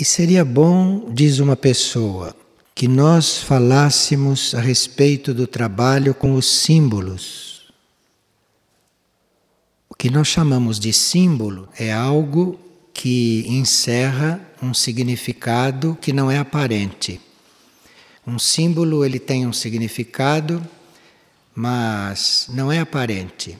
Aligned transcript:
E 0.00 0.04
seria 0.06 0.46
bom, 0.46 1.12
diz 1.12 1.40
uma 1.40 1.54
pessoa, 1.54 2.34
que 2.74 2.88
nós 2.88 3.36
falássemos 3.36 4.54
a 4.54 4.60
respeito 4.62 5.34
do 5.34 5.46
trabalho 5.46 6.14
com 6.14 6.36
os 6.36 6.46
símbolos. 6.46 7.70
O 9.90 9.94
que 9.94 10.08
nós 10.08 10.26
chamamos 10.26 10.80
de 10.80 10.90
símbolo 10.90 11.68
é 11.78 11.92
algo 11.92 12.58
que 12.94 13.44
encerra 13.46 14.40
um 14.62 14.72
significado 14.72 15.98
que 16.00 16.14
não 16.14 16.30
é 16.30 16.38
aparente. 16.38 17.20
Um 18.26 18.38
símbolo 18.38 19.04
ele 19.04 19.18
tem 19.18 19.46
um 19.46 19.52
significado, 19.52 20.66
mas 21.54 22.46
não 22.54 22.72
é 22.72 22.78
aparente. 22.78 23.58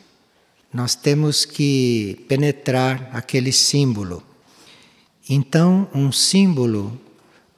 Nós 0.73 0.95
temos 0.95 1.45
que 1.45 2.25
penetrar 2.27 3.11
aquele 3.13 3.53
símbolo. 3.53 4.30
Então, 5.33 5.87
um 5.95 6.11
símbolo 6.11 7.01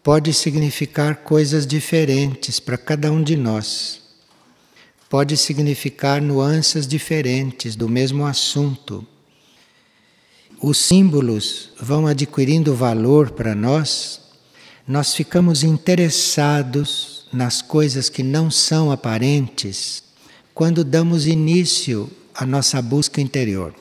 pode 0.03 0.35
significar 0.35 1.17
coisas 1.17 1.67
diferentes 1.67 2.61
para 2.61 2.77
cada 2.77 3.11
um 3.11 3.23
de 3.23 3.35
nós. 3.35 4.03
Pode 5.09 5.39
significar 5.39 6.21
nuances 6.21 6.87
diferentes 6.87 7.75
do 7.75 7.89
mesmo 7.89 8.27
assunto. 8.27 9.07
Os 10.61 10.77
símbolos 10.77 11.71
vão 11.81 12.07
adquirindo 12.07 12.75
valor 12.75 13.31
para 13.31 13.55
nós, 13.55 14.21
nós 14.87 15.15
ficamos 15.15 15.63
interessados 15.63 17.27
nas 17.33 17.63
coisas 17.63 18.11
que 18.11 18.23
não 18.23 18.51
são 18.51 18.93
aparentes 18.93 20.03
quando 20.53 20.85
damos 20.85 21.27
início 21.27 22.11
à 22.35 22.45
nossa 22.45 22.83
busca 22.83 23.19
interior. 23.19 23.75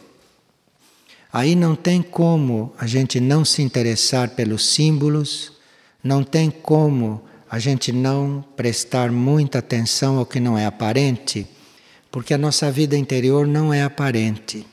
Aí 1.31 1.55
não 1.55 1.75
tem 1.75 2.01
como 2.01 2.73
a 2.77 2.85
gente 2.85 3.19
não 3.19 3.45
se 3.45 3.61
interessar 3.61 4.31
pelos 4.31 4.67
símbolos, 4.67 5.51
não 6.03 6.23
tem 6.23 6.49
como 6.49 7.21
a 7.49 7.59
gente 7.59 7.91
não 7.91 8.43
prestar 8.55 9.11
muita 9.11 9.59
atenção 9.59 10.17
ao 10.17 10.25
que 10.25 10.39
não 10.39 10.57
é 10.57 10.65
aparente, 10.65 11.47
porque 12.09 12.33
a 12.33 12.37
nossa 12.37 12.71
vida 12.71 12.97
interior 12.97 13.47
não 13.47 13.73
é 13.73 13.83
aparente. 13.83 14.65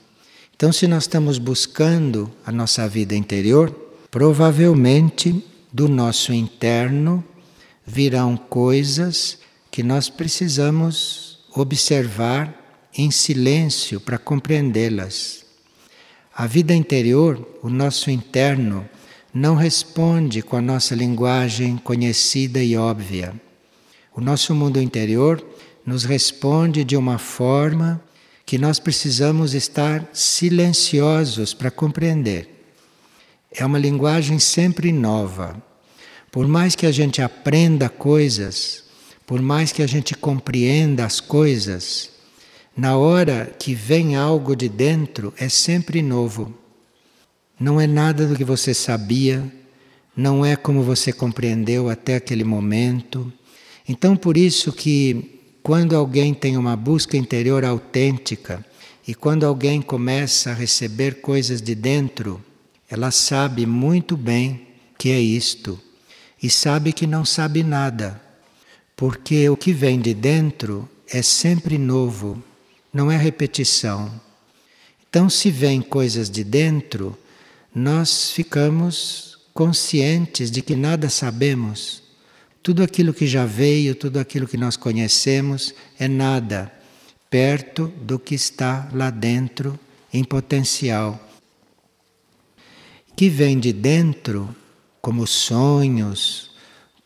Então, 0.56 0.72
se 0.72 0.88
nós 0.88 1.04
estamos 1.04 1.38
buscando 1.38 2.30
a 2.44 2.50
nossa 2.50 2.88
vida 2.88 3.14
interior, 3.14 3.70
provavelmente 4.10 5.44
do 5.72 5.88
nosso 5.88 6.32
interno 6.32 7.22
virão 7.86 8.36
coisas 8.36 9.38
que 9.70 9.82
nós 9.82 10.08
precisamos 10.08 11.38
observar 11.54 12.54
em 12.96 13.10
silêncio 13.10 14.00
para 14.00 14.18
compreendê-las. 14.18 15.47
A 16.38 16.46
vida 16.46 16.72
interior, 16.72 17.44
o 17.64 17.68
nosso 17.68 18.12
interno, 18.12 18.88
não 19.34 19.56
responde 19.56 20.40
com 20.40 20.56
a 20.56 20.60
nossa 20.60 20.94
linguagem 20.94 21.76
conhecida 21.76 22.62
e 22.62 22.76
óbvia. 22.76 23.34
O 24.14 24.20
nosso 24.20 24.54
mundo 24.54 24.80
interior 24.80 25.44
nos 25.84 26.04
responde 26.04 26.84
de 26.84 26.96
uma 26.96 27.18
forma 27.18 28.00
que 28.46 28.56
nós 28.56 28.78
precisamos 28.78 29.52
estar 29.52 30.08
silenciosos 30.12 31.52
para 31.54 31.72
compreender. 31.72 32.48
É 33.50 33.66
uma 33.66 33.76
linguagem 33.76 34.38
sempre 34.38 34.92
nova. 34.92 35.60
Por 36.30 36.46
mais 36.46 36.76
que 36.76 36.86
a 36.86 36.92
gente 36.92 37.20
aprenda 37.20 37.88
coisas, 37.88 38.84
por 39.26 39.42
mais 39.42 39.72
que 39.72 39.82
a 39.82 39.88
gente 39.88 40.14
compreenda 40.14 41.04
as 41.04 41.18
coisas, 41.18 42.10
na 42.78 42.96
hora 42.96 43.52
que 43.58 43.74
vem 43.74 44.14
algo 44.14 44.54
de 44.54 44.68
dentro 44.68 45.34
é 45.36 45.48
sempre 45.48 46.00
novo. 46.00 46.56
Não 47.58 47.80
é 47.80 47.88
nada 47.88 48.24
do 48.24 48.36
que 48.36 48.44
você 48.44 48.72
sabia, 48.72 49.44
não 50.16 50.46
é 50.46 50.54
como 50.54 50.84
você 50.84 51.12
compreendeu 51.12 51.90
até 51.90 52.14
aquele 52.14 52.44
momento. 52.44 53.32
Então, 53.88 54.16
por 54.16 54.36
isso 54.36 54.72
que 54.72 55.40
quando 55.60 55.96
alguém 55.96 56.32
tem 56.32 56.56
uma 56.56 56.76
busca 56.76 57.16
interior 57.16 57.64
autêntica 57.64 58.64
e 59.08 59.12
quando 59.12 59.44
alguém 59.44 59.82
começa 59.82 60.50
a 60.50 60.54
receber 60.54 61.20
coisas 61.20 61.60
de 61.60 61.74
dentro, 61.74 62.40
ela 62.88 63.10
sabe 63.10 63.66
muito 63.66 64.16
bem 64.16 64.68
que 64.96 65.10
é 65.10 65.18
isto 65.18 65.80
e 66.40 66.48
sabe 66.48 66.92
que 66.92 67.08
não 67.08 67.24
sabe 67.24 67.64
nada, 67.64 68.22
porque 68.94 69.48
o 69.48 69.56
que 69.56 69.72
vem 69.72 70.00
de 70.00 70.14
dentro 70.14 70.88
é 71.12 71.22
sempre 71.22 71.76
novo, 71.76 72.40
não 72.92 73.10
é 73.10 73.16
repetição. 73.16 74.10
Então, 75.08 75.28
se 75.30 75.50
vem 75.50 75.80
coisas 75.80 76.28
de 76.28 76.44
dentro, 76.44 77.18
nós 77.74 78.30
ficamos 78.30 79.38
conscientes 79.54 80.50
de 80.50 80.62
que 80.62 80.76
nada 80.76 81.08
sabemos. 81.08 82.02
Tudo 82.62 82.82
aquilo 82.82 83.14
que 83.14 83.26
já 83.26 83.46
veio, 83.46 83.94
tudo 83.94 84.18
aquilo 84.18 84.46
que 84.46 84.56
nós 84.56 84.76
conhecemos 84.76 85.74
é 85.98 86.06
nada 86.06 86.72
perto 87.30 87.88
do 87.88 88.18
que 88.18 88.34
está 88.34 88.88
lá 88.92 89.10
dentro 89.10 89.78
em 90.12 90.24
potencial. 90.24 91.20
Que 93.16 93.28
vem 93.28 93.58
de 93.58 93.72
dentro 93.72 94.54
como 95.00 95.26
sonhos, 95.26 96.50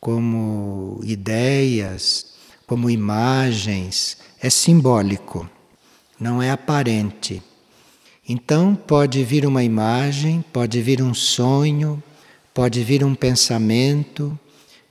como 0.01 1.01
ideias, 1.05 2.35
como 2.67 2.91
imagens, 2.91 4.17
é 4.41 4.51
simbólico, 4.51 5.49
não 6.23 6.41
é 6.41 6.53
aparente. 6.53 7.43
Então 8.29 8.77
pode 8.77 9.25
vir 9.25 9.45
uma 9.45 9.65
imagem, 9.65 10.45
pode 10.53 10.81
vir 10.81 11.03
um 11.03 11.13
sonho, 11.13 12.01
pode 12.55 12.85
vir 12.85 13.03
um 13.03 13.13
pensamento 13.13 14.39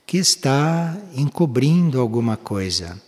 que 0.06 0.18
está 0.18 0.94
encobrindo 1.16 1.98
alguma 1.98 2.36
coisa. 2.36 3.00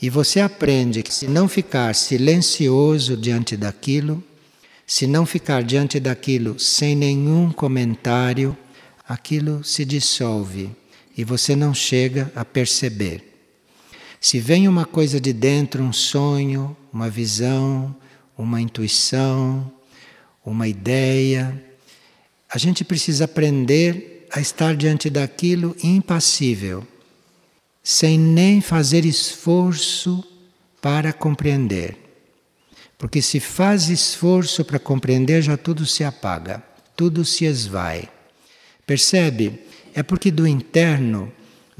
E 0.00 0.08
você 0.08 0.38
aprende 0.38 1.02
que 1.02 1.12
se 1.12 1.26
não 1.26 1.48
ficar 1.48 1.96
silencioso 1.96 3.16
diante 3.16 3.56
daquilo, 3.56 4.22
se 4.86 5.08
não 5.08 5.26
ficar 5.26 5.64
diante 5.64 5.98
daquilo 5.98 6.60
sem 6.60 6.94
nenhum 6.94 7.50
comentário, 7.50 8.56
aquilo 9.08 9.64
se 9.64 9.84
dissolve 9.84 10.70
e 11.16 11.24
você 11.24 11.56
não 11.56 11.74
chega 11.74 12.30
a 12.36 12.44
perceber. 12.44 13.31
Se 14.22 14.38
vem 14.38 14.68
uma 14.68 14.84
coisa 14.84 15.20
de 15.20 15.32
dentro, 15.32 15.82
um 15.82 15.92
sonho, 15.92 16.76
uma 16.92 17.10
visão, 17.10 17.92
uma 18.38 18.60
intuição, 18.60 19.68
uma 20.46 20.68
ideia. 20.68 21.60
A 22.48 22.56
gente 22.56 22.84
precisa 22.84 23.24
aprender 23.24 24.28
a 24.32 24.40
estar 24.40 24.76
diante 24.76 25.10
daquilo 25.10 25.74
impassível, 25.82 26.86
sem 27.82 28.16
nem 28.16 28.60
fazer 28.60 29.04
esforço 29.04 30.22
para 30.80 31.12
compreender. 31.12 31.96
Porque 32.96 33.20
se 33.20 33.40
faz 33.40 33.88
esforço 33.88 34.64
para 34.64 34.78
compreender, 34.78 35.42
já 35.42 35.56
tudo 35.56 35.84
se 35.84 36.04
apaga, 36.04 36.62
tudo 36.94 37.24
se 37.24 37.44
esvai. 37.44 38.08
Percebe? 38.86 39.64
É 39.92 40.00
porque 40.00 40.30
do 40.30 40.46
interno 40.46 41.32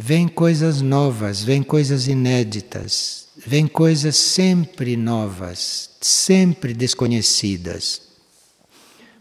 vêm 0.05 0.27
coisas 0.27 0.81
novas, 0.81 1.45
vêm 1.45 1.63
coisas 1.63 2.09
inéditas, 2.09 3.29
vêm 3.37 3.69
coisas 3.69 4.17
sempre 4.17 4.97
novas, 4.97 5.91
sempre 6.01 6.75
desconhecidas. 6.75 8.03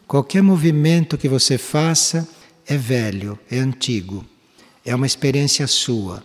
Qualquer 0.07 0.41
movimento 0.41 1.19
que 1.19 1.29
você 1.29 1.59
faça 1.59 2.27
é 2.65 2.75
velho, 2.77 3.37
é 3.51 3.59
antigo, 3.59 4.25
é 4.83 4.95
uma 4.95 5.05
experiência 5.05 5.67
sua, 5.67 6.23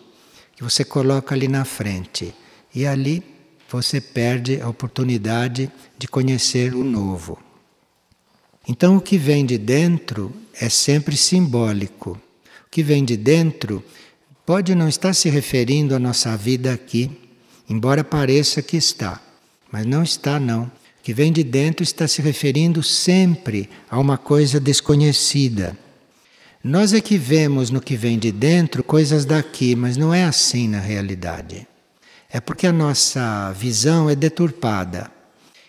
que 0.57 0.65
você 0.65 0.87
coloca 0.87 1.35
ali 1.35 1.49
na 1.49 1.67
frente. 1.67 2.35
E 2.75 2.87
ali 2.87 3.23
você 3.69 4.01
perde 4.01 4.59
a 4.63 4.71
oportunidade 4.71 5.71
de 5.99 6.09
conhecer 6.09 6.75
o 6.75 6.83
novo. 6.83 7.39
Então, 8.67 8.97
o 8.97 9.03
que 9.03 9.19
vem 9.19 9.45
de 9.45 9.59
dentro 9.59 10.33
é 10.59 10.71
sempre 10.71 11.15
simbólico. 11.15 12.19
O 12.67 12.71
que 12.71 12.83
vem 12.83 13.05
de 13.05 13.19
dentro 13.19 13.85
pode 14.47 14.77
não 14.77 14.89
estar 14.89 15.13
se 15.13 15.29
referindo 15.29 15.95
à 15.95 15.99
nossa 15.99 16.37
vida 16.37 16.73
aqui, 16.73 17.11
embora 17.69 18.05
pareça 18.05 18.63
que 18.63 18.77
está. 18.77 19.21
Mas 19.73 19.85
não 19.85 20.05
está, 20.05 20.39
não. 20.39 20.63
O 20.63 20.71
que 21.03 21.13
vem 21.13 21.33
de 21.33 21.43
dentro 21.43 21.83
está 21.83 22.07
se 22.07 22.23
referindo 22.23 22.81
sempre 22.83 23.69
a 23.91 23.99
uma 23.99 24.17
coisa 24.17 24.61
desconhecida. 24.61 25.77
Nós 26.63 26.93
é 26.93 27.01
que 27.01 27.19
vemos 27.19 27.71
no 27.71 27.81
que 27.81 27.97
vem 27.97 28.19
de 28.19 28.31
dentro 28.31 28.85
coisas 28.85 29.25
daqui, 29.25 29.75
mas 29.75 29.97
não 29.97 30.15
é 30.15 30.25
assim 30.25 30.69
na 30.69 30.81
realidade. 30.81 31.67
É 32.31 32.41
porque 32.41 32.67
a 32.67 32.73
nossa 32.73 33.53
visão 33.53 34.09
é 34.09 34.15
deturpada. 34.15 35.11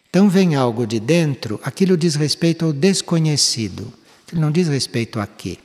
Então 0.10 0.30
vem 0.30 0.56
algo 0.56 0.86
de 0.86 1.00
dentro, 1.00 1.60
aquilo 1.64 1.98
diz 1.98 2.16
respeito 2.16 2.66
ao 2.66 2.74
desconhecido, 2.74 3.92
aquilo 4.26 4.42
não 4.42 4.52
diz 4.52 4.68
respeito 4.68 5.20
aqui. 5.20 5.60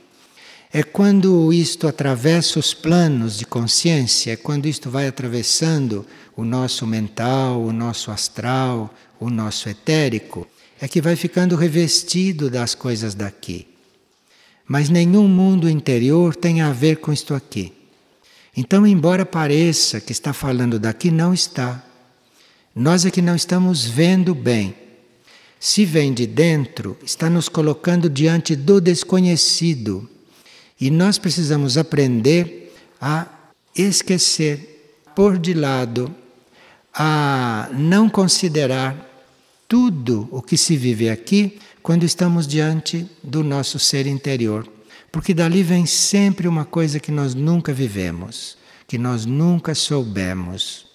É 0.75 0.81
quando 0.81 1.53
isto 1.53 1.87
atravessa 1.87 2.57
os 2.57 2.73
planos 2.73 3.37
de 3.37 3.45
consciência, 3.45 4.31
é 4.31 4.35
quando 4.35 4.65
isto 4.65 4.89
vai 4.89 5.07
atravessando 5.07 6.03
o 6.35 6.43
nosso 6.43 6.87
mental, 6.87 7.61
o 7.61 7.71
nosso 7.71 8.09
astral, 8.09 8.91
o 9.19 9.29
nosso 9.29 9.69
etérico, 9.69 10.47
é 10.81 10.87
que 10.87 10.99
vai 10.99 11.15
ficando 11.15 11.55
revestido 11.55 12.49
das 12.49 12.73
coisas 12.73 13.13
daqui. 13.13 13.67
mas 14.65 14.89
nenhum 14.89 15.27
mundo 15.27 15.69
interior 15.69 16.35
tem 16.35 16.61
a 16.61 16.71
ver 16.71 16.97
com 16.97 17.11
isto 17.13 17.35
aqui. 17.35 17.73
Então, 18.55 18.87
embora 18.87 19.25
pareça 19.25 19.99
que 19.99 20.11
está 20.11 20.31
falando 20.31 20.79
daqui, 20.79 21.11
não 21.11 21.33
está. 21.33 21.83
Nós 22.73 23.05
é 23.05 23.11
que 23.11 23.21
não 23.21 23.35
estamos 23.35 23.83
vendo 23.85 24.33
bem. 24.33 24.73
Se 25.59 25.85
vem 25.85 26.13
de 26.13 26.25
dentro, 26.25 26.97
está 27.03 27.29
nos 27.29 27.49
colocando 27.49 28.09
diante 28.09 28.55
do 28.55 28.79
desconhecido. 28.79 30.09
E 30.83 30.91
nós 30.91 31.17
precisamos 31.17 31.77
aprender 31.77 32.75
a 32.99 33.25
esquecer, 33.73 34.99
pôr 35.15 35.37
de 35.37 35.53
lado, 35.53 36.13
a 36.93 37.69
não 37.71 38.09
considerar 38.09 38.93
tudo 39.65 40.27
o 40.29 40.41
que 40.41 40.57
se 40.57 40.75
vive 40.75 41.09
aqui 41.09 41.57
quando 41.81 42.03
estamos 42.03 42.45
diante 42.45 43.09
do 43.23 43.45
nosso 43.45 43.79
ser 43.79 44.05
interior. 44.05 44.67
Porque 45.09 45.33
dali 45.33 45.63
vem 45.63 45.85
sempre 45.85 46.49
uma 46.49 46.65
coisa 46.65 46.99
que 46.99 47.13
nós 47.13 47.33
nunca 47.33 47.71
vivemos, 47.71 48.57
que 48.85 48.97
nós 48.97 49.25
nunca 49.25 49.73
soubemos. 49.73 50.85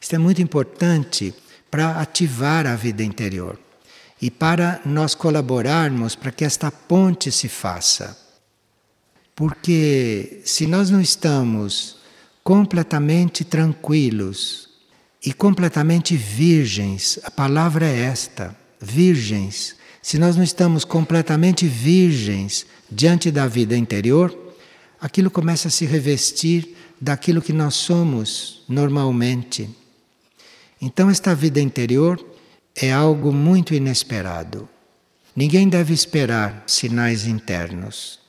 Isto 0.00 0.14
é 0.14 0.18
muito 0.18 0.40
importante 0.40 1.34
para 1.70 2.00
ativar 2.00 2.66
a 2.66 2.74
vida 2.74 3.02
interior 3.02 3.60
e 4.18 4.30
para 4.30 4.80
nós 4.82 5.14
colaborarmos 5.14 6.16
para 6.16 6.32
que 6.32 6.42
esta 6.42 6.70
ponte 6.70 7.30
se 7.30 7.50
faça. 7.50 8.23
Porque 9.34 10.40
se 10.44 10.66
nós 10.66 10.90
não 10.90 11.00
estamos 11.00 11.96
completamente 12.42 13.44
tranquilos 13.44 14.68
e 15.24 15.32
completamente 15.32 16.16
virgens, 16.16 17.18
a 17.24 17.30
palavra 17.30 17.86
é 17.86 18.00
esta, 18.00 18.56
virgens. 18.80 19.74
Se 20.02 20.18
nós 20.18 20.36
não 20.36 20.44
estamos 20.44 20.84
completamente 20.84 21.66
virgens 21.66 22.66
diante 22.90 23.30
da 23.30 23.48
vida 23.48 23.76
interior, 23.76 24.36
aquilo 25.00 25.30
começa 25.30 25.68
a 25.68 25.70
se 25.70 25.86
revestir 25.86 26.76
daquilo 27.00 27.42
que 27.42 27.52
nós 27.52 27.74
somos 27.74 28.62
normalmente. 28.68 29.68
Então, 30.80 31.08
esta 31.08 31.34
vida 31.34 31.60
interior 31.60 32.24
é 32.76 32.92
algo 32.92 33.32
muito 33.32 33.74
inesperado. 33.74 34.68
Ninguém 35.34 35.68
deve 35.68 35.92
esperar 35.92 36.62
sinais 36.66 37.26
internos. 37.26 38.23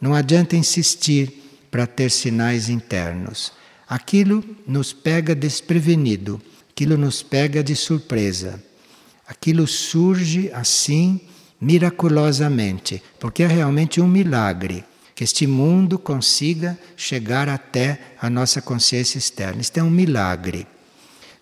Não 0.00 0.14
adianta 0.14 0.56
insistir 0.56 1.66
para 1.70 1.86
ter 1.86 2.10
sinais 2.10 2.68
internos. 2.68 3.52
Aquilo 3.88 4.44
nos 4.66 4.92
pega 4.92 5.34
desprevenido, 5.34 6.40
aquilo 6.70 6.96
nos 6.96 7.22
pega 7.22 7.62
de 7.62 7.76
surpresa. 7.76 8.62
Aquilo 9.26 9.66
surge 9.66 10.50
assim 10.52 11.20
miraculosamente, 11.60 13.02
porque 13.18 13.42
é 13.42 13.46
realmente 13.46 14.00
um 14.00 14.08
milagre 14.08 14.84
que 15.14 15.24
este 15.24 15.46
mundo 15.46 15.98
consiga 15.98 16.78
chegar 16.96 17.48
até 17.48 18.00
a 18.20 18.30
nossa 18.30 18.62
consciência 18.62 19.18
externa. 19.18 19.60
Isto 19.60 19.78
é 19.78 19.82
um 19.82 19.90
milagre. 19.90 20.66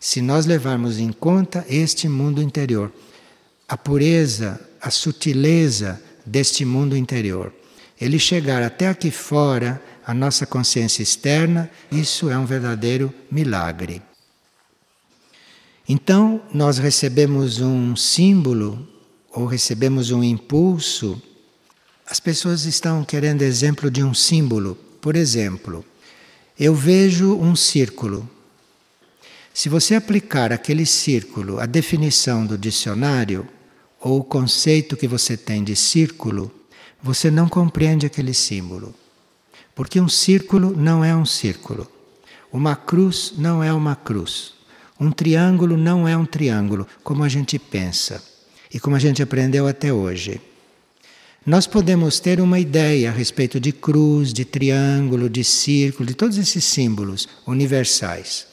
Se 0.01 0.21
nós 0.21 0.47
levarmos 0.47 0.99
em 0.99 1.13
conta 1.13 1.65
este 1.69 2.09
mundo 2.09 2.43
interior, 2.43 2.93
a 3.69 3.77
pureza, 3.77 4.61
a 4.81 4.91
sutileza 4.91 6.03
deste 6.27 6.65
mundo 6.65 6.97
interior, 6.97 7.53
ele 8.01 8.19
chegar 8.19 8.63
até 8.63 8.89
aqui 8.89 9.11
fora 9.11 9.83
a 10.07 10.15
nossa 10.15 10.47
consciência 10.47 11.03
externa, 11.03 11.71
isso 11.91 12.31
é 12.31 12.39
um 12.39 12.47
verdadeiro 12.47 13.13
milagre. 13.31 14.01
Então, 15.89 16.41
nós 16.53 16.79
recebemos 16.79 17.61
um 17.61 17.97
símbolo 17.97 18.87
ou 19.33 19.47
recebemos 19.47 20.11
um 20.11 20.23
impulso. 20.23 21.21
As 22.07 22.21
pessoas 22.21 22.65
estão 22.65 23.05
querendo 23.05 23.43
exemplo 23.43 23.91
de 23.91 24.03
um 24.03 24.15
símbolo. 24.15 24.77
Por 25.01 25.17
exemplo, 25.17 25.85
eu 26.59 26.75
vejo 26.75 27.35
um 27.37 27.55
círculo. 27.55 28.29
Se 29.53 29.69
você 29.69 29.95
aplicar 29.95 30.53
aquele 30.53 30.87
círculo 30.87 31.59
à 31.59 31.67
definição 31.67 32.47
do 32.47 32.57
dicionário, 32.57 33.49
ou 34.01 34.21
o 34.21 34.25
conceito 34.25 34.97
que 34.97 35.09
você 35.09 35.37
tem 35.37 35.65
de 35.65 35.75
círculo, 35.75 36.53
você 37.03 37.31
não 37.31 37.49
compreende 37.49 38.07
aquele 38.07 38.35
símbolo. 38.35 38.95
Porque 39.75 40.01
um 40.01 40.09
círculo 40.09 40.75
não 40.77 41.05
é 41.05 41.15
um 41.15 41.25
círculo. 41.25 41.87
Uma 42.53 42.75
cruz 42.75 43.35
não 43.37 43.63
é 43.63 43.73
uma 43.73 43.95
cruz. 43.95 44.55
Um 44.99 45.13
triângulo 45.13 45.77
não 45.77 46.09
é 46.09 46.17
um 46.17 46.27
triângulo, 46.27 46.87
como 47.05 47.23
a 47.23 47.29
gente 47.29 47.59
pensa 47.59 48.23
e 48.73 48.81
como 48.81 48.97
a 48.97 48.99
gente 48.99 49.23
aprendeu 49.23 49.69
até 49.69 49.93
hoje. 49.93 50.41
Nós 51.47 51.67
podemos 51.67 52.19
ter 52.21 52.41
uma 52.41 52.59
ideia 52.59 53.09
a 53.09 53.13
respeito 53.13 53.61
de 53.61 53.73
cruz, 53.73 54.33
de 54.33 54.45
triângulo, 54.45 55.31
de 55.31 55.45
círculo, 55.45 56.07
de 56.07 56.15
todos 56.15 56.37
esses 56.37 56.65
símbolos 56.65 57.29
universais. 57.47 58.47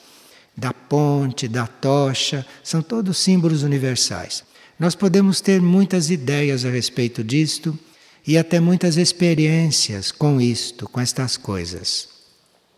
Da 0.56 0.72
ponte, 0.72 1.48
da 1.48 1.68
tocha, 1.68 2.46
são 2.64 2.82
todos 2.82 3.18
símbolos 3.18 3.64
universais. 3.64 4.44
Nós 4.80 4.96
podemos 4.96 5.42
ter 5.42 5.62
muitas 5.62 6.10
ideias 6.10 6.64
a 6.64 6.70
respeito 6.70 7.24
disto 7.24 7.78
e 8.28 8.38
até 8.38 8.60
muitas 8.60 8.98
experiências 8.98 10.12
com 10.12 10.42
isto, 10.42 10.90
com 10.90 11.00
estas 11.00 11.38
coisas. 11.38 12.10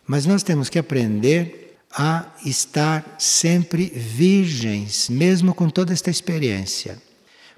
Mas 0.06 0.26
nós 0.26 0.42
temos 0.42 0.68
que 0.68 0.78
aprender 0.78 1.76
a 1.90 2.26
estar 2.44 3.16
sempre 3.18 3.86
virgens, 3.86 5.08
mesmo 5.08 5.54
com 5.54 5.70
toda 5.70 5.92
esta 5.92 6.10
experiência. 6.10 7.00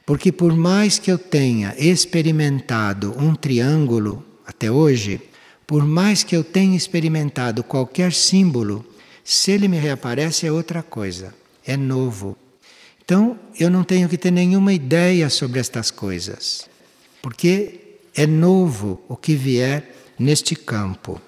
Porque 0.06 0.32
por 0.32 0.56
mais 0.56 0.98
que 0.98 1.10
eu 1.10 1.18
tenha 1.18 1.74
experimentado 1.78 3.14
um 3.18 3.34
triângulo 3.34 4.24
até 4.46 4.70
hoje, 4.70 5.20
por 5.66 5.84
mais 5.84 6.24
que 6.24 6.34
eu 6.34 6.42
tenha 6.42 6.76
experimentado 6.76 7.62
qualquer 7.62 8.12
símbolo, 8.12 8.84
se 9.22 9.52
ele 9.52 9.68
me 9.68 9.78
reaparece 9.78 10.46
é 10.46 10.52
outra 10.52 10.82
coisa, 10.82 11.34
é 11.64 11.76
novo. 11.76 12.36
Então 13.04 13.38
eu 13.58 13.70
não 13.70 13.84
tenho 13.84 14.08
que 14.08 14.18
ter 14.18 14.30
nenhuma 14.30 14.72
ideia 14.72 15.28
sobre 15.28 15.60
estas 15.60 15.90
coisas, 15.90 16.69
porque 17.22 17.98
é 18.14 18.26
novo 18.26 19.02
o 19.08 19.16
que 19.16 19.34
vier 19.34 19.94
neste 20.18 20.54
campo. 20.54 21.20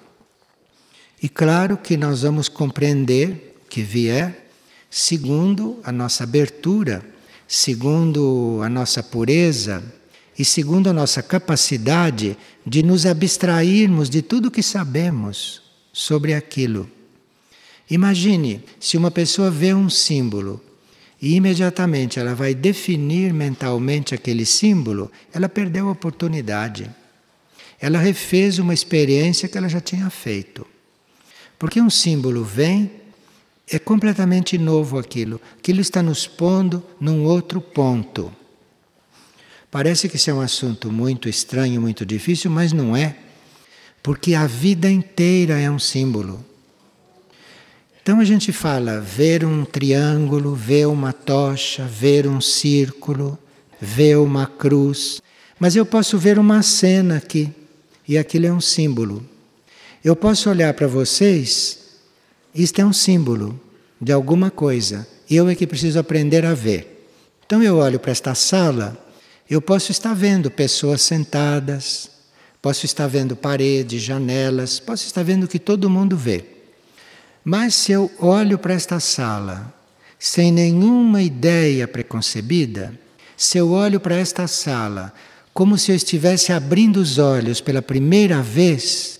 E 1.21 1.29
claro 1.29 1.77
que 1.77 1.95
nós 1.95 2.21
vamos 2.21 2.49
compreender 2.49 3.55
o 3.65 3.69
que 3.69 3.81
vier 3.81 4.49
segundo 4.89 5.79
a 5.83 5.91
nossa 5.91 6.23
abertura, 6.23 7.03
segundo 7.47 8.59
a 8.63 8.69
nossa 8.69 9.01
pureza 9.01 9.83
e 10.37 10.43
segundo 10.45 10.89
a 10.89 10.93
nossa 10.93 11.23
capacidade 11.23 12.37
de 12.65 12.83
nos 12.83 13.05
abstrairmos 13.05 14.09
de 14.09 14.21
tudo 14.21 14.51
que 14.51 14.61
sabemos 14.61 15.61
sobre 15.91 16.33
aquilo. 16.33 16.89
Imagine 17.89 18.63
se 18.79 18.97
uma 18.97 19.11
pessoa 19.11 19.49
vê 19.49 19.73
um 19.73 19.89
símbolo 19.89 20.61
e 21.23 21.35
imediatamente 21.35 22.19
ela 22.19 22.35
vai 22.35 22.53
definir 22.53 23.33
mentalmente 23.33 24.13
aquele 24.13 24.45
símbolo, 24.45 25.09
ela 25.33 25.47
perdeu 25.47 25.87
a 25.87 25.93
oportunidade. 25.93 26.91
Ela 27.79 27.97
refez 27.97 28.59
uma 28.59 28.73
experiência 28.73 29.47
que 29.47 29.57
ela 29.57 29.69
já 29.69 29.79
tinha 29.79 30.09
feito. 30.09 30.67
Porque 31.57 31.79
um 31.79 31.89
símbolo 31.89 32.43
vem, 32.43 32.91
é 33.71 33.79
completamente 33.79 34.57
novo 34.57 34.99
aquilo. 34.99 35.39
Aquilo 35.57 35.79
está 35.79 36.03
nos 36.03 36.27
pondo 36.27 36.83
num 36.99 37.23
outro 37.23 37.61
ponto. 37.61 38.29
Parece 39.71 40.09
que 40.09 40.17
isso 40.17 40.29
é 40.29 40.33
um 40.33 40.41
assunto 40.41 40.91
muito 40.91 41.29
estranho, 41.29 41.79
muito 41.79 42.05
difícil, 42.05 42.51
mas 42.51 42.73
não 42.73 42.97
é. 42.97 43.15
Porque 44.03 44.35
a 44.35 44.45
vida 44.45 44.91
inteira 44.91 45.57
é 45.57 45.71
um 45.71 45.79
símbolo. 45.79 46.43
Então 48.03 48.19
a 48.19 48.25
gente 48.25 48.51
fala 48.51 48.99
ver 48.99 49.45
um 49.45 49.63
triângulo, 49.63 50.53
ver 50.53 50.87
uma 50.89 51.13
tocha, 51.13 51.85
ver 51.85 52.27
um 52.27 52.41
círculo, 52.41 53.39
ver 53.79 54.17
uma 54.17 54.45
cruz. 54.45 55.21
Mas 55.57 55.73
eu 55.73 55.85
posso 55.85 56.17
ver 56.17 56.37
uma 56.37 56.61
cena 56.61 57.15
aqui, 57.15 57.49
e 58.05 58.17
aquilo 58.17 58.45
é 58.45 58.51
um 58.51 58.59
símbolo. 58.59 59.25
Eu 60.03 60.17
posso 60.17 60.49
olhar 60.49 60.73
para 60.73 60.85
vocês, 60.85 61.79
isto 62.53 62.81
é 62.81 62.85
um 62.85 62.91
símbolo 62.91 63.57
de 64.01 64.11
alguma 64.11 64.51
coisa. 64.51 65.07
Eu 65.29 65.47
é 65.47 65.55
que 65.55 65.65
preciso 65.65 65.97
aprender 65.97 66.45
a 66.45 66.53
ver. 66.53 67.07
Então 67.45 67.63
eu 67.63 67.77
olho 67.77 68.01
para 68.01 68.11
esta 68.11 68.35
sala, 68.35 68.97
eu 69.49 69.61
posso 69.61 69.93
estar 69.93 70.13
vendo 70.13 70.51
pessoas 70.51 71.01
sentadas, 71.01 72.09
posso 72.61 72.85
estar 72.85 73.07
vendo 73.07 73.33
paredes, 73.33 74.01
janelas, 74.01 74.77
posso 74.77 75.05
estar 75.05 75.23
vendo 75.23 75.45
o 75.45 75.47
que 75.47 75.57
todo 75.57 75.89
mundo 75.89 76.17
vê. 76.17 76.52
Mas 77.43 77.75
se 77.75 77.91
eu 77.91 78.11
olho 78.19 78.57
para 78.57 78.73
esta 78.73 78.99
sala 78.99 79.73
sem 80.17 80.51
nenhuma 80.51 81.21
ideia 81.21 81.87
preconcebida, 81.87 82.97
se 83.35 83.57
eu 83.57 83.71
olho 83.71 83.99
para 83.99 84.15
esta 84.15 84.47
sala 84.47 85.13
como 85.53 85.77
se 85.77 85.91
eu 85.91 85.95
estivesse 85.95 86.51
abrindo 86.51 86.97
os 86.97 87.19
olhos 87.19 87.61
pela 87.61 87.81
primeira 87.81 88.41
vez, 88.41 89.19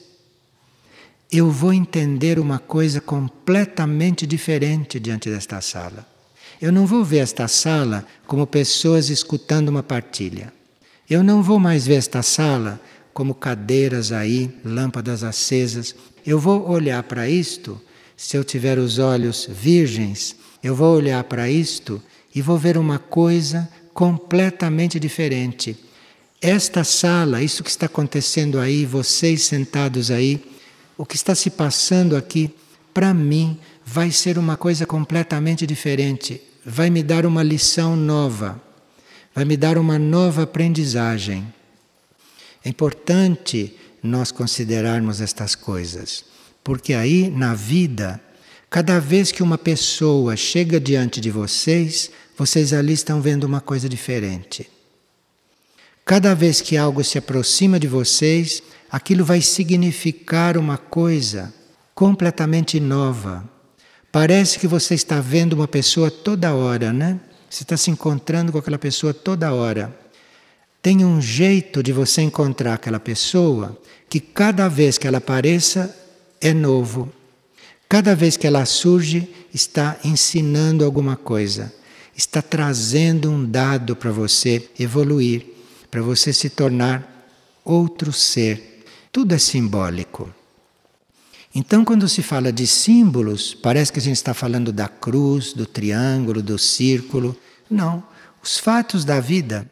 eu 1.31 1.51
vou 1.51 1.73
entender 1.73 2.39
uma 2.39 2.57
coisa 2.57 2.99
completamente 2.99 4.25
diferente 4.25 4.99
diante 4.99 5.29
desta 5.29 5.61
sala. 5.61 6.07
Eu 6.61 6.71
não 6.71 6.85
vou 6.85 7.03
ver 7.03 7.19
esta 7.19 7.47
sala 7.47 8.05
como 8.25 8.47
pessoas 8.47 9.09
escutando 9.09 9.69
uma 9.69 9.83
partilha. 9.83 10.53
Eu 11.09 11.23
não 11.23 11.43
vou 11.43 11.59
mais 11.59 11.85
ver 11.85 11.95
esta 11.95 12.23
sala 12.23 12.79
como 13.13 13.35
cadeiras 13.35 14.11
aí, 14.11 14.49
lâmpadas 14.63 15.23
acesas. 15.23 15.93
Eu 16.25 16.39
vou 16.39 16.67
olhar 16.69 17.03
para 17.03 17.27
isto, 17.29 17.79
se 18.15 18.37
eu 18.37 18.43
tiver 18.43 18.77
os 18.77 18.99
olhos 18.99 19.47
virgens, 19.49 20.35
eu 20.63 20.75
vou 20.75 20.95
olhar 20.95 21.23
para 21.25 21.49
isto 21.49 22.01
e 22.33 22.41
vou 22.41 22.57
ver 22.57 22.77
uma 22.77 22.99
coisa 22.99 23.69
completamente 23.93 24.99
diferente. 24.99 25.77
Esta 26.41 26.83
sala, 26.83 27.41
isso 27.41 27.63
que 27.63 27.69
está 27.69 27.85
acontecendo 27.85 28.59
aí, 28.59 28.85
vocês 28.85 29.43
sentados 29.43 30.11
aí, 30.11 30.43
o 30.97 31.05
que 31.05 31.15
está 31.15 31.33
se 31.35 31.49
passando 31.49 32.15
aqui, 32.15 32.53
para 32.93 33.13
mim, 33.13 33.57
vai 33.85 34.11
ser 34.11 34.37
uma 34.37 34.57
coisa 34.57 34.85
completamente 34.85 35.65
diferente. 35.65 36.41
Vai 36.65 36.89
me 36.89 37.03
dar 37.03 37.25
uma 37.25 37.43
lição 37.43 37.95
nova, 37.95 38.61
vai 39.33 39.45
me 39.45 39.57
dar 39.57 39.77
uma 39.77 39.99
nova 39.99 40.43
aprendizagem. 40.43 41.45
É 42.63 42.69
importante 42.69 43.75
nós 44.01 44.31
considerarmos 44.31 45.21
estas 45.21 45.55
coisas, 45.55 46.25
porque 46.63 46.93
aí 46.93 47.29
na 47.29 47.53
vida, 47.53 48.19
cada 48.69 48.99
vez 48.99 49.31
que 49.31 49.43
uma 49.43 49.57
pessoa 49.57 50.35
chega 50.35 50.79
diante 50.79 51.19
de 51.19 51.29
vocês, 51.29 52.09
vocês 52.37 52.73
ali 52.73 52.93
estão 52.93 53.21
vendo 53.21 53.43
uma 53.43 53.61
coisa 53.61 53.89
diferente. 53.89 54.69
Cada 56.05 56.33
vez 56.33 56.61
que 56.61 56.75
algo 56.75 57.03
se 57.03 57.17
aproxima 57.17 57.79
de 57.79 57.87
vocês, 57.87 58.61
aquilo 58.91 59.23
vai 59.23 59.41
significar 59.41 60.57
uma 60.57 60.77
coisa 60.77 61.53
completamente 61.95 62.79
nova. 62.79 63.47
Parece 64.11 64.59
que 64.59 64.67
você 64.67 64.95
está 64.95 65.19
vendo 65.21 65.53
uma 65.53 65.67
pessoa 65.67 66.11
toda 66.11 66.53
hora, 66.53 66.91
né? 66.91 67.19
Você 67.49 67.63
está 67.63 67.77
se 67.77 67.89
encontrando 67.89 68.51
com 68.51 68.57
aquela 68.57 68.77
pessoa 68.77 69.13
toda 69.13 69.53
hora. 69.53 69.95
Tem 70.81 71.05
um 71.05 71.21
jeito 71.21 71.81
de 71.81 71.93
você 71.93 72.21
encontrar 72.21 72.73
aquela 72.73 72.99
pessoa 72.99 73.79
que 74.09 74.19
cada 74.19 74.67
vez 74.67 74.97
que 74.97 75.07
ela 75.07 75.19
apareça 75.19 75.95
é 76.43 76.53
novo. 76.53 77.11
Cada 77.87 78.13
vez 78.13 78.35
que 78.35 78.45
ela 78.45 78.65
surge, 78.65 79.29
está 79.53 79.97
ensinando 80.03 80.83
alguma 80.83 81.15
coisa, 81.15 81.73
está 82.15 82.41
trazendo 82.41 83.31
um 83.31 83.45
dado 83.45 83.95
para 83.95 84.11
você 84.11 84.69
evoluir, 84.77 85.45
para 85.89 86.01
você 86.01 86.33
se 86.33 86.49
tornar 86.49 87.29
outro 87.63 88.11
ser. 88.11 88.83
Tudo 89.11 89.33
é 89.33 89.37
simbólico. 89.37 90.29
Então, 91.55 91.85
quando 91.85 92.09
se 92.09 92.23
fala 92.23 92.51
de 92.51 92.65
símbolos, 92.65 93.53
parece 93.53 93.93
que 93.93 93.99
a 93.99 94.01
gente 94.01 94.15
está 94.15 94.33
falando 94.33 94.73
da 94.73 94.87
cruz, 94.87 95.53
do 95.53 95.65
triângulo, 95.65 96.41
do 96.41 96.57
círculo. 96.57 97.37
Não. 97.69 98.03
Os 98.43 98.57
fatos 98.57 99.05
da 99.05 99.19
vida. 99.19 99.69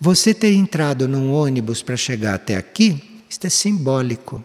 Você 0.00 0.32
ter 0.32 0.52
entrado 0.54 1.08
num 1.08 1.32
ônibus 1.32 1.82
para 1.82 1.96
chegar 1.96 2.34
até 2.34 2.56
aqui, 2.56 3.22
isto 3.28 3.46
é 3.46 3.50
simbólico. 3.50 4.42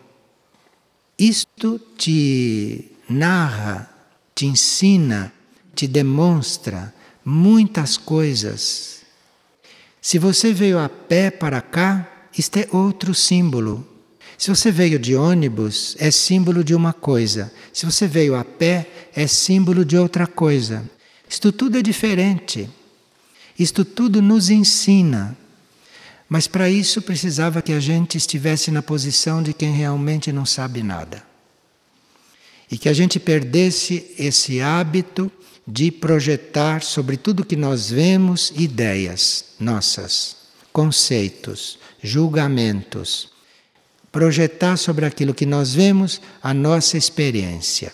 Isto 1.22 1.80
te 1.96 2.94
narra, 3.08 3.88
te 4.34 4.48
ensina, 4.48 5.32
te 5.75 5.88
demonstra 5.88 6.92
muitas 7.24 7.96
coisas. 7.96 9.04
Se 10.01 10.18
você 10.18 10.51
veio 10.51 10.80
a 10.80 10.90
pé 10.90 11.30
para 11.30 11.62
cá, 11.62 12.28
isto 12.36 12.58
é 12.58 12.68
outro 12.72 13.13
símbolo. 13.13 13.88
Se 14.36 14.50
você 14.50 14.72
veio 14.72 14.98
de 14.98 15.16
ônibus, 15.16 15.96
é 16.00 16.10
símbolo 16.10 16.63
de 16.63 16.74
uma 16.74 16.92
coisa. 16.92 17.54
Se 17.72 17.86
você 17.86 18.08
veio 18.08 18.34
a 18.34 18.44
pé, 18.44 18.90
é 19.13 19.28
símbolo 19.28 19.86
de 19.86 19.96
outra 19.96 20.25
coisa. 20.25 20.90
Isto 21.30 21.51
tudo 21.51 21.78
é 21.78 21.84
diferente. 21.84 22.68
Isto 23.60 23.86
tudo 23.86 24.24
nos 24.24 24.50
ensina. 24.50 25.38
Mas 26.32 26.48
para 26.48 26.70
isso 26.70 27.02
precisava 27.02 27.62
que 27.62 27.74
a 27.74 27.80
gente 27.82 28.18
estivesse 28.18 28.72
na 28.72 28.82
posição 28.82 29.44
de 29.44 29.54
quem 29.54 29.74
realmente 29.74 30.32
não 30.32 30.46
sabe 30.46 30.82
nada. 30.82 31.22
E 32.72 32.78
que 32.78 32.88
a 32.88 32.94
gente 32.94 33.20
perdesse 33.20 34.16
esse 34.18 34.62
hábito 34.62 35.30
de 35.68 35.92
projetar 35.92 36.84
sobre 36.84 37.18
tudo 37.18 37.44
que 37.44 37.58
nós 37.58 37.90
vemos 37.90 38.54
ideias 38.56 39.56
nossas, 39.60 40.38
conceitos, 40.72 41.78
julgamentos 42.02 43.30
projetar 44.12 44.78
sobre 44.78 45.06
aquilo 45.06 45.34
que 45.34 45.46
nós 45.46 45.74
vemos 45.74 46.22
a 46.44 46.54
nossa 46.54 46.98
experiência. 46.98 47.94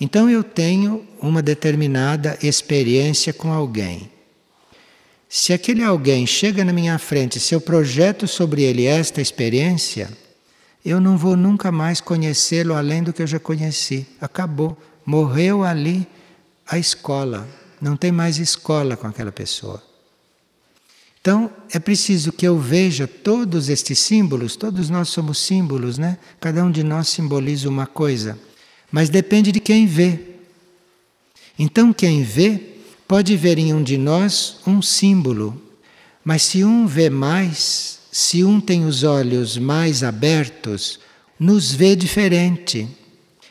Então 0.00 0.28
eu 0.28 0.44
tenho 0.44 1.06
uma 1.20 1.40
determinada 1.40 2.38
experiência 2.42 3.32
com 3.32 3.52
alguém. 3.52 4.10
Se 5.36 5.52
aquele 5.52 5.82
alguém 5.82 6.28
chega 6.28 6.64
na 6.64 6.72
minha 6.72 6.96
frente, 6.96 7.40
se 7.40 7.56
eu 7.56 7.60
projeto 7.60 8.24
sobre 8.28 8.62
ele 8.62 8.86
esta 8.86 9.20
experiência, 9.20 10.08
eu 10.84 11.00
não 11.00 11.18
vou 11.18 11.36
nunca 11.36 11.72
mais 11.72 12.00
conhecê-lo 12.00 12.72
além 12.72 13.02
do 13.02 13.12
que 13.12 13.20
eu 13.20 13.26
já 13.26 13.40
conheci. 13.40 14.06
Acabou. 14.20 14.78
Morreu 15.04 15.64
ali 15.64 16.06
a 16.64 16.78
escola. 16.78 17.48
Não 17.80 17.96
tem 17.96 18.12
mais 18.12 18.38
escola 18.38 18.96
com 18.96 19.08
aquela 19.08 19.32
pessoa. 19.32 19.82
Então, 21.20 21.50
é 21.72 21.80
preciso 21.80 22.30
que 22.30 22.46
eu 22.46 22.56
veja 22.56 23.08
todos 23.08 23.68
estes 23.68 23.98
símbolos, 23.98 24.54
todos 24.54 24.88
nós 24.88 25.08
somos 25.08 25.38
símbolos, 25.38 25.98
né? 25.98 26.16
Cada 26.38 26.62
um 26.64 26.70
de 26.70 26.84
nós 26.84 27.08
simboliza 27.08 27.68
uma 27.68 27.88
coisa, 27.88 28.38
mas 28.88 29.08
depende 29.08 29.50
de 29.50 29.58
quem 29.58 29.84
vê. 29.84 30.16
Então, 31.58 31.92
quem 31.92 32.22
vê 32.22 32.73
pode 33.06 33.36
ver 33.36 33.58
em 33.58 33.72
um 33.72 33.82
de 33.82 33.96
nós 33.96 34.56
um 34.66 34.80
símbolo, 34.80 35.60
mas 36.24 36.42
se 36.42 36.64
um 36.64 36.86
vê 36.86 37.10
mais, 37.10 37.98
se 38.10 38.42
um 38.44 38.60
tem 38.60 38.84
os 38.86 39.02
olhos 39.02 39.58
mais 39.58 40.02
abertos, 40.02 40.98
nos 41.38 41.72
vê 41.72 41.94
diferente, 41.94 42.88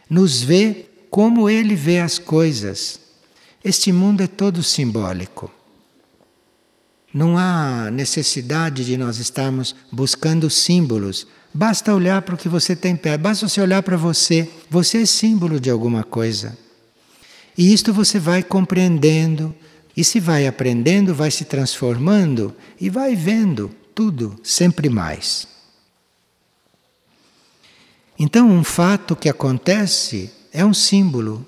nos 0.09 0.41
vê 0.41 0.85
como 1.09 1.49
ele 1.49 1.75
vê 1.75 1.99
as 1.99 2.17
coisas. 2.17 2.99
Este 3.63 3.91
mundo 3.91 4.21
é 4.21 4.27
todo 4.27 4.63
simbólico. 4.63 5.51
Não 7.13 7.37
há 7.37 7.91
necessidade 7.91 8.83
de 8.83 8.97
nós 8.97 9.17
estarmos 9.17 9.75
buscando 9.91 10.49
símbolos. 10.49 11.27
Basta 11.53 11.93
olhar 11.93 12.23
para 12.23 12.33
o 12.33 12.37
que 12.37 12.49
você 12.49 12.75
tem 12.75 12.95
perto, 12.95 13.21
basta 13.21 13.47
você 13.47 13.61
olhar 13.61 13.83
para 13.83 13.95
você. 13.95 14.49
Você 14.69 15.03
é 15.03 15.05
símbolo 15.05 15.59
de 15.59 15.69
alguma 15.69 16.03
coisa. 16.03 16.57
E 17.57 17.73
isto 17.73 17.93
você 17.93 18.19
vai 18.19 18.41
compreendendo, 18.41 19.53
e 19.95 20.03
se 20.03 20.19
vai 20.19 20.47
aprendendo, 20.47 21.13
vai 21.13 21.29
se 21.29 21.45
transformando 21.45 22.53
e 22.81 22.89
vai 22.89 23.15
vendo 23.15 23.69
tudo 23.93 24.39
sempre 24.43 24.89
mais. 24.89 25.47
Então, 28.17 28.49
um 28.49 28.63
fato 28.63 29.15
que 29.15 29.29
acontece 29.29 30.31
é 30.51 30.65
um 30.65 30.73
símbolo. 30.73 31.45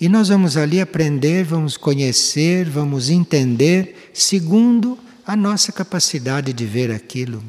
E 0.00 0.08
nós 0.08 0.28
vamos 0.28 0.56
ali 0.56 0.80
aprender, 0.80 1.44
vamos 1.44 1.76
conhecer, 1.76 2.68
vamos 2.68 3.08
entender, 3.08 4.10
segundo 4.12 4.98
a 5.26 5.36
nossa 5.36 5.70
capacidade 5.70 6.52
de 6.52 6.64
ver 6.64 6.90
aquilo. 6.90 7.42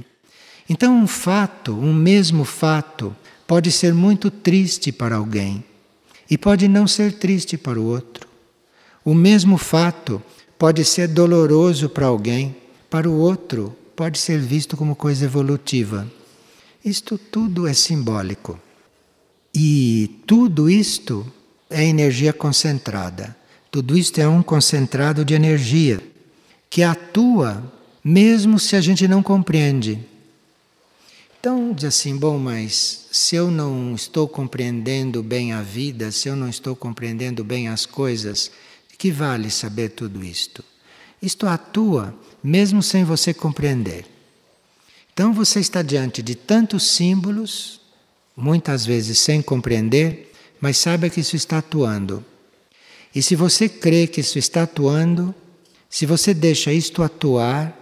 Então, 0.70 0.96
um 0.96 1.08
fato, 1.08 1.74
um 1.74 1.94
mesmo 1.94 2.44
fato, 2.44 3.16
pode 3.48 3.72
ser 3.72 3.94
muito 3.94 4.30
triste 4.30 4.92
para 4.92 5.16
alguém 5.16 5.64
e 6.34 6.38
pode 6.38 6.68
não 6.68 6.88
ser 6.88 7.14
triste 7.14 7.60
para 7.60 7.80
o 7.80 7.86
outro. 7.86 8.28
O 9.06 9.14
mesmo 9.14 9.56
fato 9.56 10.20
pode 10.58 10.84
ser 10.84 11.08
doloroso 11.08 11.88
para 11.88 12.08
alguém, 12.08 12.56
para 12.90 13.08
o 13.08 13.20
outro 13.20 13.76
pode 13.96 14.18
ser 14.18 14.40
visto 14.40 14.76
como 14.76 14.96
coisa 14.96 15.26
evolutiva. 15.26 16.12
Isto 16.84 17.20
tudo 17.20 17.68
é 17.68 17.74
simbólico. 17.76 18.60
E 19.54 20.24
tudo 20.26 20.72
isto 20.72 21.24
é 21.70 21.86
energia 21.86 22.34
concentrada. 22.34 23.38
Tudo 23.70 23.96
isto 23.96 24.18
é 24.20 24.28
um 24.28 24.42
concentrado 24.42 25.24
de 25.24 25.36
energia 25.36 26.02
que 26.68 26.82
atua 26.82 27.72
mesmo 28.04 28.58
se 28.58 28.76
a 28.76 28.82
gente 28.82 29.08
não 29.08 29.22
compreende. 29.22 30.04
Então, 31.44 31.74
diz 31.74 31.84
assim: 31.84 32.16
bom, 32.16 32.40
mas 32.40 33.08
se 33.12 33.36
eu 33.36 33.52
não 33.52 33.94
estou 33.94 34.30
compreendendo 34.30 35.22
bem 35.22 35.52
a 35.52 35.62
vida, 35.62 36.10
se 36.10 36.30
eu 36.30 36.38
não 36.38 36.48
estou 36.48 36.74
compreendendo 36.74 37.44
bem 37.44 37.68
as 37.68 37.86
coisas, 37.86 38.50
que 38.98 39.12
vale 39.12 39.52
saber 39.52 39.90
tudo 39.90 40.24
isto? 40.24 40.64
Isto 41.22 41.46
atua 41.46 42.18
mesmo 42.42 42.82
sem 42.82 43.04
você 43.04 43.34
compreender. 43.34 44.06
Então, 45.12 45.34
você 45.34 45.60
está 45.60 45.82
diante 45.82 46.22
de 46.22 46.34
tantos 46.34 46.90
símbolos, 46.96 47.82
muitas 48.38 48.86
vezes 48.86 49.20
sem 49.20 49.42
compreender, 49.42 50.32
mas 50.62 50.78
saiba 50.78 51.10
que 51.10 51.20
isso 51.20 51.36
está 51.36 51.58
atuando. 51.58 52.24
E 53.14 53.22
se 53.22 53.36
você 53.36 53.68
crê 53.68 54.08
que 54.08 54.22
isso 54.22 54.40
está 54.40 54.64
atuando, 54.64 55.36
se 55.90 56.06
você 56.06 56.34
deixa 56.34 56.72
isto 56.72 57.04
atuar, 57.04 57.78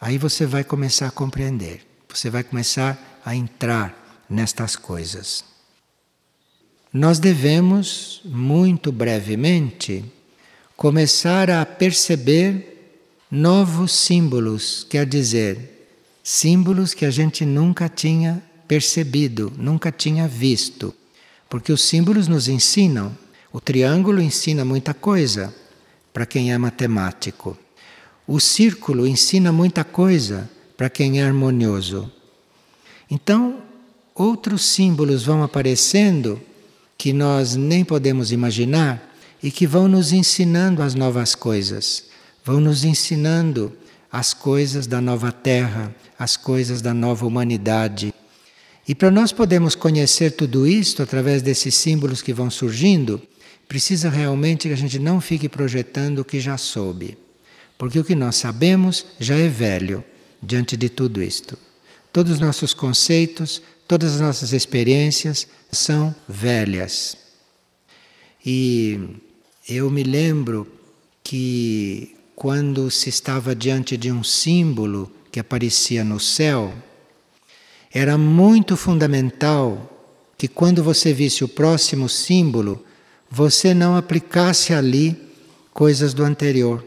aí 0.00 0.18
você 0.18 0.46
vai 0.46 0.62
começar 0.62 1.08
a 1.08 1.10
compreender, 1.10 1.84
você 2.18 2.30
vai 2.30 2.42
começar 2.42 3.20
a 3.24 3.34
entrar 3.34 4.24
nestas 4.28 4.76
coisas. 4.76 5.44
Nós 6.92 7.18
devemos, 7.18 8.20
muito 8.24 8.92
brevemente, 8.92 10.04
começar 10.76 11.50
a 11.50 11.64
perceber 11.64 12.96
novos 13.30 13.92
símbolos, 13.92 14.86
quer 14.90 15.06
dizer, 15.06 15.88
símbolos 16.22 16.92
que 16.92 17.06
a 17.06 17.10
gente 17.10 17.46
nunca 17.46 17.88
tinha 17.88 18.42
percebido, 18.68 19.52
nunca 19.56 19.90
tinha 19.90 20.28
visto. 20.28 20.94
Porque 21.48 21.72
os 21.72 21.82
símbolos 21.82 22.28
nos 22.28 22.48
ensinam. 22.48 23.16
O 23.52 23.60
triângulo 23.60 24.20
ensina 24.20 24.64
muita 24.64 24.94
coisa 24.94 25.54
para 26.12 26.26
quem 26.26 26.52
é 26.52 26.58
matemático. 26.58 27.56
O 28.26 28.40
círculo 28.40 29.06
ensina 29.06 29.52
muita 29.52 29.84
coisa 29.84 30.48
para 30.76 30.90
quem 30.90 31.20
é 31.20 31.24
harmonioso. 31.24 32.10
Então, 33.10 33.58
outros 34.14 34.64
símbolos 34.64 35.24
vão 35.24 35.42
aparecendo 35.42 36.40
que 36.96 37.12
nós 37.12 37.56
nem 37.56 37.84
podemos 37.84 38.32
imaginar 38.32 39.14
e 39.42 39.50
que 39.50 39.66
vão 39.66 39.88
nos 39.88 40.12
ensinando 40.12 40.82
as 40.82 40.94
novas 40.94 41.34
coisas, 41.34 42.04
vão 42.44 42.60
nos 42.60 42.84
ensinando 42.84 43.72
as 44.10 44.32
coisas 44.32 44.86
da 44.86 45.00
nova 45.00 45.32
terra, 45.32 45.94
as 46.18 46.36
coisas 46.36 46.80
da 46.80 46.94
nova 46.94 47.26
humanidade. 47.26 48.14
E 48.86 48.94
para 48.94 49.10
nós 49.10 49.32
podermos 49.32 49.74
conhecer 49.74 50.32
tudo 50.32 50.66
isto 50.66 51.02
através 51.02 51.42
desses 51.42 51.74
símbolos 51.74 52.22
que 52.22 52.32
vão 52.32 52.50
surgindo, 52.50 53.20
precisa 53.68 54.10
realmente 54.10 54.68
que 54.68 54.74
a 54.74 54.76
gente 54.76 54.98
não 54.98 55.20
fique 55.20 55.48
projetando 55.48 56.20
o 56.20 56.24
que 56.24 56.40
já 56.40 56.56
soube. 56.56 57.16
Porque 57.78 57.98
o 57.98 58.04
que 58.04 58.14
nós 58.14 58.36
sabemos 58.36 59.06
já 59.18 59.36
é 59.36 59.48
velho 59.48 60.04
diante 60.42 60.76
de 60.76 60.88
tudo 60.88 61.22
isto. 61.22 61.56
Todos 62.12 62.32
os 62.32 62.40
nossos 62.40 62.74
conceitos, 62.74 63.62
todas 63.86 64.14
as 64.14 64.20
nossas 64.20 64.52
experiências 64.52 65.46
são 65.70 66.14
velhas. 66.28 67.16
E 68.44 68.98
eu 69.68 69.90
me 69.90 70.02
lembro 70.02 70.66
que 71.22 72.16
quando 72.34 72.90
se 72.90 73.08
estava 73.08 73.54
diante 73.54 73.96
de 73.96 74.10
um 74.10 74.24
símbolo 74.24 75.10
que 75.30 75.38
aparecia 75.38 76.02
no 76.02 76.18
céu, 76.18 76.74
era 77.92 78.18
muito 78.18 78.76
fundamental 78.76 79.88
que 80.36 80.48
quando 80.48 80.82
você 80.82 81.12
visse 81.12 81.44
o 81.44 81.48
próximo 81.48 82.08
símbolo, 82.08 82.84
você 83.30 83.72
não 83.72 83.96
aplicasse 83.96 84.74
ali 84.74 85.16
coisas 85.72 86.12
do 86.12 86.24
anterior. 86.24 86.84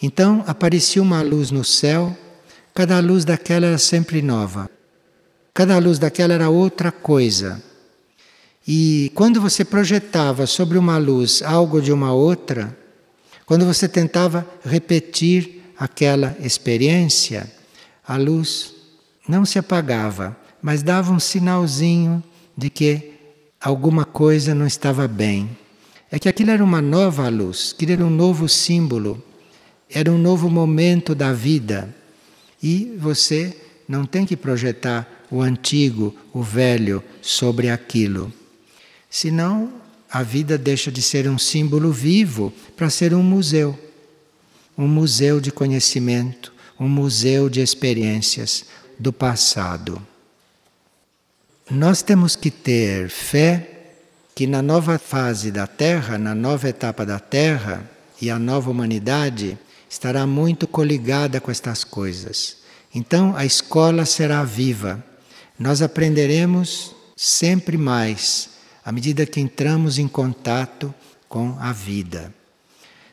Então 0.00 0.44
aparecia 0.46 1.02
uma 1.02 1.20
luz 1.20 1.50
no 1.50 1.64
céu, 1.64 2.16
cada 2.78 3.00
luz 3.00 3.24
daquela 3.24 3.66
era 3.66 3.76
sempre 3.76 4.22
nova. 4.22 4.70
Cada 5.52 5.76
luz 5.80 5.98
daquela 5.98 6.32
era 6.32 6.48
outra 6.48 6.92
coisa. 6.92 7.60
E 8.64 9.10
quando 9.16 9.40
você 9.40 9.64
projetava 9.64 10.46
sobre 10.46 10.78
uma 10.78 10.96
luz 10.96 11.42
algo 11.42 11.82
de 11.82 11.90
uma 11.90 12.12
outra, 12.12 12.78
quando 13.44 13.66
você 13.66 13.88
tentava 13.88 14.46
repetir 14.64 15.60
aquela 15.76 16.36
experiência, 16.38 17.52
a 18.06 18.16
luz 18.16 18.72
não 19.28 19.44
se 19.44 19.58
apagava, 19.58 20.36
mas 20.62 20.80
dava 20.80 21.12
um 21.12 21.18
sinalzinho 21.18 22.22
de 22.56 22.70
que 22.70 23.12
alguma 23.60 24.04
coisa 24.04 24.54
não 24.54 24.68
estava 24.68 25.08
bem. 25.08 25.50
É 26.12 26.18
que 26.20 26.28
aquilo 26.28 26.52
era 26.52 26.62
uma 26.62 26.80
nova 26.80 27.28
luz, 27.28 27.72
aquilo 27.74 27.90
era 27.90 28.04
um 28.04 28.10
novo 28.10 28.48
símbolo, 28.48 29.20
era 29.90 30.12
um 30.12 30.18
novo 30.18 30.48
momento 30.48 31.12
da 31.12 31.32
vida. 31.32 31.97
E 32.62 32.96
você 32.98 33.56
não 33.86 34.04
tem 34.04 34.26
que 34.26 34.36
projetar 34.36 35.26
o 35.30 35.40
antigo, 35.40 36.14
o 36.32 36.42
velho, 36.42 37.02
sobre 37.22 37.70
aquilo. 37.70 38.32
Senão, 39.10 39.72
a 40.10 40.22
vida 40.22 40.58
deixa 40.58 40.90
de 40.90 41.02
ser 41.02 41.28
um 41.28 41.38
símbolo 41.38 41.92
vivo 41.92 42.52
para 42.76 42.90
ser 42.90 43.14
um 43.14 43.22
museu 43.22 43.78
um 44.78 44.86
museu 44.86 45.40
de 45.40 45.50
conhecimento, 45.50 46.52
um 46.78 46.88
museu 46.88 47.50
de 47.50 47.60
experiências, 47.60 48.64
do 48.96 49.12
passado. 49.12 50.00
Nós 51.68 52.00
temos 52.00 52.36
que 52.36 52.50
ter 52.50 53.10
fé 53.10 53.68
que 54.36 54.46
na 54.46 54.62
nova 54.62 54.98
fase 54.98 55.50
da 55.50 55.66
Terra, 55.66 56.16
na 56.16 56.32
nova 56.32 56.68
etapa 56.68 57.04
da 57.04 57.18
Terra 57.18 57.90
e 58.22 58.30
a 58.30 58.38
nova 58.38 58.70
humanidade 58.70 59.58
estará 59.90 60.24
muito 60.26 60.68
coligada 60.68 61.40
com 61.40 61.50
estas 61.50 61.82
coisas. 61.82 62.57
Então 62.94 63.36
a 63.36 63.44
escola 63.44 64.04
será 64.04 64.44
viva. 64.44 65.04
Nós 65.58 65.82
aprenderemos 65.82 66.94
sempre 67.16 67.76
mais 67.76 68.50
à 68.84 68.92
medida 68.92 69.26
que 69.26 69.40
entramos 69.40 69.98
em 69.98 70.08
contato 70.08 70.94
com 71.28 71.56
a 71.60 71.72
vida. 71.72 72.32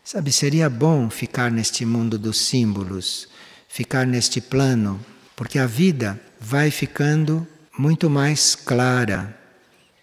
Sabe, 0.03 0.31
seria 0.31 0.69
bom 0.69 1.09
ficar 1.09 1.51
neste 1.51 1.83
mundo 1.85 2.17
dos 2.17 2.39
símbolos, 2.39 3.27
ficar 3.67 4.05
neste 4.05 4.39
plano 4.39 5.03
porque 5.35 5.59
a 5.59 5.67
vida 5.67 6.19
vai 6.39 6.71
ficando 6.71 7.45
muito 7.77 8.09
mais 8.09 8.55
clara, 8.55 9.37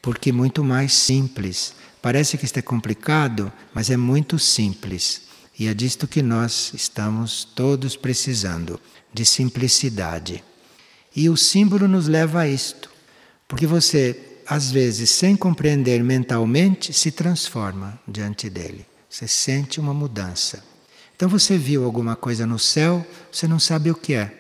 porque 0.03 0.31
muito 0.31 0.63
mais 0.63 0.93
simples. 0.93 1.75
Parece 2.03 2.37
que 2.37 2.45
isto 2.45 2.59
é 2.59 2.63
complicado, 2.63 3.51
mas 3.73 3.89
é 3.89 3.97
muito 3.97 4.39
simples. 4.39 5.23
E 5.59 5.69
é 5.69 5.75
disto 5.75 6.07
que 6.07 6.23
nós 6.23 6.73
estamos 6.75 7.45
todos 7.45 7.97
precisando, 7.97 8.79
de 9.13 9.25
simplicidade. 9.25 10.43
E 11.15 11.29
o 11.29 11.37
símbolo 11.37 11.87
nos 11.87 12.09
leva 12.09 12.41
a 12.41 12.49
isto, 12.49 12.91
porque 13.47 13.67
você, 13.67 14.19
às 14.47 14.71
vezes, 14.71 15.11
sem 15.11 15.37
compreender 15.37 16.03
mentalmente, 16.03 16.93
se 16.93 17.11
transforma 17.11 18.01
diante 18.09 18.49
dele. 18.49 18.87
Você 19.09 19.29
sente 19.29 19.79
uma 19.79 19.93
mudança. 19.93 20.65
Então 21.15 21.29
você 21.29 21.59
viu 21.59 21.85
alguma 21.85 22.17
coisa 22.17 22.47
no 22.47 22.59
céu, 22.59 23.07
você 23.31 23.47
não 23.47 23.59
sabe 23.59 23.91
o 23.91 23.95
que 23.95 24.15
é. 24.15 24.39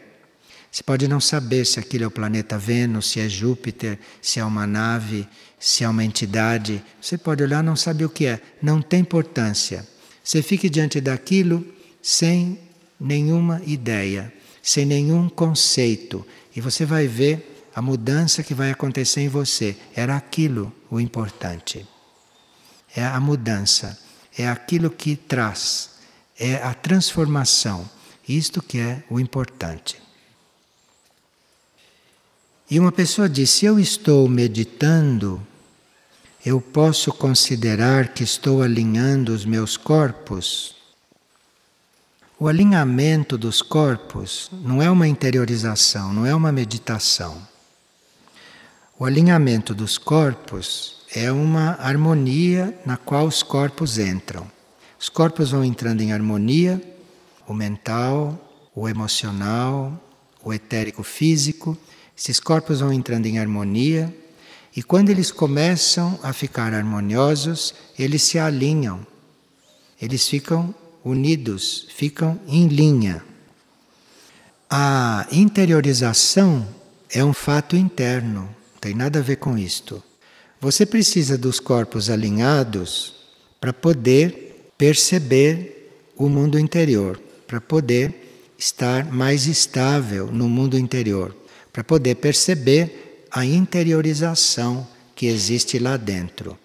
Você 0.70 0.82
pode 0.82 1.06
não 1.06 1.20
saber 1.20 1.66
se 1.66 1.78
aquilo 1.78 2.04
é 2.04 2.06
o 2.06 2.10
planeta 2.10 2.56
Vênus, 2.56 3.10
se 3.10 3.20
é 3.20 3.28
Júpiter, 3.28 3.98
se 4.22 4.40
é 4.40 4.44
uma 4.44 4.66
nave, 4.66 5.28
se 5.60 5.84
é 5.84 5.88
uma 5.88 6.02
entidade. 6.02 6.82
Você 6.98 7.18
pode 7.18 7.42
olhar, 7.42 7.62
não 7.62 7.76
sabe 7.76 8.06
o 8.06 8.08
que 8.08 8.24
é. 8.24 8.40
Não 8.62 8.80
tem 8.80 9.00
importância. 9.00 9.86
Você 10.24 10.40
fique 10.40 10.70
diante 10.70 10.98
daquilo 10.98 11.62
sem 12.00 12.58
nenhuma 12.98 13.60
ideia, 13.66 14.32
sem 14.62 14.86
nenhum 14.86 15.28
conceito. 15.28 16.24
E 16.54 16.60
você 16.60 16.86
vai 16.86 17.08
ver 17.08 17.66
a 17.74 17.82
mudança 17.82 18.42
que 18.42 18.54
vai 18.54 18.70
acontecer 18.70 19.22
em 19.22 19.28
você. 19.28 19.76
Era 19.94 20.16
aquilo 20.16 20.72
o 20.90 21.00
importante. 21.00 21.86
É 22.94 23.04
a 23.04 23.18
mudança. 23.18 23.98
É 24.38 24.48
aquilo 24.48 24.90
que 24.90 25.16
traz. 25.16 25.90
É 26.38 26.56
a 26.56 26.72
transformação. 26.72 27.88
Isto 28.28 28.62
que 28.62 28.78
é 28.78 29.02
o 29.10 29.18
importante. 29.18 30.00
E 32.70 32.78
uma 32.78 32.92
pessoa 32.92 33.28
disse: 33.28 33.58
se 33.58 33.66
eu 33.66 33.78
estou 33.78 34.28
meditando, 34.28 35.44
eu 36.44 36.60
posso 36.60 37.12
considerar 37.12 38.08
que 38.08 38.24
estou 38.24 38.62
alinhando 38.62 39.34
os 39.34 39.44
meus 39.44 39.76
corpos? 39.76 40.81
O 42.42 42.48
alinhamento 42.48 43.38
dos 43.38 43.62
corpos 43.62 44.50
não 44.64 44.82
é 44.82 44.90
uma 44.90 45.06
interiorização, 45.06 46.12
não 46.12 46.26
é 46.26 46.34
uma 46.34 46.50
meditação. 46.50 47.40
O 48.98 49.04
alinhamento 49.04 49.72
dos 49.72 49.96
corpos 49.96 51.04
é 51.14 51.30
uma 51.30 51.76
harmonia 51.78 52.76
na 52.84 52.96
qual 52.96 53.28
os 53.28 53.44
corpos 53.44 53.96
entram. 53.96 54.50
Os 54.98 55.08
corpos 55.08 55.52
vão 55.52 55.64
entrando 55.64 56.00
em 56.00 56.12
harmonia, 56.12 56.82
o 57.46 57.54
mental, 57.54 58.36
o 58.74 58.88
emocional, 58.88 59.96
o 60.42 60.52
etérico 60.52 61.04
físico, 61.04 61.78
esses 62.18 62.40
corpos 62.40 62.80
vão 62.80 62.92
entrando 62.92 63.26
em 63.26 63.38
harmonia 63.38 64.12
e 64.74 64.82
quando 64.82 65.10
eles 65.10 65.30
começam 65.30 66.18
a 66.24 66.32
ficar 66.32 66.74
harmoniosos, 66.74 67.72
eles 67.96 68.24
se 68.24 68.36
alinham. 68.36 69.06
Eles 70.00 70.26
ficam 70.28 70.74
unidos, 71.04 71.86
ficam 71.94 72.40
em 72.46 72.68
linha. 72.68 73.24
A 74.70 75.26
interiorização 75.30 76.66
é 77.10 77.24
um 77.24 77.32
fato 77.32 77.76
interno, 77.76 78.42
não 78.42 78.80
tem 78.80 78.94
nada 78.94 79.18
a 79.18 79.22
ver 79.22 79.36
com 79.36 79.58
isto. 79.58 80.02
Você 80.60 80.86
precisa 80.86 81.36
dos 81.36 81.60
corpos 81.60 82.08
alinhados 82.08 83.14
para 83.60 83.72
poder 83.72 84.70
perceber 84.78 86.10
o 86.16 86.28
mundo 86.28 86.58
interior, 86.58 87.20
para 87.46 87.60
poder 87.60 88.54
estar 88.58 89.12
mais 89.12 89.46
estável 89.46 90.28
no 90.32 90.48
mundo 90.48 90.78
interior 90.78 91.34
para 91.72 91.82
poder 91.82 92.16
perceber 92.16 93.26
a 93.30 93.44
interiorização 93.44 94.86
que 95.16 95.26
existe 95.26 95.78
lá 95.78 95.96
dentro. 95.96 96.58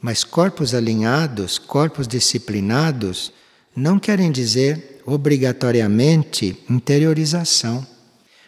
Mas 0.00 0.22
corpos 0.22 0.74
alinhados, 0.74 1.58
corpos 1.58 2.06
disciplinados, 2.06 3.32
não 3.74 3.98
querem 3.98 4.30
dizer 4.30 5.00
obrigatoriamente 5.04 6.56
interiorização. 6.68 7.86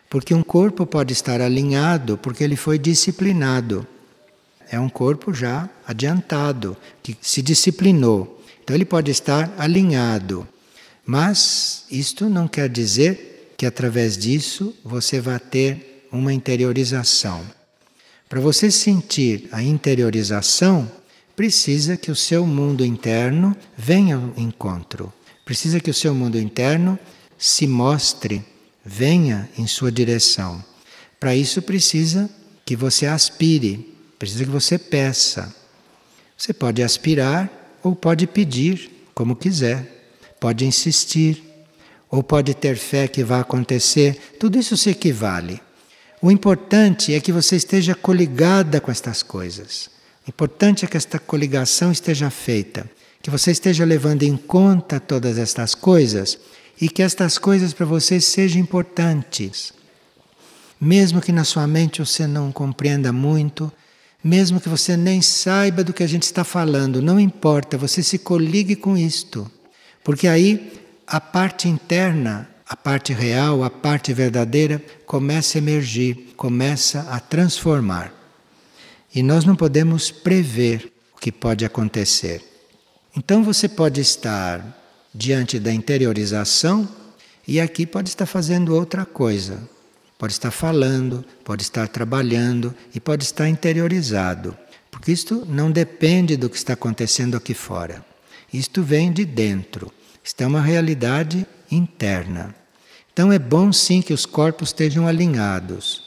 Porque 0.09 0.35
um 0.35 0.43
corpo 0.43 0.87
pode 0.87 1.13
estar 1.13 1.41
alinhado 1.41 2.17
porque 2.17 2.45
ele 2.45 2.57
foi 2.57 2.79
disciplinado. 2.79 3.87
É 4.71 4.79
um 4.79 4.89
corpo 4.89 5.33
já 5.33 5.69
adiantado, 5.87 6.77
que 7.03 7.17
se 7.21 7.43
disciplinou. 7.43 8.43
Então 8.63 8.75
ele 8.75 8.85
pode 8.85 9.11
estar 9.11 9.53
alinhado. 9.59 10.47
Mas 11.05 11.85
isto 11.91 12.29
não 12.29 12.49
quer 12.49 12.69
dizer 12.69 13.55
que 13.57 13.65
através 13.65 14.17
disso 14.17 14.75
você 14.85 15.21
vai 15.21 15.39
ter 15.39 16.07
uma 16.11 16.33
interiorização. 16.33 17.45
Para 18.29 18.41
você 18.41 18.71
sentir 18.71 19.49
a 19.53 19.63
interiorização, 19.63 20.91
precisa 21.37 21.99
que 21.99 22.11
o 22.11 22.17
seu 22.17 22.47
mundo 22.47 22.85
interno 22.85 23.55
venha 23.77 24.17
ao 24.17 24.33
encontro. 24.43 25.13
Precisa 25.45 25.79
que 25.79 25.91
o 25.91 25.95
seu 25.95 26.15
mundo 26.15 26.41
interno 26.41 26.99
se 27.39 27.67
mostre, 27.67 28.43
venha 28.85 29.49
em 29.59 29.67
sua 29.67 29.93
direção. 29.93 30.65
Para 31.21 31.37
isso 31.37 31.61
precisa 31.61 32.29
que 32.65 32.75
você 32.75 33.07
aspire, 33.07 33.95
precisa 34.19 34.45
que 34.45 34.51
você 34.51 34.79
peça. 34.79 35.55
Você 36.37 36.53
pode 36.53 36.83
aspirar 36.83 37.79
ou 37.83 37.95
pode 37.95 38.27
pedir, 38.27 38.91
como 39.15 39.37
quiser. 39.37 39.93
Pode 40.41 40.65
insistir 40.65 41.43
ou 42.11 42.23
pode 42.23 42.55
ter 42.55 42.77
fé 42.77 43.07
que 43.07 43.23
vai 43.23 43.41
acontecer. 43.41 44.35
Tudo 44.41 44.59
isso 44.59 44.77
se 44.77 44.91
equivale. 44.91 45.61
O 46.21 46.31
importante 46.31 47.15
é 47.15 47.21
que 47.21 47.31
você 47.31 47.57
esteja 47.57 47.95
coligada 47.95 48.81
com 48.81 48.91
estas 48.91 49.23
coisas. 49.23 49.96
Importante 50.29 50.85
é 50.85 50.89
que 50.89 50.97
esta 50.97 51.19
coligação 51.19 51.93
esteja 51.93 52.31
feita, 52.31 52.91
que 53.23 53.31
você 53.31 53.53
esteja 53.53 53.85
levando 53.85 54.25
em 54.25 54.37
conta 54.37 54.99
todas 54.99 55.39
estas 55.39 55.75
coisas 55.75 56.39
e 56.81 56.89
que 56.89 57.03
estas 57.03 57.39
coisas 57.39 57.73
para 57.73 57.87
você 57.87 58.21
sejam 58.21 58.61
importantes. 58.61 59.73
Mesmo 60.81 61.21
que 61.21 61.33
na 61.33 61.45
sua 61.45 61.67
mente 61.67 62.01
você 62.01 62.27
não 62.27 62.51
compreenda 62.51 63.13
muito, 63.13 63.73
mesmo 64.23 64.61
que 64.61 64.69
você 64.69 64.97
nem 64.97 65.23
saiba 65.23 65.85
do 65.85 65.93
que 65.93 66.03
a 66.03 66.09
gente 66.09 66.25
está 66.25 66.43
falando, 66.43 67.01
não 67.01 67.21
importa, 67.21 67.79
você 67.79 68.03
se 68.03 68.19
coligue 68.19 68.75
com 68.75 68.97
isto. 68.97 69.49
Porque 70.03 70.27
aí 70.27 70.73
a 71.07 71.21
parte 71.21 71.69
interna, 71.69 72.49
a 72.69 72.77
parte 72.77 73.13
real, 73.13 73.63
a 73.63 73.71
parte 73.71 74.13
verdadeira 74.13 74.83
começa 75.07 75.57
a 75.57 75.61
emergir, 75.61 76.35
começa 76.37 77.07
a 77.11 77.21
transformar. 77.21 78.16
E 79.17 79.23
nós 79.23 79.47
não 79.47 79.57
podemos 79.57 80.11
prever 80.11 80.93
o 81.17 81.19
que 81.19 81.33
pode 81.33 81.65
acontecer. 81.65 82.45
Então 83.17 83.43
você 83.43 83.67
pode 83.67 83.99
estar 83.99 84.63
diante 85.15 85.59
da 85.59 85.73
interiorização 85.73 86.87
e 87.49 87.59
aqui 87.59 87.87
pode 87.87 88.11
estar 88.11 88.27
fazendo 88.27 88.75
outra 88.75 89.07
coisa. 89.07 89.67
Pode 90.19 90.35
estar 90.35 90.51
falando, 90.51 91.25
pode 91.43 91.63
estar 91.63 91.89
trabalhando 91.89 92.75
e 92.95 93.01
pode 93.01 93.25
estar 93.25 93.49
interiorizado. 93.49 94.55
Porque 94.91 95.13
isto 95.13 95.47
não 95.49 95.71
depende 95.71 96.37
do 96.37 96.51
que 96.51 96.57
está 96.59 96.75
acontecendo 96.75 97.39
aqui 97.39 97.55
fora. 97.55 98.05
Isto 98.53 98.83
vem 98.83 99.11
de 99.11 99.25
dentro. 99.25 99.91
Isto 100.23 100.43
é 100.43 100.47
uma 100.47 100.61
realidade 100.61 101.47
interna. 101.71 102.55
Então 103.15 103.33
é 103.33 103.39
bom 103.39 103.73
sim 103.73 104.03
que 104.03 104.13
os 104.13 104.27
corpos 104.27 104.69
estejam 104.69 105.09
alinhados. 105.09 106.06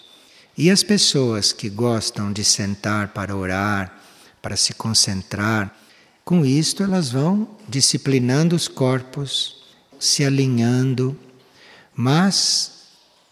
E 0.60 0.70
as 0.70 0.84
pessoas 0.84 1.54
que 1.54 1.70
gostam 1.70 2.34
de 2.34 2.44
sentar 2.44 3.14
para 3.14 3.34
orar, 3.34 3.98
para 4.42 4.58
se 4.58 4.74
concentrar, 4.74 5.74
com 6.26 6.46
isto 6.46 6.84
elas 6.84 7.10
vão 7.10 7.48
disciplinando 7.66 8.58
os 8.58 8.68
corpos, 8.68 9.64
se 9.98 10.22
alinhando, 10.22 11.18
mas 11.96 12.74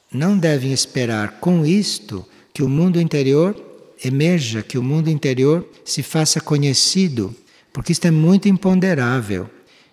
não 0.09 0.37
devem 0.37 0.71
esperar 0.71 1.41
com 1.41 1.65
isto 1.65 2.25
que 2.53 2.63
o 2.63 2.69
mundo 2.69 2.97
interior 2.97 3.61
emerja, 4.01 4.63
que 4.63 4.77
o 4.77 4.83
mundo 4.83 5.09
interior 5.09 5.67
se 5.83 6.01
faça 6.01 6.39
conhecido, 6.39 7.35
porque 7.73 7.91
isto 7.91 8.07
é 8.07 8.11
muito 8.11 8.47
imponderável. 8.47 9.49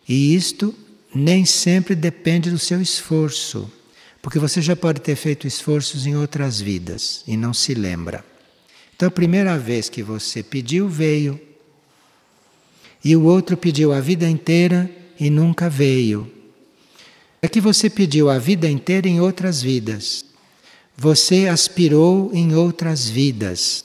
E 0.09 0.37
isto 0.37 0.73
nem 1.12 1.44
sempre 1.44 1.97
depende 1.97 2.49
do 2.49 2.61
seu 2.61 2.81
esforço, 2.81 3.68
porque 4.24 4.38
você 4.38 4.62
já 4.62 4.74
pode 4.74 5.02
ter 5.02 5.16
feito 5.16 5.46
esforços 5.46 6.06
em 6.06 6.16
outras 6.16 6.58
vidas 6.58 7.22
e 7.26 7.37
não 7.37 7.52
se 7.52 7.74
lembra. 7.74 8.24
Então, 8.96 9.08
a 9.08 9.10
primeira 9.10 9.58
vez 9.58 9.90
que 9.90 10.02
você 10.02 10.42
pediu, 10.42 10.88
veio. 10.88 11.38
E 13.04 13.14
o 13.14 13.24
outro 13.24 13.54
pediu 13.54 13.92
a 13.92 14.00
vida 14.00 14.26
inteira 14.26 14.90
e 15.20 15.28
nunca 15.28 15.68
veio. 15.68 16.32
É 17.42 17.48
que 17.48 17.60
você 17.60 17.90
pediu 17.90 18.30
a 18.30 18.38
vida 18.38 18.66
inteira 18.66 19.06
em 19.06 19.20
outras 19.20 19.60
vidas. 19.60 20.24
Você 20.96 21.46
aspirou 21.46 22.30
em 22.32 22.54
outras 22.54 23.06
vidas. 23.06 23.84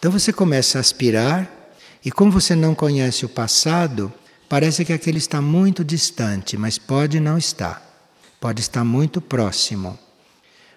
Então 0.00 0.10
você 0.10 0.32
começa 0.32 0.78
a 0.78 0.80
aspirar, 0.80 1.48
e 2.04 2.10
como 2.10 2.32
você 2.32 2.56
não 2.56 2.74
conhece 2.74 3.24
o 3.24 3.28
passado, 3.28 4.12
Parece 4.52 4.84
que 4.84 4.92
aquele 4.92 5.16
está 5.16 5.40
muito 5.40 5.82
distante, 5.82 6.58
mas 6.58 6.76
pode 6.76 7.18
não 7.18 7.38
estar. 7.38 7.91
Pode 8.42 8.60
estar 8.60 8.82
muito 8.82 9.20
próximo. 9.20 9.96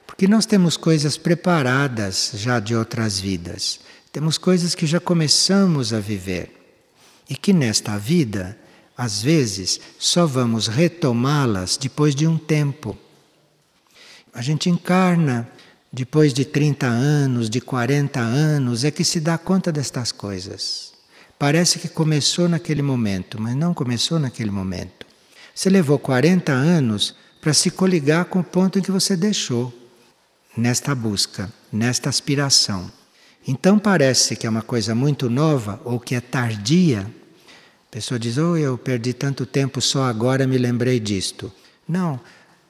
Porque 0.06 0.28
nós 0.28 0.46
temos 0.46 0.78
coisas 0.78 1.18
preparadas 1.18 2.30
já 2.36 2.60
de 2.60 2.76
outras 2.76 3.20
vidas. 3.20 3.80
Temos 4.12 4.38
coisas 4.38 4.76
que 4.76 4.86
já 4.86 5.00
começamos 5.00 5.92
a 5.92 6.00
viver. 6.00 6.52
E 7.28 7.36
que 7.36 7.52
nesta 7.52 7.98
vida, 7.98 8.56
às 8.96 9.24
vezes, 9.24 9.80
só 9.98 10.28
vamos 10.28 10.68
retomá-las 10.68 11.76
depois 11.76 12.14
de 12.14 12.28
um 12.28 12.38
tempo. 12.38 12.96
A 14.32 14.44
gente 14.44 14.70
encarna 14.70 15.50
depois 15.92 16.36
de 16.36 16.46
30 16.46 16.86
anos, 16.86 17.50
de 17.50 17.60
40 17.60 18.20
anos, 18.20 18.84
é 18.84 18.92
que 18.92 19.04
se 19.04 19.20
dá 19.20 19.40
conta 19.40 19.72
destas 19.72 20.12
coisas. 20.12 20.94
Parece 21.40 21.80
que 21.80 21.88
começou 21.88 22.48
naquele 22.48 22.84
momento, 22.84 23.42
mas 23.42 23.56
não 23.56 23.74
começou 23.74 24.20
naquele 24.20 24.52
momento. 24.52 25.08
Você 25.56 25.68
levou 25.68 25.98
40 25.98 26.52
anos 26.52 27.16
para 27.46 27.54
se 27.54 27.70
coligar 27.70 28.26
com 28.26 28.40
o 28.40 28.44
ponto 28.44 28.80
em 28.80 28.82
que 28.82 28.90
você 28.90 29.16
deixou 29.16 29.72
nesta 30.58 30.96
busca, 30.96 31.54
nesta 31.72 32.10
aspiração. 32.10 32.92
Então 33.48 33.78
parece 33.78 34.36
que 34.36 34.48
é 34.48 34.50
uma 34.50 34.64
coisa 34.64 34.96
muito 34.96 35.30
nova 35.30 35.80
ou 35.86 36.00
que 36.00 36.16
é 36.16 36.20
tardia. 36.22 37.02
A 37.02 37.92
pessoa 37.92 38.20
diz: 38.20 38.40
"Oh, 38.40 38.58
eu 38.58 38.80
perdi 38.80 39.14
tanto 39.14 39.46
tempo, 39.46 39.80
só 39.80 40.06
agora 40.06 40.48
me 40.48 40.58
lembrei 40.58 41.00
disto". 41.00 41.54
Não, 41.88 42.20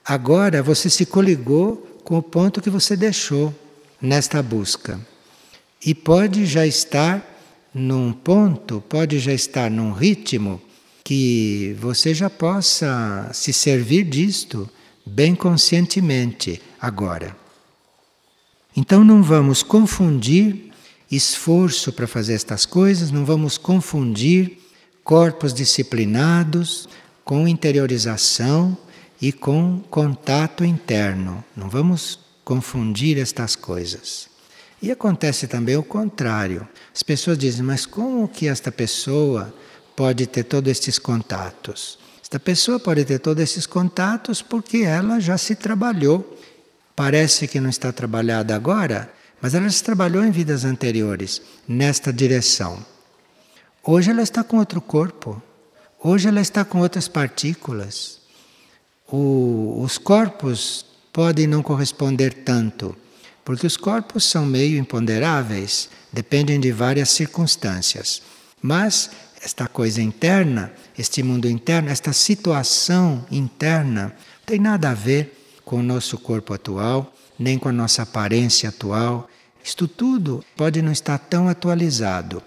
agora 0.03 0.61
você 0.61 0.89
se 0.89 1.05
coligou 1.05 2.01
com 2.03 2.17
o 2.17 2.21
ponto 2.21 2.61
que 2.61 2.69
você 2.69 2.97
deixou 2.97 3.55
nesta 4.01 4.43
busca. 4.43 4.99
E 5.85 5.95
pode 5.95 6.45
já 6.45 6.67
estar 6.67 7.25
num 7.73 8.11
ponto, 8.11 8.83
pode 8.89 9.19
já 9.19 9.31
estar 9.31 9.71
num 9.71 9.93
ritmo 9.93 10.61
que 11.05 11.77
você 11.79 12.15
já 12.15 12.31
possa 12.31 13.29
se 13.31 13.53
servir 13.53 14.05
disto 14.05 14.67
bem 15.05 15.35
conscientemente 15.35 16.59
agora. 16.81 17.37
Então 18.75 19.03
não 19.03 19.21
vamos 19.21 19.61
confundir 19.61 20.71
esforço 21.11 21.93
para 21.93 22.07
fazer 22.07 22.33
estas 22.33 22.65
coisas, 22.65 23.11
não 23.11 23.23
vamos 23.23 23.55
confundir 23.55 24.57
corpos 25.03 25.53
disciplinados 25.53 26.89
com 27.23 27.47
interiorização 27.47 28.75
e 29.21 29.31
com 29.31 29.83
contato 29.91 30.65
interno. 30.65 31.45
Não 31.55 31.69
vamos 31.69 32.19
confundir 32.43 33.19
estas 33.19 33.55
coisas. 33.55 34.27
E 34.81 34.89
acontece 34.91 35.47
também 35.47 35.77
o 35.77 35.83
contrário. 35.83 36.67
As 36.93 37.03
pessoas 37.03 37.37
dizem, 37.37 37.63
mas 37.63 37.85
como 37.85 38.27
que 38.27 38.47
esta 38.47 38.71
pessoa 38.71 39.53
pode 39.95 40.27
ter 40.27 40.43
todos 40.43 40.71
estes 40.71 40.99
contatos? 40.99 41.97
Esta 42.21 42.39
pessoa 42.39 42.79
pode 42.79 43.05
ter 43.05 43.19
todos 43.19 43.41
esses 43.43 43.65
contatos 43.65 44.41
porque 44.41 44.77
ela 44.79 45.19
já 45.19 45.37
se 45.37 45.55
trabalhou. 45.55 46.37
Parece 46.95 47.47
que 47.47 47.59
não 47.59 47.69
está 47.69 47.91
trabalhada 47.91 48.55
agora, 48.55 49.11
mas 49.41 49.53
ela 49.53 49.69
se 49.69 49.83
trabalhou 49.83 50.23
em 50.23 50.31
vidas 50.31 50.65
anteriores 50.65 51.41
nesta 51.67 52.11
direção. 52.11 52.83
Hoje 53.83 54.11
ela 54.11 54.21
está 54.21 54.43
com 54.43 54.57
outro 54.57 54.81
corpo. 54.81 55.41
Hoje 56.03 56.27
ela 56.27 56.41
está 56.41 56.65
com 56.65 56.79
outras 56.79 57.07
partículas. 57.07 58.19
O, 59.07 59.81
os 59.81 59.97
corpos 59.97 60.85
podem 61.13 61.47
não 61.47 61.61
corresponder 61.61 62.33
tanto 62.33 62.95
porque 63.45 63.67
os 63.67 63.77
corpos 63.77 64.25
são 64.25 64.43
meio 64.43 64.79
imponderáveis, 64.79 65.87
dependem 66.11 66.59
de 66.59 66.71
várias 66.71 67.09
circunstâncias. 67.09 68.23
Mas 68.59 69.11
esta 69.45 69.67
coisa 69.67 70.01
interna, 70.01 70.73
este 70.97 71.21
mundo 71.21 71.47
interno, 71.47 71.89
esta 71.89 72.11
situação 72.11 73.23
interna, 73.29 74.05
não 74.05 74.45
tem 74.45 74.59
nada 74.59 74.89
a 74.89 74.95
ver 74.95 75.59
com 75.63 75.77
o 75.77 75.83
nosso 75.83 76.17
corpo 76.17 76.51
atual, 76.51 77.13
nem 77.37 77.59
com 77.59 77.69
a 77.69 77.71
nossa 77.71 78.01
aparência 78.01 78.69
atual. 78.69 79.29
Isto 79.63 79.87
tudo 79.87 80.43
pode 80.57 80.81
não 80.81 80.91
estar 80.91 81.19
tão 81.19 81.47
atualizado, 81.47 82.41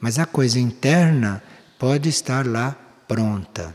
mas 0.00 0.18
a 0.18 0.26
coisa 0.26 0.58
interna 0.58 1.40
pode 1.78 2.08
estar 2.08 2.44
lá 2.44 2.76
pronta. 3.06 3.72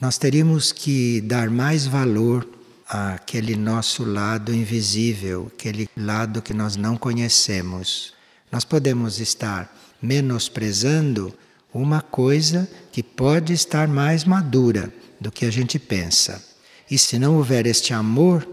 Nós 0.00 0.16
teríamos 0.16 0.70
que 0.70 1.20
dar 1.22 1.50
mais 1.50 1.88
valor 1.88 2.48
aquele 2.88 3.56
nosso 3.56 4.04
lado 4.04 4.54
invisível, 4.54 5.50
aquele 5.52 5.88
lado 5.96 6.40
que 6.40 6.54
nós 6.54 6.76
não 6.76 6.96
conhecemos. 6.96 8.14
Nós 8.50 8.64
podemos 8.64 9.18
estar 9.18 9.72
menosprezando 10.02 11.34
uma 11.72 12.00
coisa 12.00 12.68
que 12.92 13.02
pode 13.02 13.52
estar 13.52 13.86
mais 13.88 14.24
madura 14.24 14.92
do 15.20 15.30
que 15.30 15.44
a 15.44 15.50
gente 15.50 15.78
pensa. 15.78 16.44
E 16.90 16.98
se 16.98 17.18
não 17.18 17.36
houver 17.36 17.66
este 17.66 17.92
amor 17.92 18.46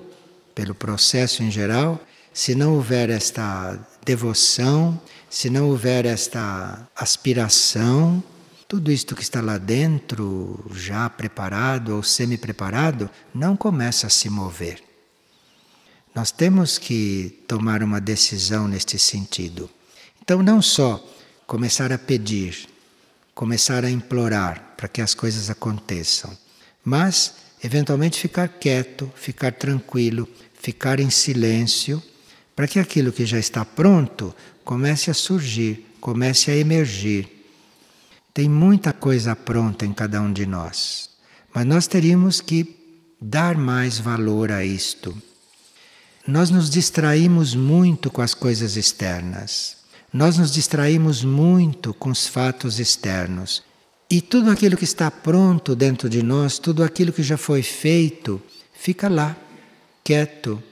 pelo 0.54 0.76
processo 0.76 1.42
em 1.42 1.50
geral, 1.50 2.00
se 2.34 2.54
não 2.54 2.76
houver 2.76 3.10
esta 3.10 3.80
devoção, 4.06 5.00
se 5.30 5.50
não 5.50 5.70
houver 5.70 6.06
esta 6.06 6.88
aspiração, 6.96 8.24
tudo 8.68 8.92
isto 8.92 9.16
que 9.16 9.24
está 9.24 9.42
lá 9.42 9.58
dentro, 9.58 10.64
já 10.74 11.10
preparado 11.10 11.96
ou 11.96 12.04
semi-preparado, 12.04 13.10
não 13.34 13.56
começa 13.56 14.08
a 14.08 14.10
se 14.10 14.30
mover. 14.30 14.84
Nós 16.14 16.32
temos 16.32 16.78
que 16.78 17.44
tomar 17.48 17.82
uma 17.82 18.02
decisão 18.02 18.68
neste 18.68 19.00
sentido. 19.00 19.70
Então, 20.22 20.44
não 20.44 20.62
só 20.62 21.04
começar 21.48 21.94
a 21.94 21.98
pedir, 21.98 22.68
começar 23.34 23.86
a 23.86 23.90
implorar 23.90 24.74
para 24.76 24.90
que 24.90 25.02
as 25.02 25.14
coisas 25.14 25.50
aconteçam, 25.50 26.38
mas 26.84 27.36
eventualmente 27.64 28.20
ficar 28.20 28.50
quieto, 28.50 29.10
ficar 29.16 29.54
tranquilo, 29.54 30.28
ficar 30.54 31.00
em 31.00 31.10
silêncio, 31.10 32.04
para 32.54 32.68
que 32.68 32.80
aquilo 32.80 33.14
que 33.14 33.26
já 33.26 33.40
está 33.40 33.64
pronto 33.64 34.36
comece 34.66 35.10
a 35.10 35.14
surgir, 35.14 35.86
comece 36.02 36.52
a 36.52 36.56
emergir. 36.56 37.30
Tem 38.34 38.50
muita 38.50 38.92
coisa 38.92 39.34
pronta 39.34 39.86
em 39.86 39.94
cada 39.94 40.22
um 40.22 40.34
de 40.34 40.46
nós, 40.46 41.10
mas 41.54 41.66
nós 41.66 41.88
teríamos 41.88 42.42
que 42.42 42.76
dar 43.22 43.56
mais 43.58 43.98
valor 43.98 44.52
a 44.52 44.66
isto. 44.66 45.16
Nós 46.28 46.50
nos 46.50 46.70
distraímos 46.70 47.56
muito 47.56 48.12
com 48.12 48.22
as 48.22 48.34
coisas 48.34 48.76
externas. 48.76 49.77
Nós 50.13 50.38
nos 50.38 50.54
distraímos 50.54 51.24
muito 51.24 51.93
com 51.93 52.10
os 52.10 52.28
fatos 52.28 52.80
externos. 52.80 53.62
E 54.10 54.22
tudo 54.22 54.50
aquilo 54.50 54.78
que 54.78 54.86
está 54.86 55.12
pronto 55.12 55.76
dentro 55.76 56.10
de 56.10 56.24
nós, 56.24 56.58
tudo 56.58 56.82
aquilo 56.82 57.12
que 57.12 57.22
já 57.22 57.36
foi 57.36 57.62
feito, 57.62 58.41
fica 58.74 59.10
lá, 59.10 59.36
quieto, 60.02 60.63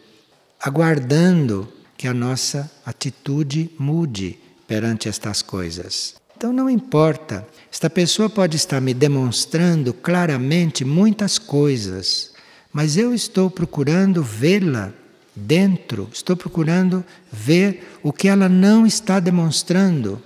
aguardando 0.60 1.68
que 1.98 2.08
a 2.08 2.14
nossa 2.14 2.72
atitude 2.86 3.70
mude 3.78 4.40
perante 4.66 5.10
estas 5.10 5.42
coisas. 5.42 6.16
Então 6.38 6.54
não 6.54 6.70
importa, 6.70 7.46
esta 7.72 7.90
pessoa 7.90 8.30
pode 8.30 8.56
estar 8.56 8.80
me 8.80 8.94
demonstrando 8.94 9.94
claramente 9.94 10.86
muitas 10.86 11.38
coisas, 11.38 12.32
mas 12.72 12.96
eu 12.96 13.14
estou 13.14 13.50
procurando 13.50 14.24
vê-la 14.24 14.94
dentro, 15.36 16.10
estou 16.14 16.36
procurando 16.38 17.04
ver 17.32 17.98
o 18.02 18.14
que 18.14 18.28
ela 18.28 18.48
não 18.48 18.86
está 18.86 19.20
demonstrando. 19.20 20.22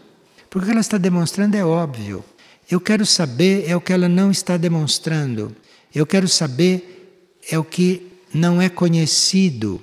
Porque 0.49 0.65
o 0.65 0.67
que 0.67 0.71
ela 0.71 0.81
está 0.81 0.97
demonstrando 0.97 1.57
é 1.57 1.65
óbvio. 1.65 2.23
Eu 2.69 2.79
quero 2.79 3.05
saber 3.05 3.65
é 3.67 3.75
o 3.75 3.81
que 3.81 3.91
ela 3.91 4.07
não 4.07 4.29
está 4.29 4.55
demonstrando. 4.57 5.55
Eu 5.93 6.05
quero 6.05 6.27
saber 6.27 7.39
é 7.49 7.57
o 7.57 7.63
que 7.63 8.07
não 8.33 8.61
é 8.61 8.69
conhecido. 8.69 9.81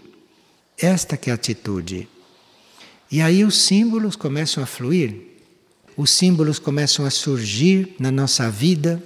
Esta 0.78 1.16
que 1.16 1.30
é 1.30 1.32
a 1.32 1.34
atitude. 1.34 2.08
E 3.10 3.20
aí 3.20 3.44
os 3.44 3.60
símbolos 3.62 4.14
começam 4.14 4.62
a 4.62 4.66
fluir. 4.66 5.16
Os 5.96 6.10
símbolos 6.10 6.58
começam 6.58 7.04
a 7.04 7.10
surgir 7.10 7.96
na 7.98 8.12
nossa 8.12 8.50
vida. 8.50 9.02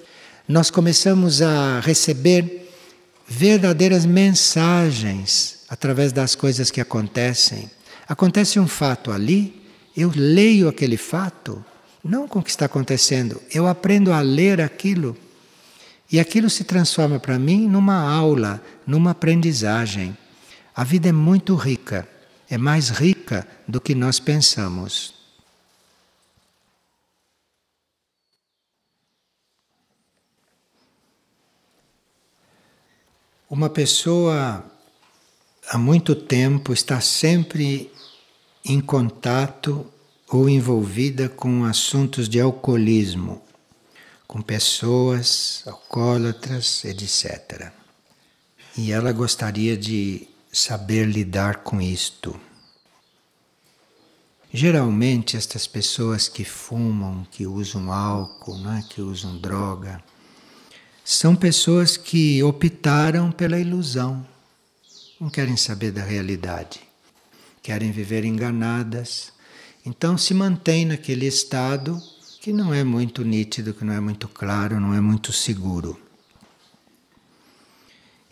Nós 0.48 0.70
começamos 0.70 1.40
a 1.40 1.80
receber 1.80 2.68
verdadeiras 3.26 4.04
mensagens 4.04 5.59
através 5.70 6.12
das 6.12 6.34
coisas 6.34 6.68
que 6.68 6.80
acontecem. 6.80 7.70
Acontece 8.08 8.58
um 8.58 8.66
fato 8.66 9.12
ali, 9.12 9.64
eu 9.96 10.10
leio 10.12 10.68
aquele 10.68 10.96
fato, 10.96 11.64
não 12.02 12.26
com 12.26 12.40
o 12.40 12.42
que 12.42 12.50
está 12.50 12.66
acontecendo, 12.66 13.40
eu 13.54 13.68
aprendo 13.68 14.12
a 14.12 14.20
ler 14.20 14.60
aquilo. 14.60 15.16
E 16.10 16.18
aquilo 16.18 16.50
se 16.50 16.64
transforma 16.64 17.20
para 17.20 17.38
mim 17.38 17.68
numa 17.68 18.00
aula, 18.12 18.60
numa 18.84 19.12
aprendizagem. 19.12 20.16
A 20.74 20.82
vida 20.82 21.08
é 21.08 21.12
muito 21.12 21.54
rica, 21.54 22.08
é 22.48 22.58
mais 22.58 22.88
rica 22.88 23.46
do 23.68 23.80
que 23.80 23.94
nós 23.94 24.18
pensamos. 24.18 25.14
Uma 33.48 33.68
pessoa 33.68 34.69
há 35.70 35.78
muito 35.78 36.16
tempo 36.16 36.72
está 36.72 37.00
sempre 37.00 37.92
em 38.64 38.80
contato 38.80 39.86
ou 40.28 40.48
envolvida 40.48 41.28
com 41.28 41.64
assuntos 41.64 42.28
de 42.28 42.40
alcoolismo, 42.40 43.40
com 44.26 44.42
pessoas 44.42 45.62
alcoólatras, 45.64 46.84
etc. 46.84 47.70
E 48.76 48.90
ela 48.90 49.12
gostaria 49.12 49.76
de 49.76 50.26
saber 50.52 51.06
lidar 51.06 51.58
com 51.58 51.80
isto. 51.80 52.38
Geralmente, 54.52 55.36
estas 55.36 55.68
pessoas 55.68 56.28
que 56.28 56.44
fumam, 56.44 57.24
que 57.30 57.46
usam 57.46 57.92
álcool, 57.92 58.58
né, 58.58 58.84
que 58.90 59.00
usam 59.00 59.38
droga, 59.38 60.02
são 61.04 61.36
pessoas 61.36 61.96
que 61.96 62.42
optaram 62.42 63.30
pela 63.30 63.56
ilusão 63.56 64.26
não 65.20 65.28
querem 65.28 65.56
saber 65.56 65.92
da 65.92 66.02
realidade, 66.02 66.80
querem 67.62 67.92
viver 67.92 68.24
enganadas. 68.24 69.32
Então 69.84 70.16
se 70.16 70.32
mantém 70.32 70.86
naquele 70.86 71.26
estado 71.26 72.02
que 72.40 72.54
não 72.54 72.72
é 72.72 72.82
muito 72.82 73.22
nítido, 73.22 73.74
que 73.74 73.84
não 73.84 73.92
é 73.92 74.00
muito 74.00 74.26
claro, 74.26 74.80
não 74.80 74.94
é 74.94 75.00
muito 75.00 75.30
seguro. 75.30 76.00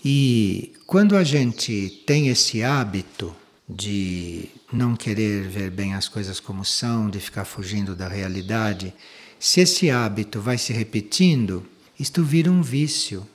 E 0.02 0.72
quando 0.86 1.14
a 1.14 1.22
gente 1.22 2.02
tem 2.06 2.28
esse 2.28 2.62
hábito 2.62 3.36
de 3.68 4.48
não 4.72 4.96
querer 4.96 5.46
ver 5.46 5.70
bem 5.70 5.92
as 5.92 6.08
coisas 6.08 6.40
como 6.40 6.64
são, 6.64 7.10
de 7.10 7.20
ficar 7.20 7.44
fugindo 7.44 7.94
da 7.94 8.08
realidade, 8.08 8.94
se 9.38 9.60
esse 9.60 9.90
hábito 9.90 10.40
vai 10.40 10.56
se 10.56 10.72
repetindo, 10.72 11.66
isto 12.00 12.24
vira 12.24 12.50
um 12.50 12.62
vício. 12.62 13.28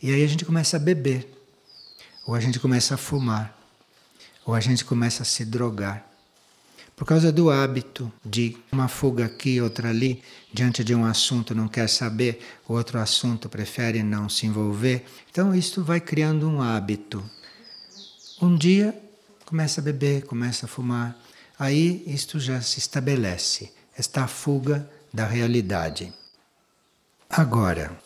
E 0.00 0.12
aí 0.12 0.22
a 0.22 0.26
gente 0.26 0.44
começa 0.44 0.76
a 0.76 0.80
beber 0.80 1.39
ou 2.26 2.34
a 2.34 2.40
gente 2.40 2.58
começa 2.58 2.94
a 2.94 2.98
fumar, 2.98 3.56
ou 4.44 4.54
a 4.54 4.60
gente 4.60 4.84
começa 4.84 5.22
a 5.22 5.26
se 5.26 5.44
drogar. 5.44 6.06
Por 6.94 7.06
causa 7.06 7.32
do 7.32 7.50
hábito 7.50 8.12
de 8.22 8.58
uma 8.70 8.86
fuga 8.86 9.24
aqui, 9.24 9.58
outra 9.60 9.88
ali, 9.88 10.22
diante 10.52 10.84
de 10.84 10.94
um 10.94 11.04
assunto 11.04 11.54
não 11.54 11.66
quer 11.66 11.88
saber, 11.88 12.40
outro 12.68 12.98
assunto 12.98 13.48
prefere 13.48 14.02
não 14.02 14.28
se 14.28 14.46
envolver. 14.46 15.06
Então 15.30 15.54
isto 15.54 15.82
vai 15.82 15.98
criando 15.98 16.46
um 16.46 16.60
hábito. 16.60 17.24
Um 18.42 18.54
dia 18.54 18.94
começa 19.46 19.80
a 19.80 19.84
beber, 19.84 20.24
começa 20.26 20.66
a 20.66 20.68
fumar, 20.68 21.18
aí 21.58 22.04
isto 22.06 22.38
já 22.38 22.60
se 22.60 22.78
estabelece, 22.78 23.72
esta 23.96 24.26
fuga 24.26 24.88
da 25.12 25.24
realidade. 25.24 26.12
Agora, 27.28 27.98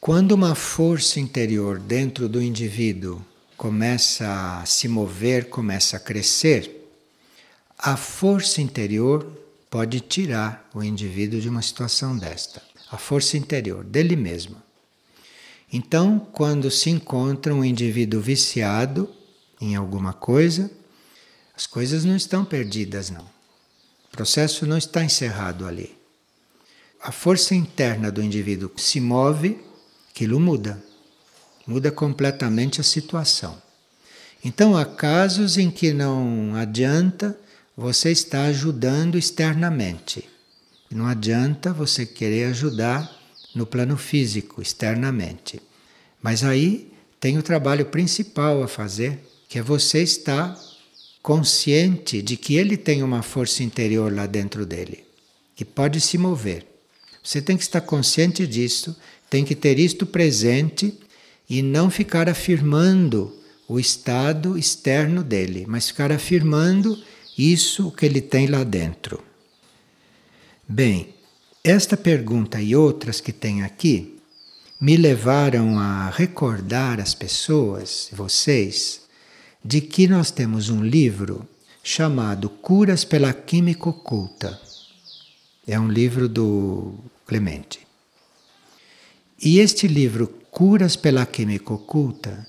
quando 0.00 0.32
uma 0.32 0.54
força 0.54 1.20
interior 1.20 1.78
dentro 1.78 2.28
do 2.28 2.40
indivíduo 2.40 3.24
começa 3.58 4.60
a 4.60 4.64
se 4.64 4.86
mover, 4.86 5.48
começa 5.50 5.96
a 5.96 6.00
crescer, 6.00 6.88
a 7.76 7.96
força 7.96 8.62
interior 8.62 9.26
pode 9.68 10.00
tirar 10.00 10.70
o 10.72 10.82
indivíduo 10.82 11.40
de 11.40 11.48
uma 11.48 11.60
situação 11.60 12.16
desta. 12.16 12.62
A 12.88 12.96
força 12.96 13.36
interior 13.36 13.84
dele 13.84 14.14
mesmo. 14.14 14.62
Então, 15.72 16.20
quando 16.32 16.70
se 16.70 16.88
encontra 16.88 17.52
um 17.52 17.64
indivíduo 17.64 18.20
viciado 18.20 19.12
em 19.60 19.74
alguma 19.74 20.12
coisa, 20.12 20.70
as 21.54 21.66
coisas 21.66 22.04
não 22.04 22.16
estão 22.16 22.44
perdidas, 22.44 23.10
não. 23.10 23.24
O 24.04 24.10
processo 24.12 24.66
não 24.66 24.78
está 24.78 25.02
encerrado 25.02 25.66
ali. 25.66 25.98
A 27.02 27.10
força 27.10 27.56
interna 27.56 28.10
do 28.10 28.22
indivíduo 28.22 28.70
se 28.76 29.00
move, 29.00 29.58
aquilo 30.10 30.38
muda 30.38 30.87
muda 31.68 31.92
completamente 31.92 32.80
a 32.80 32.84
situação. 32.84 33.60
Então, 34.42 34.74
há 34.74 34.86
casos 34.86 35.58
em 35.58 35.70
que 35.70 35.92
não 35.92 36.54
adianta 36.54 37.38
você 37.76 38.10
estar 38.10 38.46
ajudando 38.46 39.18
externamente. 39.18 40.26
Não 40.90 41.06
adianta 41.06 41.70
você 41.70 42.06
querer 42.06 42.46
ajudar 42.46 43.14
no 43.54 43.66
plano 43.66 43.98
físico, 43.98 44.62
externamente. 44.62 45.60
Mas 46.22 46.42
aí 46.42 46.90
tem 47.20 47.36
o 47.36 47.42
trabalho 47.42 47.84
principal 47.84 48.62
a 48.62 48.68
fazer, 48.68 49.18
que 49.46 49.58
é 49.58 49.62
você 49.62 50.02
estar 50.02 50.58
consciente 51.22 52.22
de 52.22 52.38
que 52.38 52.56
ele 52.56 52.78
tem 52.78 53.02
uma 53.02 53.22
força 53.22 53.62
interior 53.62 54.10
lá 54.10 54.24
dentro 54.24 54.64
dele, 54.64 55.04
que 55.54 55.64
pode 55.64 56.00
se 56.00 56.16
mover. 56.16 56.64
Você 57.22 57.42
tem 57.42 57.58
que 57.58 57.62
estar 57.62 57.82
consciente 57.82 58.46
disso, 58.46 58.96
tem 59.28 59.44
que 59.44 59.54
ter 59.54 59.78
isto 59.78 60.06
presente 60.06 60.98
e 61.48 61.62
não 61.62 61.90
ficar 61.90 62.28
afirmando 62.28 63.34
o 63.68 63.78
estado 63.78 64.58
externo 64.58 65.22
dele, 65.22 65.64
mas 65.66 65.88
ficar 65.88 66.12
afirmando 66.12 67.02
isso 67.36 67.90
que 67.92 68.06
ele 68.06 68.20
tem 68.20 68.46
lá 68.46 68.64
dentro. 68.64 69.22
Bem, 70.66 71.14
esta 71.62 71.96
pergunta 71.96 72.60
e 72.60 72.74
outras 72.74 73.20
que 73.20 73.32
tem 73.32 73.62
aqui 73.62 74.18
me 74.80 74.96
levaram 74.96 75.78
a 75.78 76.10
recordar 76.10 77.00
as 77.00 77.14
pessoas, 77.14 78.08
vocês, 78.12 79.02
de 79.64 79.80
que 79.80 80.06
nós 80.06 80.30
temos 80.30 80.68
um 80.68 80.82
livro 80.82 81.46
chamado 81.82 82.48
Curas 82.48 83.04
pela 83.04 83.32
Química 83.32 83.88
Oculta. 83.88 84.60
É 85.66 85.78
um 85.78 85.88
livro 85.88 86.28
do 86.28 86.94
Clemente. 87.26 87.80
E 89.42 89.58
este 89.58 89.86
livro, 89.86 90.32
Curas 90.58 90.96
pela 90.96 91.24
Química 91.24 91.72
Oculta, 91.72 92.44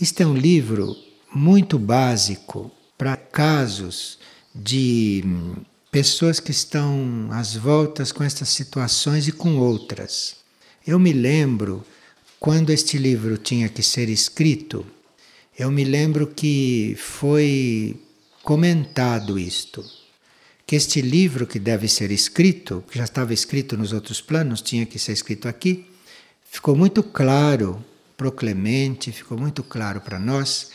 este 0.00 0.24
é 0.24 0.26
um 0.26 0.36
livro 0.36 0.96
muito 1.32 1.78
básico 1.78 2.68
para 2.98 3.16
casos 3.16 4.18
de 4.52 5.22
hum, 5.24 5.54
pessoas 5.88 6.40
que 6.40 6.50
estão 6.50 7.28
às 7.30 7.54
voltas 7.54 8.10
com 8.10 8.24
estas 8.24 8.48
situações 8.48 9.28
e 9.28 9.32
com 9.32 9.56
outras. 9.56 10.34
Eu 10.84 10.98
me 10.98 11.12
lembro 11.12 11.86
quando 12.40 12.70
este 12.70 12.98
livro 12.98 13.38
tinha 13.38 13.68
que 13.68 13.84
ser 13.84 14.08
escrito, 14.08 14.84
eu 15.56 15.70
me 15.70 15.84
lembro 15.84 16.26
que 16.26 16.96
foi 16.98 18.02
comentado 18.42 19.38
isto, 19.38 19.84
que 20.66 20.74
este 20.74 21.00
livro 21.00 21.46
que 21.46 21.60
deve 21.60 21.86
ser 21.86 22.10
escrito, 22.10 22.82
que 22.90 22.98
já 22.98 23.04
estava 23.04 23.32
escrito 23.32 23.76
nos 23.76 23.92
outros 23.92 24.20
planos, 24.20 24.60
tinha 24.60 24.84
que 24.84 24.98
ser 24.98 25.12
escrito 25.12 25.46
aqui, 25.46 25.93
ficou 26.54 26.76
muito 26.76 27.02
claro 27.02 27.84
para 28.16 28.28
o 28.28 28.32
Clemente, 28.32 29.10
ficou 29.10 29.36
muito 29.36 29.60
claro 29.64 30.00
para 30.00 30.20
nós, 30.20 30.70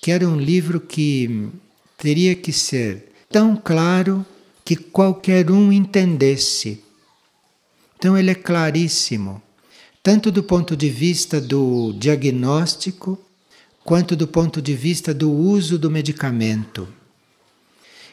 que 0.00 0.12
era 0.12 0.28
um 0.28 0.38
livro 0.38 0.78
que 0.78 1.48
teria 1.98 2.36
que 2.36 2.52
ser 2.52 3.12
tão 3.28 3.56
claro 3.56 4.24
que 4.64 4.76
qualquer 4.76 5.50
um 5.50 5.72
entendesse. 5.72 6.80
Então 7.98 8.16
ele 8.16 8.30
é 8.30 8.34
claríssimo, 8.34 9.42
tanto 10.04 10.30
do 10.30 10.40
ponto 10.44 10.76
de 10.76 10.88
vista 10.88 11.40
do 11.40 11.92
diagnóstico, 11.94 13.18
quanto 13.82 14.14
do 14.14 14.28
ponto 14.28 14.62
de 14.62 14.74
vista 14.74 15.12
do 15.12 15.32
uso 15.32 15.76
do 15.76 15.90
medicamento. 15.90 16.86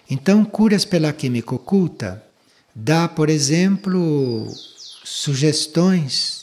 Então, 0.10 0.44
curas 0.44 0.84
pela 0.86 1.14
química 1.14 1.54
oculta 1.54 2.22
dá, 2.76 3.08
por 3.08 3.30
exemplo, 3.30 4.48
sugestões 5.04 6.41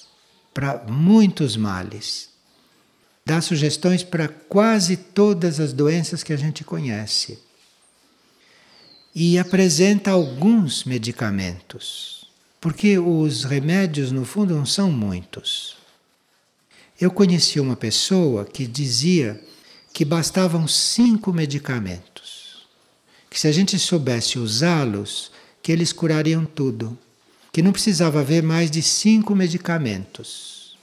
para 0.58 0.84
muitos 0.88 1.56
males. 1.56 2.30
Dá 3.24 3.40
sugestões 3.40 4.02
para 4.02 4.26
quase 4.26 4.96
todas 4.96 5.60
as 5.60 5.72
doenças 5.72 6.24
que 6.24 6.32
a 6.32 6.36
gente 6.36 6.64
conhece 6.64 7.38
e 9.14 9.38
apresenta 9.38 10.10
alguns 10.10 10.82
medicamentos, 10.82 12.28
porque 12.60 12.98
os 12.98 13.44
remédios, 13.44 14.10
no 14.10 14.24
fundo, 14.24 14.56
não 14.56 14.66
são 14.66 14.90
muitos. 14.90 15.76
Eu 17.00 17.12
conheci 17.12 17.60
uma 17.60 17.76
pessoa 17.76 18.44
que 18.44 18.66
dizia 18.66 19.40
que 19.92 20.04
bastavam 20.04 20.66
cinco 20.66 21.32
medicamentos, 21.32 22.66
que 23.30 23.38
se 23.38 23.46
a 23.46 23.52
gente 23.52 23.78
soubesse 23.78 24.40
usá-los, 24.40 25.30
que 25.62 25.70
eles 25.70 25.92
curariam 25.92 26.44
tudo, 26.44 26.98
que 27.52 27.62
não 27.62 27.72
precisava 27.72 28.20
haver 28.20 28.42
mais 28.42 28.70
de 28.70 28.82
cinco 28.82 29.34
medicamentos. 29.34 30.76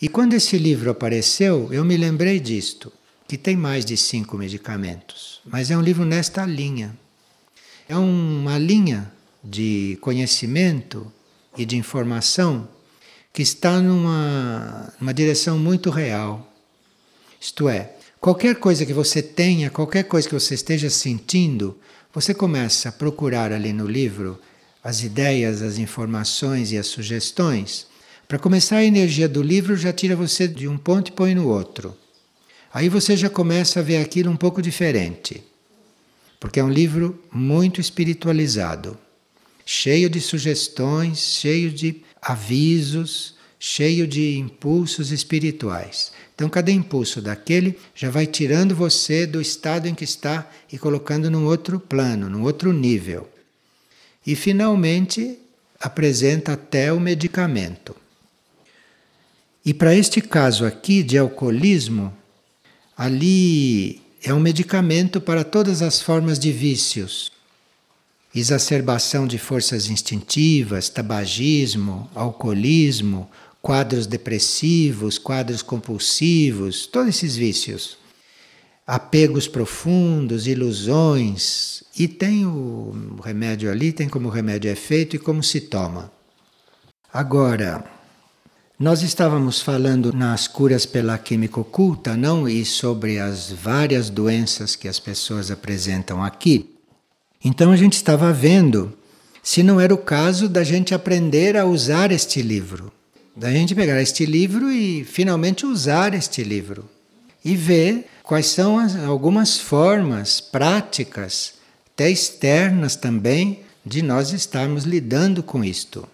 E 0.00 0.08
quando 0.08 0.34
esse 0.34 0.56
livro 0.56 0.90
apareceu, 0.90 1.72
eu 1.72 1.84
me 1.84 1.96
lembrei 1.96 2.38
disto, 2.38 2.92
que 3.26 3.36
tem 3.36 3.56
mais 3.56 3.84
de 3.84 3.96
cinco 3.96 4.38
medicamentos, 4.38 5.40
mas 5.44 5.70
é 5.70 5.76
um 5.76 5.82
livro 5.82 6.04
nesta 6.04 6.46
linha. 6.46 6.96
É 7.88 7.96
uma 7.96 8.58
linha 8.58 9.10
de 9.42 9.98
conhecimento 10.00 11.12
e 11.56 11.64
de 11.64 11.76
informação 11.76 12.68
que 13.32 13.42
está 13.42 13.80
numa, 13.80 14.92
numa 15.00 15.12
direção 15.12 15.58
muito 15.58 15.90
real. 15.90 16.52
Isto 17.40 17.68
é, 17.68 17.92
qualquer 18.20 18.56
coisa 18.56 18.86
que 18.86 18.92
você 18.92 19.22
tenha, 19.22 19.70
qualquer 19.70 20.04
coisa 20.04 20.28
que 20.28 20.34
você 20.34 20.54
esteja 20.54 20.88
sentindo, 20.90 21.78
você 22.12 22.32
começa 22.32 22.88
a 22.88 22.92
procurar 22.92 23.52
ali 23.52 23.72
no 23.72 23.86
livro 23.86 24.40
as 24.88 25.02
ideias, 25.02 25.62
as 25.62 25.78
informações 25.78 26.72
e 26.72 26.78
as 26.78 26.86
sugestões. 26.86 27.86
Para 28.26 28.38
começar, 28.38 28.76
a 28.76 28.84
energia 28.84 29.28
do 29.28 29.42
livro 29.42 29.76
já 29.76 29.92
tira 29.92 30.16
você 30.16 30.48
de 30.48 30.66
um 30.66 30.78
ponto 30.78 31.08
e 31.08 31.12
põe 31.12 31.34
no 31.34 31.48
outro. 31.48 31.96
Aí 32.72 32.88
você 32.88 33.16
já 33.16 33.28
começa 33.28 33.80
a 33.80 33.82
ver 33.82 33.98
aquilo 33.98 34.30
um 34.30 34.36
pouco 34.36 34.62
diferente 34.62 35.42
porque 36.40 36.60
é 36.60 36.64
um 36.64 36.70
livro 36.70 37.20
muito 37.32 37.80
espiritualizado, 37.80 38.96
cheio 39.64 40.08
de 40.08 40.20
sugestões, 40.20 41.18
cheio 41.18 41.70
de 41.70 42.02
avisos, 42.22 43.36
cheio 43.58 44.06
de 44.06 44.38
impulsos 44.38 45.10
espirituais. 45.10 46.12
Então, 46.34 46.48
cada 46.48 46.70
impulso 46.70 47.20
daquele 47.20 47.76
já 47.94 48.08
vai 48.08 48.26
tirando 48.26 48.74
você 48.74 49.26
do 49.26 49.40
estado 49.40 49.88
em 49.88 49.94
que 49.94 50.04
está 50.04 50.48
e 50.72 50.78
colocando 50.78 51.28
num 51.28 51.44
outro 51.44 51.80
plano, 51.80 52.30
num 52.30 52.44
outro 52.44 52.72
nível. 52.72 53.28
E, 54.28 54.36
finalmente, 54.36 55.38
apresenta 55.80 56.52
até 56.52 56.92
o 56.92 57.00
medicamento. 57.00 57.96
E 59.64 59.72
para 59.72 59.94
este 59.94 60.20
caso 60.20 60.66
aqui 60.66 61.02
de 61.02 61.16
alcoolismo, 61.16 62.12
ali 62.94 64.02
é 64.22 64.34
um 64.34 64.38
medicamento 64.38 65.18
para 65.18 65.44
todas 65.44 65.80
as 65.80 66.02
formas 66.02 66.38
de 66.38 66.52
vícios. 66.52 67.32
Exacerbação 68.34 69.26
de 69.26 69.38
forças 69.38 69.88
instintivas, 69.88 70.90
tabagismo, 70.90 72.06
alcoolismo, 72.14 73.30
quadros 73.62 74.06
depressivos, 74.06 75.16
quadros 75.16 75.62
compulsivos, 75.62 76.86
todos 76.86 77.08
esses 77.08 77.34
vícios. 77.34 77.96
Apegos 78.88 79.46
profundos, 79.46 80.46
ilusões. 80.46 81.84
E 81.98 82.08
tem 82.08 82.46
o 82.46 83.20
remédio 83.22 83.70
ali, 83.70 83.92
tem 83.92 84.08
como 84.08 84.28
o 84.28 84.30
remédio 84.30 84.70
é 84.70 84.74
feito 84.74 85.14
e 85.14 85.18
como 85.18 85.42
se 85.42 85.60
toma. 85.60 86.10
Agora, 87.12 87.84
nós 88.78 89.02
estávamos 89.02 89.60
falando 89.60 90.10
nas 90.10 90.48
curas 90.48 90.86
pela 90.86 91.18
química 91.18 91.60
oculta, 91.60 92.16
não? 92.16 92.48
E 92.48 92.64
sobre 92.64 93.18
as 93.18 93.52
várias 93.52 94.08
doenças 94.08 94.74
que 94.74 94.88
as 94.88 94.98
pessoas 94.98 95.50
apresentam 95.50 96.24
aqui. 96.24 96.74
Então 97.44 97.70
a 97.70 97.76
gente 97.76 97.92
estava 97.92 98.32
vendo 98.32 98.96
se 99.42 99.62
não 99.62 99.78
era 99.78 99.92
o 99.92 99.98
caso 99.98 100.48
da 100.48 100.64
gente 100.64 100.94
aprender 100.94 101.58
a 101.58 101.66
usar 101.66 102.10
este 102.10 102.40
livro. 102.40 102.90
Da 103.36 103.50
gente 103.50 103.74
pegar 103.74 104.00
este 104.00 104.24
livro 104.24 104.72
e 104.72 105.04
finalmente 105.04 105.66
usar 105.66 106.14
este 106.14 106.42
livro. 106.42 106.88
E 107.44 107.54
ver 107.54 108.06
quais 108.28 108.48
são 108.48 108.78
as, 108.78 108.94
algumas 108.94 109.58
formas 109.58 110.38
práticas, 110.38 111.54
até 111.94 112.10
externas 112.10 112.94
também, 112.94 113.60
de 113.82 114.02
nós 114.02 114.34
estarmos 114.34 114.84
lidando 114.84 115.42
com 115.42 115.64
isto. 115.64 116.06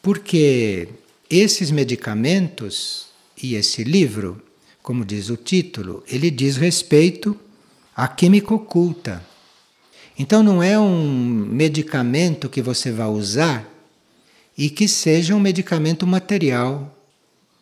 Porque 0.00 0.88
esses 1.28 1.70
medicamentos 1.70 3.08
e 3.40 3.54
esse 3.54 3.84
livro, 3.84 4.42
como 4.82 5.04
diz 5.04 5.28
o 5.28 5.36
título, 5.36 6.02
ele 6.08 6.30
diz 6.30 6.56
respeito 6.56 7.38
à 7.94 8.08
química 8.08 8.54
oculta. 8.54 9.22
Então 10.18 10.42
não 10.42 10.62
é 10.62 10.78
um 10.78 11.46
medicamento 11.50 12.48
que 12.48 12.62
você 12.62 12.90
vai 12.90 13.08
usar 13.08 13.68
e 14.56 14.70
que 14.70 14.88
seja 14.88 15.34
um 15.34 15.40
medicamento 15.40 16.06
material. 16.06 16.96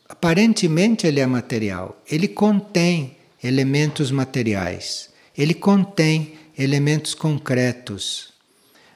Aparentemente 0.08 1.08
ele 1.08 1.18
é 1.18 1.26
material, 1.26 2.00
ele 2.08 2.28
contém 2.28 3.16
elementos 3.42 4.10
materiais, 4.10 5.10
ele 5.36 5.54
contém 5.54 6.34
elementos 6.56 7.14
concretos, 7.14 8.32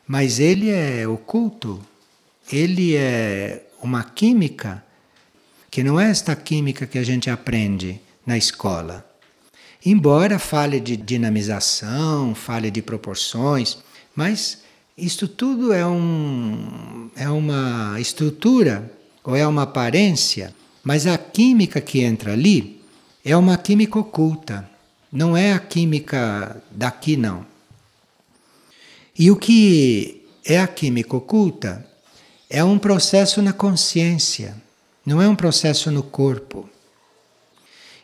mas 0.07 0.39
ele 0.39 0.71
é 0.71 1.07
oculto, 1.09 1.81
ele 2.53 2.95
é 2.95 3.67
uma 3.83 4.05
química 4.05 4.85
que 5.71 5.83
não 5.83 5.99
é 5.99 6.11
esta 6.11 6.35
química 6.37 6.87
que 6.87 6.99
a 6.99 7.03
gente 7.03 7.29
aprende 7.29 8.01
na 8.25 8.39
escola. 8.39 9.05
Embora 9.85 10.39
fale 10.39 10.81
de 10.81 10.97
dinamização, 10.97 12.35
fale 12.35 12.71
de 12.71 12.83
proporções, 12.83 13.79
mas 14.15 14.63
isto 14.97 15.29
tudo 15.29 15.73
é, 15.73 15.87
um, 15.87 17.11
é 17.15 17.29
uma 17.29 18.01
estrutura 18.01 18.91
ou 19.23 19.37
é 19.37 19.47
uma 19.47 19.63
aparência, 19.63 20.55
mas 20.83 21.07
a 21.07 21.19
química 21.19 21.81
que 21.81 22.01
entra 22.01 22.33
ali 22.33 22.76
é 23.27 23.37
uma 23.37 23.59
química 23.59 23.99
oculta, 23.99 24.71
não 25.11 25.37
é 25.37 25.53
a 25.53 25.59
química 25.59 26.63
daqui, 26.71 27.17
não. 27.17 27.45
E 29.19 29.33
o 29.33 29.37
que 29.37 30.25
é 30.45 30.61
a 30.61 30.69
química 30.69 31.17
oculta 31.17 31.85
é 32.49 32.63
um 32.63 32.79
processo 32.79 33.43
na 33.43 33.53
consciência, 33.53 34.55
não 35.05 35.21
é 35.21 35.29
um 35.29 35.35
processo 35.35 35.91
no 35.91 36.05
corpo. 36.05 36.71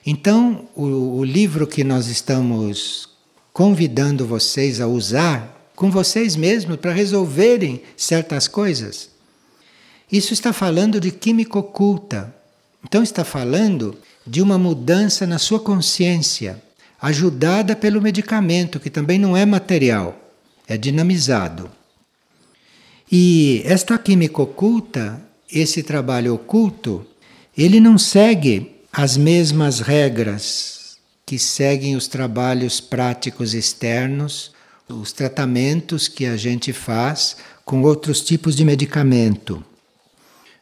Então, 0.04 0.68
o, 0.74 1.18
o, 1.18 1.24
livro 1.24 1.68
que 1.68 1.84
nós 1.84 2.08
estamos 2.08 3.08
convidando 3.52 4.26
vocês 4.26 4.80
a 4.80 4.88
usar 4.88 5.70
com 5.76 5.88
vocês 5.88 6.34
mesmos 6.34 6.78
para 6.78 6.92
resolverem 6.92 7.80
certas 7.96 8.48
coisas. 8.48 9.08
Isso 10.10 10.32
está 10.32 10.52
falando 10.52 10.98
de 10.98 11.12
química 11.12 11.60
oculta. 11.60 12.34
Então 12.84 13.04
está 13.04 13.24
falando 13.24 13.96
de 14.26 14.40
uma 14.40 14.58
mudança 14.58 15.26
na 15.26 15.38
sua 15.38 15.60
consciência, 15.60 16.62
ajudada 17.00 17.74
pelo 17.74 18.00
medicamento, 18.00 18.78
que 18.78 18.90
também 18.90 19.18
não 19.18 19.36
é 19.36 19.44
material, 19.44 20.18
é 20.66 20.76
dinamizado. 20.76 21.70
E 23.10 23.62
esta 23.64 23.98
química 23.98 24.40
oculta, 24.40 25.20
esse 25.50 25.82
trabalho 25.82 26.34
oculto, 26.34 27.04
ele 27.56 27.80
não 27.80 27.98
segue 27.98 28.72
as 28.92 29.16
mesmas 29.16 29.80
regras 29.80 30.96
que 31.26 31.38
seguem 31.38 31.96
os 31.96 32.06
trabalhos 32.06 32.80
práticos 32.80 33.54
externos, 33.54 34.52
os 34.88 35.12
tratamentos 35.12 36.08
que 36.08 36.26
a 36.26 36.36
gente 36.36 36.72
faz 36.72 37.36
com 37.64 37.82
outros 37.82 38.20
tipos 38.20 38.54
de 38.54 38.64
medicamento. 38.64 39.64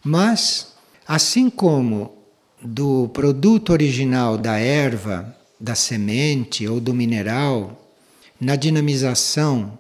Mas, 0.02 0.68
assim 1.06 1.50
como 1.50 2.19
do 2.62 3.08
produto 3.08 3.70
original 3.70 4.36
da 4.36 4.58
erva, 4.58 5.36
da 5.58 5.74
semente 5.74 6.66
ou 6.66 6.80
do 6.80 6.92
mineral, 6.94 7.94
na 8.40 8.56
dinamização 8.56 9.78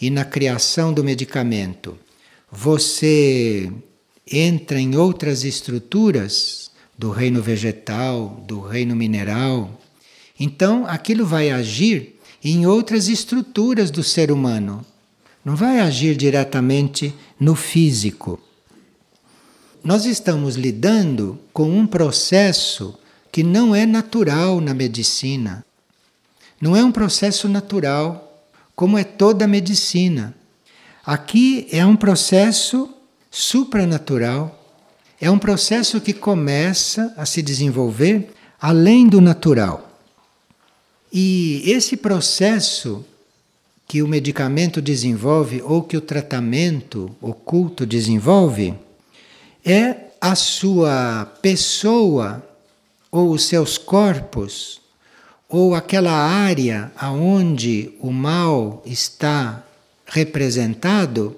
e 0.00 0.10
na 0.10 0.24
criação 0.24 0.92
do 0.92 1.04
medicamento, 1.04 1.96
você 2.50 3.70
entra 4.30 4.80
em 4.80 4.96
outras 4.96 5.44
estruturas 5.44 6.70
do 6.98 7.10
reino 7.10 7.40
vegetal, 7.40 8.44
do 8.46 8.60
reino 8.60 8.94
mineral, 8.94 9.80
então 10.38 10.86
aquilo 10.86 11.24
vai 11.24 11.50
agir 11.50 12.18
em 12.42 12.66
outras 12.66 13.08
estruturas 13.08 13.90
do 13.90 14.02
ser 14.02 14.32
humano. 14.32 14.84
Não 15.44 15.56
vai 15.56 15.80
agir 15.80 16.16
diretamente 16.16 17.14
no 17.38 17.54
físico. 17.54 18.40
Nós 19.84 20.04
estamos 20.04 20.54
lidando 20.54 21.40
com 21.52 21.68
um 21.68 21.86
processo 21.86 22.96
que 23.32 23.42
não 23.42 23.74
é 23.74 23.84
natural 23.84 24.60
na 24.60 24.72
medicina. 24.72 25.64
Não 26.60 26.76
é 26.76 26.84
um 26.84 26.92
processo 26.92 27.48
natural, 27.48 28.46
como 28.76 28.96
é 28.96 29.02
toda 29.02 29.44
a 29.44 29.48
medicina. 29.48 30.34
Aqui 31.04 31.66
é 31.72 31.84
um 31.84 31.96
processo 31.96 32.94
supranatural. 33.28 34.56
É 35.20 35.28
um 35.28 35.38
processo 35.38 36.00
que 36.00 36.12
começa 36.12 37.12
a 37.16 37.26
se 37.26 37.42
desenvolver 37.42 38.32
além 38.60 39.08
do 39.08 39.20
natural. 39.20 39.98
E 41.12 41.62
esse 41.66 41.96
processo 41.96 43.04
que 43.88 44.00
o 44.00 44.08
medicamento 44.08 44.80
desenvolve 44.80 45.60
ou 45.60 45.82
que 45.82 45.96
o 45.96 46.00
tratamento 46.00 47.14
oculto 47.20 47.84
desenvolve 47.84 48.74
é 49.64 49.96
a 50.20 50.34
sua 50.34 51.26
pessoa 51.40 52.42
ou 53.10 53.30
os 53.30 53.44
seus 53.44 53.76
corpos 53.78 54.80
ou 55.48 55.74
aquela 55.74 56.12
área 56.12 56.90
aonde 56.96 57.92
o 58.00 58.10
mal 58.10 58.82
está 58.86 59.62
representado, 60.06 61.36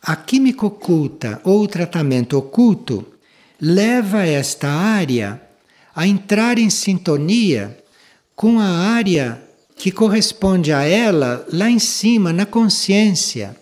a 0.00 0.16
química 0.16 0.64
oculta 0.64 1.40
ou 1.44 1.62
o 1.62 1.68
tratamento 1.68 2.38
oculto 2.38 3.04
leva 3.60 4.24
esta 4.24 4.68
área 4.68 5.40
a 5.94 6.06
entrar 6.06 6.58
em 6.58 6.70
sintonia 6.70 7.76
com 8.34 8.60
a 8.60 8.66
área 8.66 9.42
que 9.76 9.90
corresponde 9.90 10.72
a 10.72 10.82
ela 10.82 11.46
lá 11.52 11.70
em 11.70 11.78
cima, 11.78 12.32
na 12.32 12.46
consciência. 12.46 13.56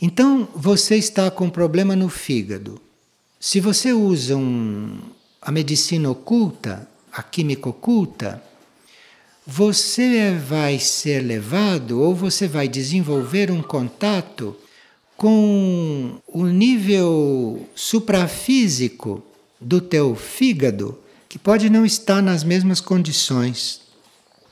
Então 0.00 0.46
você 0.54 0.96
está 0.96 1.30
com 1.30 1.50
problema 1.50 1.96
no 1.96 2.08
fígado. 2.08 2.80
Se 3.40 3.60
você 3.60 3.92
usa 3.92 4.36
um, 4.36 4.98
a 5.42 5.50
medicina 5.50 6.10
oculta, 6.10 6.88
a 7.12 7.22
química 7.22 7.68
oculta, 7.68 8.42
você 9.46 10.32
vai 10.34 10.78
ser 10.78 11.20
levado 11.20 12.00
ou 12.00 12.14
você 12.14 12.46
vai 12.46 12.68
desenvolver 12.68 13.50
um 13.50 13.62
contato 13.62 14.54
com 15.16 16.20
o 16.28 16.46
nível 16.46 17.66
suprafísico 17.74 19.22
do 19.60 19.80
teu 19.80 20.14
fígado, 20.14 20.96
que 21.28 21.38
pode 21.38 21.68
não 21.68 21.84
estar 21.84 22.22
nas 22.22 22.44
mesmas 22.44 22.80
condições. 22.80 23.80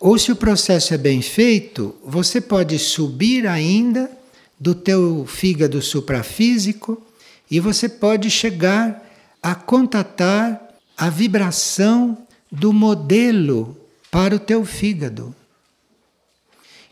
Ou 0.01 0.19
se 0.19 0.33
o 0.33 0.37
processo 0.37 0.93
é 0.93 0.99
bem 0.99 1.23
feito, 1.23 1.95
você 2.05 2.41
pode 2.41 2.79
subir 2.79 3.47
ainda 3.47 4.11
do 4.59 4.75
teu 4.75 5.27
fígado 5.27 5.81
suprafísico 5.83 7.03
e 7.51 7.61
você 7.61 7.89
pode 7.89 8.31
chegar 8.31 9.05
a 9.43 9.55
contatar 9.55 10.61
a 10.97 11.11
vibração 11.11 12.19
do 12.51 12.73
modelo 12.73 13.77
para 14.11 14.35
o 14.35 14.39
teu 14.39 14.65
fígado. 14.65 15.35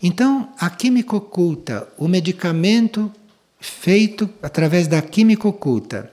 Então, 0.03 0.53
a 0.59 0.69
química 0.69 1.17
oculta, 1.17 1.89
o 1.97 2.07
medicamento 2.07 3.11
feito 3.59 4.29
através 4.43 4.87
da 4.87 5.01
química 5.01 5.49
oculta, 5.49 6.13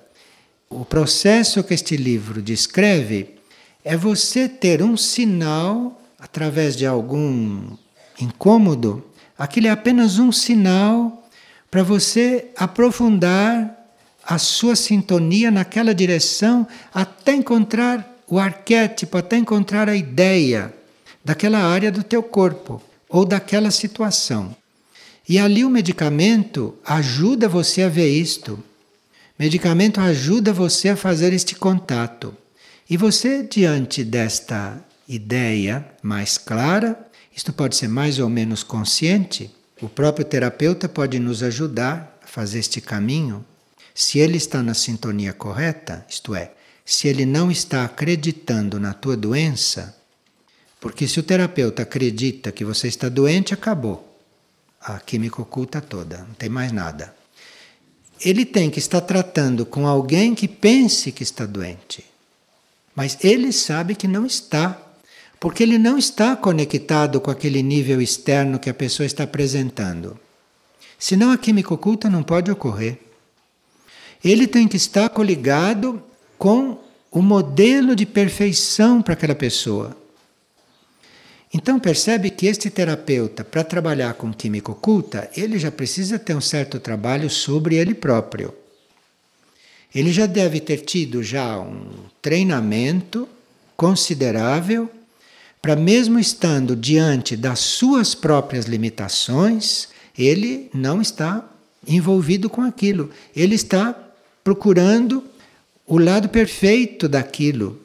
o 0.69 0.85
processo 0.85 1.61
que 1.63 1.73
este 1.73 1.97
livro 1.97 2.41
descreve 2.41 3.35
é 3.83 3.97
você 3.97 4.47
ter 4.47 4.81
um 4.81 4.95
sinal 4.95 6.01
através 6.17 6.77
de 6.77 6.85
algum 6.85 7.75
incômodo, 8.19 9.03
aquele 9.37 9.67
é 9.67 9.71
apenas 9.71 10.17
um 10.17 10.31
sinal 10.31 11.20
para 11.71 11.83
você 11.83 12.49
aprofundar 12.57 13.77
a 14.23 14.37
sua 14.37 14.75
sintonia 14.75 15.49
naquela 15.49 15.95
direção 15.95 16.67
até 16.93 17.33
encontrar 17.33 18.19
o 18.27 18.37
arquétipo, 18.37 19.17
até 19.17 19.37
encontrar 19.37 19.87
a 19.87 19.95
ideia 19.95 20.73
daquela 21.23 21.59
área 21.59 21.89
do 21.89 22.03
teu 22.03 22.21
corpo 22.21 22.81
ou 23.09 23.25
daquela 23.25 23.71
situação. 23.71 24.55
E 25.27 25.39
ali 25.39 25.63
o 25.63 25.69
medicamento 25.69 26.75
ajuda 26.85 27.47
você 27.47 27.83
a 27.83 27.89
ver 27.89 28.09
isto. 28.09 28.61
Medicamento 29.39 30.01
ajuda 30.01 30.51
você 30.51 30.89
a 30.89 30.97
fazer 30.97 31.31
este 31.31 31.55
contato. 31.55 32.35
E 32.89 32.97
você, 32.97 33.43
diante 33.43 34.03
desta 34.03 34.83
ideia 35.07 35.85
mais 36.03 36.37
clara, 36.37 36.99
isto 37.35 37.53
pode 37.53 37.77
ser 37.77 37.87
mais 37.87 38.19
ou 38.19 38.29
menos 38.29 38.61
consciente, 38.61 39.49
o 39.81 39.89
próprio 39.89 40.23
terapeuta 40.23 40.87
pode 40.87 41.19
nos 41.19 41.41
ajudar 41.41 42.19
a 42.23 42.27
fazer 42.27 42.59
este 42.59 42.79
caminho. 42.79 43.43
Se 43.93 44.19
ele 44.19 44.37
está 44.37 44.61
na 44.61 44.73
sintonia 44.73 45.33
correta, 45.33 46.05
isto 46.07 46.35
é, 46.35 46.51
se 46.85 47.07
ele 47.07 47.25
não 47.25 47.51
está 47.51 47.83
acreditando 47.83 48.79
na 48.79 48.93
tua 48.93 49.17
doença, 49.17 49.95
porque 50.79 51.07
se 51.07 51.19
o 51.19 51.23
terapeuta 51.23 51.83
acredita 51.83 52.51
que 52.51 52.63
você 52.63 52.87
está 52.87 53.09
doente, 53.09 53.53
acabou. 53.53 54.07
A 54.79 54.99
química 54.99 55.41
oculta 55.41 55.79
toda, 55.79 56.19
não 56.19 56.33
tem 56.33 56.49
mais 56.49 56.71
nada. 56.71 57.13
Ele 58.19 58.45
tem 58.45 58.69
que 58.69 58.79
estar 58.79 59.01
tratando 59.01 59.65
com 59.65 59.87
alguém 59.87 60.35
que 60.35 60.47
pense 60.47 61.11
que 61.11 61.23
está 61.23 61.45
doente. 61.45 62.05
Mas 62.95 63.17
ele 63.23 63.51
sabe 63.51 63.95
que 63.95 64.07
não 64.07 64.25
está, 64.25 64.79
porque 65.41 65.63
ele 65.63 65.79
não 65.79 65.97
está 65.97 66.35
conectado 66.35 67.19
com 67.19 67.31
aquele 67.31 67.63
nível 67.63 67.99
externo 67.99 68.59
que 68.59 68.69
a 68.69 68.73
pessoa 68.75 69.07
está 69.07 69.23
apresentando. 69.23 70.15
Senão 70.99 71.31
a 71.31 71.37
química 71.37 71.73
oculta 71.73 72.07
não 72.07 72.21
pode 72.21 72.51
ocorrer. 72.51 72.99
Ele 74.23 74.45
tem 74.45 74.67
que 74.67 74.77
estar 74.77 75.09
coligado 75.09 75.99
com 76.37 76.77
o 77.09 77.23
modelo 77.23 77.95
de 77.95 78.05
perfeição 78.05 79.01
para 79.01 79.15
aquela 79.15 79.33
pessoa. 79.33 79.97
Então 81.51 81.79
percebe 81.79 82.29
que 82.29 82.45
este 82.45 82.69
terapeuta, 82.69 83.43
para 83.43 83.63
trabalhar 83.63 84.13
com 84.13 84.31
química 84.31 84.71
oculta, 84.71 85.27
ele 85.35 85.57
já 85.57 85.71
precisa 85.71 86.19
ter 86.19 86.35
um 86.35 86.41
certo 86.41 86.79
trabalho 86.79 87.31
sobre 87.31 87.77
ele 87.77 87.95
próprio. 87.95 88.53
Ele 89.93 90.13
já 90.13 90.27
deve 90.27 90.59
ter 90.59 90.81
tido 90.81 91.23
já 91.23 91.59
um 91.59 91.89
treinamento 92.21 93.27
considerável 93.75 94.87
para 95.61 95.75
mesmo 95.75 96.17
estando 96.17 96.75
diante 96.75 97.37
das 97.37 97.59
suas 97.59 98.15
próprias 98.15 98.65
limitações, 98.65 99.89
ele 100.17 100.69
não 100.73 101.01
está 101.01 101.45
envolvido 101.87 102.49
com 102.49 102.61
aquilo. 102.61 103.11
Ele 103.35 103.55
está 103.55 103.95
procurando 104.43 105.23
o 105.85 105.97
lado 105.97 106.29
perfeito 106.29 107.07
daquilo. 107.07 107.79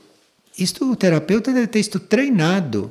Isto 0.59 0.91
o 0.91 0.97
terapeuta 0.97 1.53
deve 1.53 1.67
ter 1.67 1.81
isto 1.81 2.01
treinado, 2.01 2.91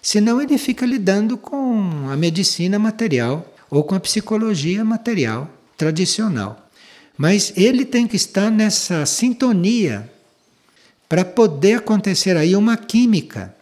senão 0.00 0.40
ele 0.40 0.56
fica 0.56 0.86
lidando 0.86 1.36
com 1.36 2.08
a 2.10 2.16
medicina 2.16 2.78
material 2.78 3.54
ou 3.68 3.84
com 3.84 3.94
a 3.94 4.00
psicologia 4.00 4.84
material 4.84 5.50
tradicional. 5.76 6.70
Mas 7.18 7.52
ele 7.56 7.84
tem 7.84 8.06
que 8.06 8.16
estar 8.16 8.50
nessa 8.50 9.04
sintonia 9.04 10.10
para 11.08 11.24
poder 11.24 11.74
acontecer 11.74 12.36
aí 12.36 12.56
uma 12.56 12.76
química, 12.76 13.54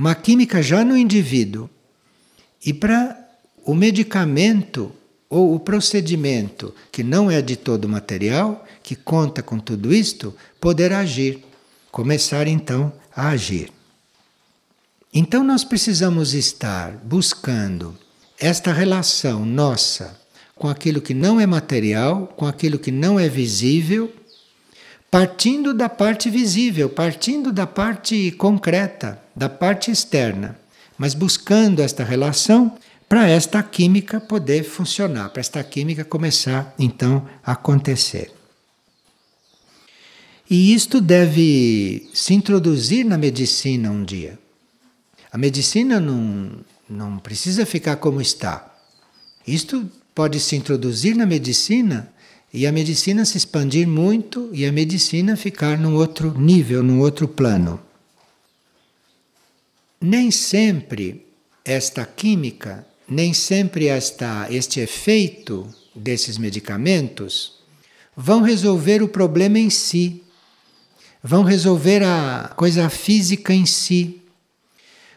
uma 0.00 0.14
química 0.14 0.62
já 0.62 0.82
no 0.82 0.96
indivíduo. 0.96 1.68
E 2.64 2.72
para 2.72 3.18
o 3.66 3.74
medicamento 3.74 4.90
ou 5.28 5.54
o 5.54 5.60
procedimento 5.60 6.74
que 6.90 7.02
não 7.02 7.30
é 7.30 7.42
de 7.42 7.54
todo 7.54 7.86
material, 7.86 8.66
que 8.82 8.96
conta 8.96 9.42
com 9.42 9.58
tudo 9.58 9.92
isto, 9.92 10.34
poder 10.58 10.90
agir, 10.94 11.44
começar 11.92 12.46
então 12.46 12.90
a 13.14 13.28
agir. 13.28 13.70
Então 15.12 15.44
nós 15.44 15.64
precisamos 15.64 16.32
estar 16.32 16.92
buscando 17.04 17.94
esta 18.38 18.72
relação 18.72 19.44
nossa 19.44 20.18
com 20.56 20.66
aquilo 20.66 21.02
que 21.02 21.12
não 21.12 21.38
é 21.38 21.44
material, 21.44 22.26
com 22.38 22.46
aquilo 22.46 22.78
que 22.78 22.90
não 22.90 23.20
é 23.20 23.28
visível, 23.28 24.10
partindo 25.10 25.74
da 25.74 25.90
parte 25.90 26.30
visível, 26.30 26.88
partindo 26.88 27.52
da 27.52 27.66
parte 27.66 28.30
concreta, 28.32 29.20
da 29.40 29.48
parte 29.48 29.90
externa, 29.90 30.54
mas 30.98 31.14
buscando 31.14 31.80
esta 31.80 32.04
relação 32.04 32.76
para 33.08 33.26
esta 33.26 33.62
química 33.62 34.20
poder 34.20 34.64
funcionar, 34.64 35.30
para 35.30 35.40
esta 35.40 35.64
química 35.64 36.04
começar 36.04 36.74
então 36.78 37.26
a 37.42 37.52
acontecer. 37.52 38.30
E 40.50 40.74
isto 40.74 41.00
deve 41.00 42.06
se 42.12 42.34
introduzir 42.34 43.06
na 43.06 43.16
medicina 43.16 43.90
um 43.90 44.04
dia. 44.04 44.38
A 45.32 45.38
medicina 45.38 45.98
não, 45.98 46.50
não 46.86 47.18
precisa 47.18 47.64
ficar 47.64 47.96
como 47.96 48.20
está. 48.20 48.70
Isto 49.46 49.90
pode 50.14 50.38
se 50.38 50.54
introduzir 50.54 51.16
na 51.16 51.24
medicina 51.24 52.12
e 52.52 52.66
a 52.66 52.72
medicina 52.72 53.24
se 53.24 53.38
expandir 53.38 53.88
muito 53.88 54.50
e 54.52 54.66
a 54.66 54.72
medicina 54.72 55.34
ficar 55.34 55.78
num 55.78 55.94
outro 55.94 56.38
nível, 56.38 56.82
num 56.82 57.00
outro 57.00 57.26
plano. 57.26 57.80
Nem 60.00 60.30
sempre 60.30 61.26
esta 61.62 62.06
química, 62.06 62.86
nem 63.06 63.34
sempre 63.34 63.86
esta, 63.86 64.46
este 64.50 64.80
efeito 64.80 65.68
desses 65.94 66.38
medicamentos 66.38 67.60
vão 68.16 68.40
resolver 68.40 69.02
o 69.02 69.08
problema 69.08 69.58
em 69.58 69.68
si, 69.68 70.22
vão 71.22 71.42
resolver 71.42 72.02
a 72.02 72.52
coisa 72.56 72.88
física 72.88 73.52
em 73.52 73.66
si. 73.66 74.22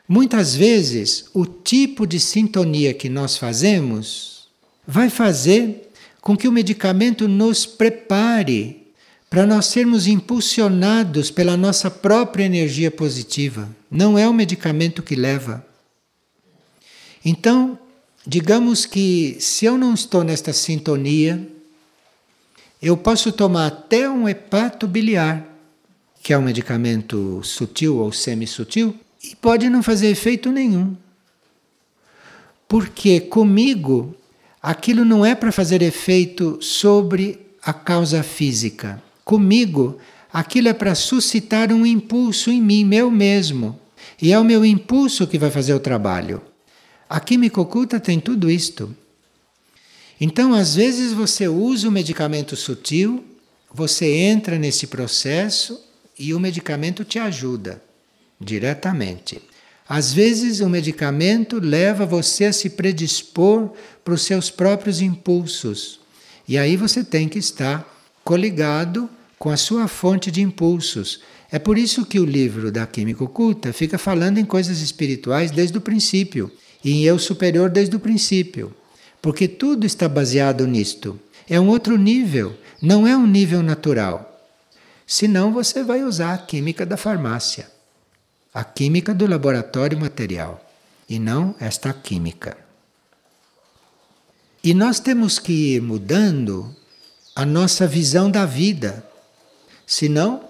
Muitas 0.07 0.53
vezes, 0.53 1.29
o 1.33 1.45
tipo 1.45 2.05
de 2.05 2.19
sintonia 2.19 2.93
que 2.93 3.07
nós 3.07 3.37
fazemos 3.37 4.49
vai 4.85 5.09
fazer 5.09 5.89
com 6.19 6.35
que 6.35 6.47
o 6.47 6.51
medicamento 6.51 7.27
nos 7.27 7.65
prepare 7.65 8.82
para 9.33 9.47
nós 9.47 9.65
sermos 9.65 10.05
impulsionados 10.05 11.31
pela 11.31 11.57
nossa 11.57 11.89
própria 11.89 12.43
energia 12.43 12.91
positiva. 12.91 13.67
Não 13.89 14.15
é 14.15 14.29
o 14.29 14.33
medicamento 14.33 15.01
que 15.01 15.15
leva. 15.15 15.65
Então, 17.25 17.79
digamos 18.27 18.85
que 18.85 19.35
se 19.39 19.65
eu 19.65 19.75
não 19.75 19.95
estou 19.95 20.23
nesta 20.23 20.53
sintonia, 20.53 21.49
eu 22.79 22.95
posso 22.95 23.31
tomar 23.31 23.65
até 23.65 24.07
um 24.07 24.29
hepato 24.29 24.87
biliar, 24.87 25.43
que 26.21 26.31
é 26.31 26.37
um 26.37 26.43
medicamento 26.43 27.41
sutil 27.43 27.97
ou 27.97 28.11
semi-sutil, 28.11 28.95
e 29.23 29.35
pode 29.35 29.67
não 29.67 29.81
fazer 29.81 30.09
efeito 30.09 30.51
nenhum. 30.51 30.95
Porque 32.67 33.19
comigo 33.19 34.15
aquilo 34.61 35.03
não 35.03 35.25
é 35.25 35.33
para 35.33 35.51
fazer 35.51 35.81
efeito 35.81 36.59
sobre 36.61 37.39
a 37.63 37.73
causa 37.73 38.21
física. 38.21 39.01
Comigo 39.23 39.97
aquilo 40.31 40.67
é 40.67 40.73
para 40.73 40.95
suscitar 40.95 41.71
um 41.71 41.85
impulso 41.85 42.49
em 42.49 42.61
mim, 42.61 42.83
meu 42.83 43.11
mesmo. 43.11 43.79
E 44.21 44.31
é 44.33 44.39
o 44.39 44.43
meu 44.43 44.65
impulso 44.65 45.27
que 45.27 45.37
vai 45.37 45.51
fazer 45.51 45.73
o 45.73 45.79
trabalho. 45.79 46.41
A 47.09 47.19
química 47.19 47.61
oculta 47.61 47.99
tem 47.99 48.19
tudo 48.19 48.49
isto. 48.49 48.95
Então, 50.19 50.53
às 50.53 50.75
vezes 50.75 51.13
você 51.13 51.47
usa 51.47 51.87
o 51.87 51.91
medicamento 51.91 52.55
sutil, 52.55 53.23
você 53.73 54.07
entra 54.15 54.57
nesse 54.57 54.87
processo 54.87 55.79
e 56.17 56.33
o 56.33 56.39
medicamento 56.39 57.03
te 57.03 57.19
ajuda 57.19 57.83
diretamente. 58.39 59.41
Às 59.87 60.13
vezes, 60.13 60.59
o 60.59 60.69
medicamento 60.69 61.59
leva 61.59 62.05
você 62.05 62.45
a 62.45 62.53
se 62.53 62.69
predispor 62.69 63.71
para 64.03 64.13
os 64.13 64.21
seus 64.21 64.49
próprios 64.49 65.01
impulsos. 65.01 65.99
E 66.47 66.57
aí 66.57 66.77
você 66.77 67.03
tem 67.03 67.27
que 67.27 67.39
estar 67.39 67.87
coligado 68.23 69.09
com 69.37 69.49
a 69.49 69.57
sua 69.57 69.87
fonte 69.87 70.31
de 70.31 70.41
impulsos. 70.41 71.21
É 71.51 71.59
por 71.59 71.77
isso 71.77 72.05
que 72.05 72.19
o 72.19 72.25
livro 72.25 72.71
da 72.71 72.87
Química 72.87 73.23
Oculta 73.23 73.73
fica 73.73 73.97
falando 73.97 74.37
em 74.37 74.45
coisas 74.45 74.81
espirituais 74.81 75.51
desde 75.51 75.77
o 75.77 75.81
princípio 75.81 76.51
e 76.83 76.91
em 76.91 77.03
eu 77.03 77.19
superior 77.19 77.69
desde 77.69 77.95
o 77.95 77.99
princípio. 77.99 78.73
Porque 79.21 79.47
tudo 79.47 79.85
está 79.85 80.07
baseado 80.09 80.65
nisto. 80.65 81.19
É 81.47 81.59
um 81.59 81.69
outro 81.69 81.97
nível, 81.97 82.57
não 82.81 83.07
é 83.07 83.15
um 83.15 83.27
nível 83.27 83.61
natural. 83.61 84.29
Senão 85.05 85.53
você 85.53 85.83
vai 85.83 86.03
usar 86.03 86.33
a 86.33 86.37
química 86.37 86.85
da 86.85 86.97
farmácia 86.97 87.73
a 88.53 88.63
química 88.63 89.13
do 89.13 89.25
laboratório 89.25 89.99
material 89.99 90.63
e 91.09 91.17
não 91.17 91.55
esta 91.59 91.91
química. 91.91 92.55
E 94.63 94.73
nós 94.73 94.99
temos 94.99 95.39
que 95.39 95.75
ir 95.75 95.81
mudando 95.81 96.73
a 97.35 97.45
nossa 97.45 97.87
visão 97.87 98.29
da 98.29 98.45
vida. 98.45 99.05
Senão, 99.85 100.43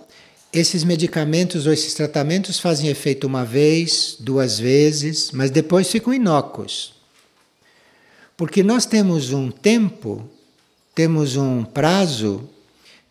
esses 0.52 0.84
medicamentos 0.84 1.66
ou 1.66 1.74
esses 1.74 1.94
tratamentos 1.94 2.60
fazem 2.60 2.90
efeito 2.90 3.26
uma 3.26 3.44
vez, 3.44 4.16
duas 4.20 4.60
vezes, 4.60 5.32
mas 5.32 5.50
depois 5.50 5.90
ficam 5.90 6.14
inócuos. 6.14 6.94
Porque 8.38 8.62
nós 8.62 8.86
temos 8.86 9.32
um 9.32 9.50
tempo, 9.50 10.30
temos 10.94 11.36
um 11.36 11.64
prazo, 11.64 12.48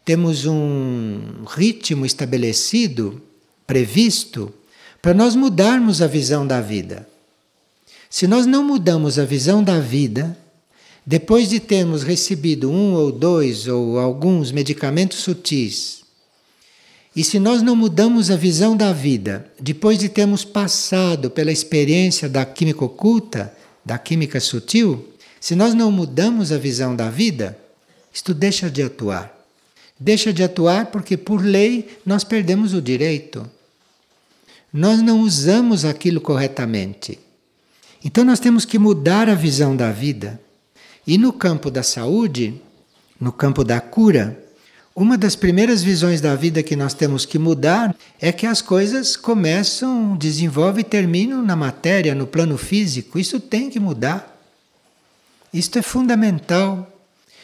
temos 0.05 0.47
um 0.47 1.45
ritmo 1.49 2.05
estabelecido, 2.05 3.21
previsto, 3.67 4.53
para 5.01 5.15
nós 5.15 5.35
mudarmos 5.35 6.03
a 6.03 6.07
visão 6.07 6.47
da 6.47 6.61
vida. 6.61 7.09
Se 8.11 8.27
nós 8.27 8.47
não 8.47 8.63
mudamos 8.63 9.19
a 9.19 9.25
visão 9.25 9.65
da 9.65 9.81
vida, 9.81 10.37
depois 11.05 11.49
de 11.49 11.59
termos 11.59 12.03
recebido 12.03 12.71
um 12.71 12.95
ou 12.95 13.11
dois 13.11 13.67
ou 13.67 13.99
alguns 13.99 14.53
medicamentos 14.53 15.19
sutis, 15.19 16.03
e 17.15 17.23
se 17.23 17.39
nós 17.39 17.61
não 17.61 17.77
mudamos 17.77 18.31
a 18.31 18.37
visão 18.37 18.77
da 18.77 18.93
vida, 18.93 19.51
depois 19.61 19.99
de 19.99 20.09
termos 20.09 20.45
passado 20.45 21.31
pela 21.31 21.53
experiência 21.53 22.29
da 22.29 22.45
química 22.45 22.85
oculta, 22.85 23.55
da 23.85 23.99
química 23.99 24.41
sutil, 24.41 25.09
se 25.39 25.55
nós 25.55 25.75
não 25.75 25.93
mudamos 25.93 26.53
a 26.53 26.59
visão 26.59 26.97
da 26.97 27.11
vida, 27.11 27.59
isto 28.13 28.33
deixa 28.33 28.71
de 28.71 28.83
atuar. 28.83 29.31
Deixa 30.01 30.33
de 30.33 30.43
atuar 30.43 30.87
porque, 30.87 31.17
por 31.17 31.45
lei, 31.45 31.99
nós 32.07 32.25
perdemos 32.25 32.73
o 32.73 32.81
direito 32.81 33.49
nós 34.73 35.03
não 35.03 35.21
usamos 35.21 35.85
aquilo 35.85 36.21
corretamente. 36.21 37.19
Então 38.03 38.25
nós 38.25 38.41
temos 38.41 38.65
que 38.65 38.79
mudar 38.79 39.29
a 39.29 39.35
visão 39.35 39.77
da 39.77 39.93
vida. 39.93 40.41
E 41.07 41.19
no 41.19 41.33
campo 41.33 41.71
da 41.71 41.83
saúde, 41.83 42.61
no 43.21 43.33
campo 43.33 43.65
da 43.65 43.81
cura, 43.81 44.39
uma 44.95 45.17
das 45.17 45.35
primeiras 45.35 45.83
visões 45.83 46.21
da 46.21 46.35
vida 46.35 46.63
que 46.63 46.77
nós 46.77 46.93
temos 46.93 47.25
que 47.25 47.39
mudar 47.39 47.97
é 48.21 48.31
que 48.31 48.47
as 48.47 48.61
coisas 48.61 49.17
começam, 49.17 50.17
desenvolvem 50.17 50.83
e 50.83 50.85
terminam 50.85 51.43
na 51.43 51.57
matéria, 51.57 52.15
no 52.15 52.27
plano 52.27 52.59
físico. 52.59 53.19
Isso 53.19 53.41
tem 53.41 53.71
que 53.71 53.81
mudar. 53.81 54.39
Isto 55.53 55.79
é 55.79 55.83
fundamental. 55.83 56.89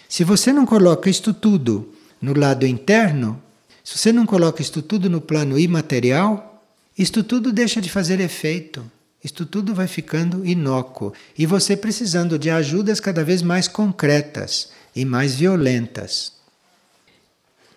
Se 0.09 0.25
você 0.25 0.53
não 0.53 0.67
coloca 0.67 1.09
isto 1.09 1.33
tudo 1.33 1.93
no 2.21 2.39
lado 2.39 2.67
interno, 2.67 3.41
se 3.83 3.97
você 3.97 4.13
não 4.13 4.27
coloca 4.27 4.61
isto 4.61 4.83
tudo 4.83 5.09
no 5.09 5.21
plano 5.21 5.59
imaterial, 5.59 6.63
isto 6.99 7.23
tudo 7.23 7.51
deixa 7.51 7.81
de 7.81 7.89
fazer 7.89 8.21
efeito. 8.21 8.85
Isto 9.23 9.45
tudo 9.45 9.75
vai 9.75 9.89
ficando 9.89 10.47
inócuo 10.47 11.13
e 11.37 11.45
você 11.45 11.77
precisando 11.77 12.39
de 12.39 12.51
ajudas 12.51 13.01
cada 13.01 13.25
vez 13.25 13.43
mais 13.43 13.67
concretas 13.67 14.71
e 14.95 15.05
mais 15.05 15.35
violentas. 15.35 16.33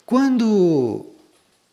Quando 0.06 1.06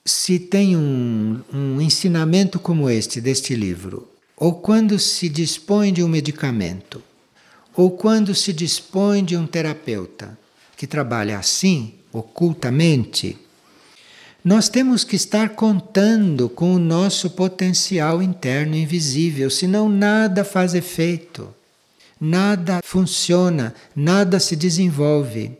se 0.04 0.38
tem 0.38 0.76
um, 0.76 1.40
um 1.52 1.80
ensinamento 1.80 2.58
como 2.58 2.88
este 2.88 3.20
deste 3.20 3.54
livro, 3.54 4.08
ou 4.36 4.54
quando 4.54 4.98
se 4.98 5.28
dispõe 5.28 5.92
de 5.92 6.02
um 6.02 6.08
medicamento, 6.08 7.02
ou 7.76 7.90
quando 7.90 8.34
se 8.34 8.52
dispõe 8.52 9.22
de 9.22 9.36
um 9.36 9.46
terapeuta 9.46 10.38
que 10.76 10.86
trabalha 10.86 11.38
assim, 11.38 11.94
ocultamente, 12.12 13.36
nós 14.44 14.68
temos 14.68 15.02
que 15.04 15.16
estar 15.16 15.50
contando 15.50 16.48
com 16.48 16.74
o 16.74 16.78
nosso 16.78 17.30
potencial 17.30 18.22
interno 18.22 18.76
invisível, 18.76 19.50
senão 19.50 19.88
nada 19.88 20.44
faz 20.44 20.74
efeito, 20.74 21.52
nada 22.20 22.80
funciona, 22.82 23.74
nada 23.94 24.38
se 24.38 24.54
desenvolve. 24.54 25.58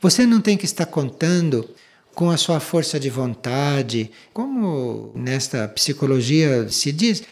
Você 0.00 0.26
não 0.26 0.40
tem 0.40 0.56
que 0.56 0.64
estar 0.64 0.86
contando 0.86 1.68
com 2.14 2.30
a 2.30 2.36
sua 2.36 2.60
força 2.60 2.98
de 2.98 3.10
vontade, 3.10 4.10
como 4.32 5.12
nesta 5.14 5.68
psicologia 5.68 6.68
se 6.68 6.90
diz. 6.90 7.22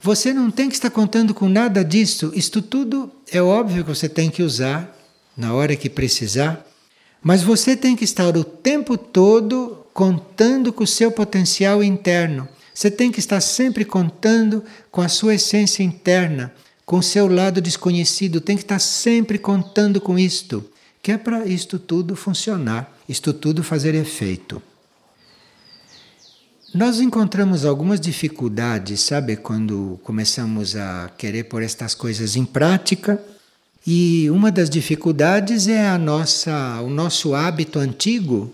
Você 0.00 0.32
não 0.32 0.50
tem 0.50 0.68
que 0.68 0.74
estar 0.74 0.90
contando 0.90 1.32
com 1.32 1.48
nada 1.48 1.84
disso. 1.84 2.30
Isto 2.34 2.60
tudo 2.60 3.10
é 3.32 3.40
óbvio 3.40 3.82
que 3.82 3.88
você 3.88 4.08
tem 4.08 4.30
que 4.30 4.42
usar, 4.42 4.94
na 5.36 5.54
hora 5.54 5.74
que 5.74 5.90
precisar, 5.90 6.66
mas 7.22 7.42
você 7.42 7.76
tem 7.76 7.96
que 7.96 8.04
estar 8.04 8.36
o 8.36 8.44
tempo 8.44 8.96
todo 8.96 9.85
contando 9.96 10.74
com 10.74 10.84
o 10.84 10.86
seu 10.86 11.10
potencial 11.10 11.82
interno. 11.82 12.46
Você 12.74 12.90
tem 12.90 13.10
que 13.10 13.18
estar 13.18 13.40
sempre 13.40 13.82
contando 13.82 14.62
com 14.90 15.00
a 15.00 15.08
sua 15.08 15.36
essência 15.36 15.82
interna, 15.82 16.52
com 16.84 16.98
o 16.98 17.02
seu 17.02 17.26
lado 17.26 17.62
desconhecido, 17.62 18.38
tem 18.38 18.58
que 18.58 18.62
estar 18.62 18.78
sempre 18.78 19.38
contando 19.38 19.98
com 19.98 20.18
isto, 20.18 20.62
que 21.02 21.12
é 21.12 21.16
para 21.16 21.46
isto 21.46 21.78
tudo 21.78 22.14
funcionar, 22.14 22.94
isto 23.08 23.32
tudo 23.32 23.62
fazer 23.62 23.94
efeito. 23.94 24.60
Nós 26.74 27.00
encontramos 27.00 27.64
algumas 27.64 27.98
dificuldades, 27.98 29.00
sabe, 29.00 29.34
quando 29.34 29.98
começamos 30.02 30.76
a 30.76 31.10
querer 31.16 31.44
pôr 31.44 31.62
estas 31.62 31.94
coisas 31.94 32.36
em 32.36 32.44
prática. 32.44 33.18
E 33.86 34.28
uma 34.28 34.52
das 34.52 34.68
dificuldades 34.68 35.66
é 35.68 35.88
a 35.88 35.96
nossa, 35.96 36.82
o 36.82 36.90
nosso 36.90 37.34
hábito 37.34 37.78
antigo 37.78 38.52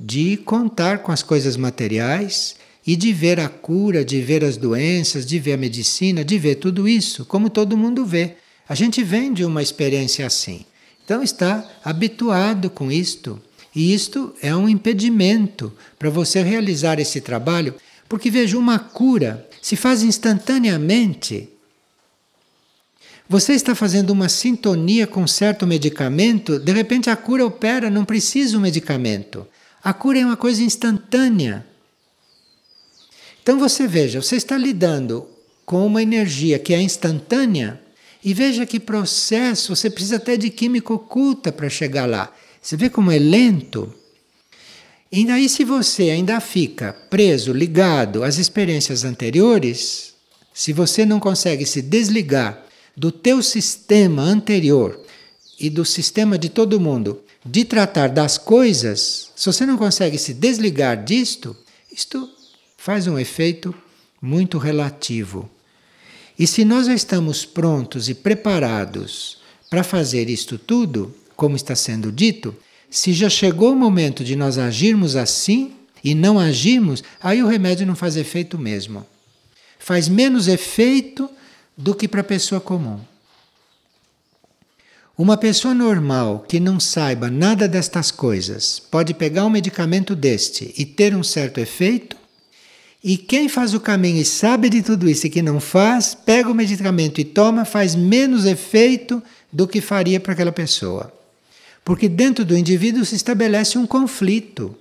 de 0.00 0.38
contar 0.38 1.00
com 1.00 1.12
as 1.12 1.22
coisas 1.22 1.58
materiais 1.58 2.56
e 2.86 2.96
de 2.96 3.12
ver 3.12 3.38
a 3.38 3.50
cura, 3.50 4.02
de 4.02 4.22
ver 4.22 4.42
as 4.42 4.56
doenças, 4.56 5.26
de 5.26 5.38
ver 5.38 5.52
a 5.52 5.58
medicina, 5.58 6.24
de 6.24 6.38
ver 6.38 6.54
tudo 6.54 6.88
isso, 6.88 7.26
como 7.26 7.50
todo 7.50 7.76
mundo 7.76 8.06
vê. 8.06 8.36
A 8.66 8.74
gente 8.74 9.02
vem 9.02 9.30
de 9.32 9.44
uma 9.44 9.62
experiência 9.62 10.26
assim. 10.26 10.64
Então 11.04 11.22
está 11.22 11.68
habituado 11.84 12.70
com 12.70 12.90
isto. 12.90 13.40
E 13.76 13.92
isto 13.92 14.34
é 14.40 14.56
um 14.56 14.68
impedimento 14.68 15.72
para 15.98 16.08
você 16.08 16.42
realizar 16.42 16.98
esse 16.98 17.20
trabalho, 17.20 17.74
porque 18.08 18.30
veja, 18.30 18.58
uma 18.58 18.78
cura 18.78 19.46
se 19.60 19.76
faz 19.76 20.02
instantaneamente. 20.02 21.48
Você 23.28 23.52
está 23.52 23.74
fazendo 23.74 24.10
uma 24.10 24.28
sintonia 24.28 25.06
com 25.06 25.26
certo 25.26 25.66
medicamento, 25.66 26.58
de 26.58 26.72
repente 26.72 27.10
a 27.10 27.16
cura 27.16 27.46
opera, 27.46 27.90
não 27.90 28.04
precisa 28.04 28.56
o 28.56 28.60
medicamento. 28.60 29.46
A 29.82 29.92
cura 29.92 30.18
é 30.18 30.24
uma 30.24 30.36
coisa 30.36 30.62
instantânea. 30.62 31.66
Então 33.42 33.58
você 33.58 33.86
veja, 33.86 34.20
você 34.20 34.36
está 34.36 34.56
lidando 34.56 35.26
com 35.64 35.86
uma 35.86 36.02
energia 36.02 36.58
que 36.58 36.74
é 36.74 36.80
instantânea 36.80 37.80
e 38.22 38.34
veja 38.34 38.66
que 38.66 38.78
processo, 38.78 39.74
você 39.74 39.88
precisa 39.88 40.16
até 40.16 40.36
de 40.36 40.50
química 40.50 40.92
oculta 40.92 41.50
para 41.50 41.70
chegar 41.70 42.06
lá. 42.06 42.32
Você 42.60 42.76
vê 42.76 42.90
como 42.90 43.10
é 43.10 43.18
lento? 43.18 43.94
E 45.10 45.24
daí, 45.24 45.48
se 45.48 45.64
você 45.64 46.10
ainda 46.10 46.38
fica 46.40 46.92
preso, 46.92 47.52
ligado 47.52 48.22
às 48.22 48.36
experiências 48.36 49.02
anteriores, 49.02 50.14
se 50.52 50.72
você 50.72 51.06
não 51.06 51.18
consegue 51.18 51.64
se 51.64 51.80
desligar 51.80 52.64
do 52.96 53.10
teu 53.10 53.42
sistema 53.42 54.22
anterior 54.22 55.00
e 55.58 55.70
do 55.70 55.84
sistema 55.84 56.38
de 56.38 56.48
todo 56.48 56.78
mundo 56.78 57.22
de 57.44 57.64
tratar 57.64 58.08
das 58.08 58.36
coisas, 58.36 59.30
se 59.34 59.46
você 59.46 59.64
não 59.64 59.76
consegue 59.76 60.18
se 60.18 60.34
desligar 60.34 61.02
disto, 61.02 61.56
isto 61.90 62.28
faz 62.76 63.06
um 63.06 63.18
efeito 63.18 63.74
muito 64.20 64.58
relativo. 64.58 65.50
E 66.38 66.46
se 66.46 66.64
nós 66.64 66.86
já 66.86 66.94
estamos 66.94 67.44
prontos 67.44 68.08
e 68.08 68.14
preparados 68.14 69.38
para 69.68 69.84
fazer 69.84 70.28
isto 70.28 70.58
tudo, 70.58 71.14
como 71.36 71.56
está 71.56 71.74
sendo 71.74 72.10
dito, 72.10 72.54
se 72.90 73.12
já 73.12 73.28
chegou 73.28 73.72
o 73.72 73.76
momento 73.76 74.24
de 74.24 74.34
nós 74.36 74.58
agirmos 74.58 75.16
assim 75.16 75.72
e 76.02 76.14
não 76.14 76.38
agirmos, 76.38 77.02
aí 77.22 77.42
o 77.42 77.46
remédio 77.46 77.86
não 77.86 77.94
faz 77.94 78.16
efeito 78.16 78.58
mesmo. 78.58 79.06
Faz 79.78 80.08
menos 80.08 80.48
efeito 80.48 81.30
do 81.76 81.94
que 81.94 82.08
para 82.08 82.20
a 82.20 82.24
pessoa 82.24 82.60
comum. 82.60 83.00
Uma 85.20 85.36
pessoa 85.36 85.74
normal 85.74 86.46
que 86.48 86.58
não 86.58 86.80
saiba 86.80 87.28
nada 87.28 87.68
destas 87.68 88.10
coisas 88.10 88.78
pode 88.78 89.12
pegar 89.12 89.44
um 89.44 89.50
medicamento 89.50 90.16
deste 90.16 90.72
e 90.78 90.86
ter 90.86 91.14
um 91.14 91.22
certo 91.22 91.58
efeito, 91.58 92.16
e 93.04 93.18
quem 93.18 93.46
faz 93.46 93.74
o 93.74 93.80
caminho 93.80 94.16
e 94.16 94.24
sabe 94.24 94.70
de 94.70 94.82
tudo 94.82 95.10
isso 95.10 95.26
e 95.26 95.30
que 95.30 95.42
não 95.42 95.60
faz, 95.60 96.14
pega 96.14 96.50
o 96.50 96.54
medicamento 96.54 97.20
e 97.20 97.24
toma, 97.26 97.66
faz 97.66 97.94
menos 97.94 98.46
efeito 98.46 99.22
do 99.52 99.68
que 99.68 99.82
faria 99.82 100.18
para 100.18 100.32
aquela 100.32 100.52
pessoa. 100.52 101.12
Porque 101.84 102.08
dentro 102.08 102.42
do 102.42 102.56
indivíduo 102.56 103.04
se 103.04 103.14
estabelece 103.14 103.76
um 103.76 103.86
conflito 103.86 104.74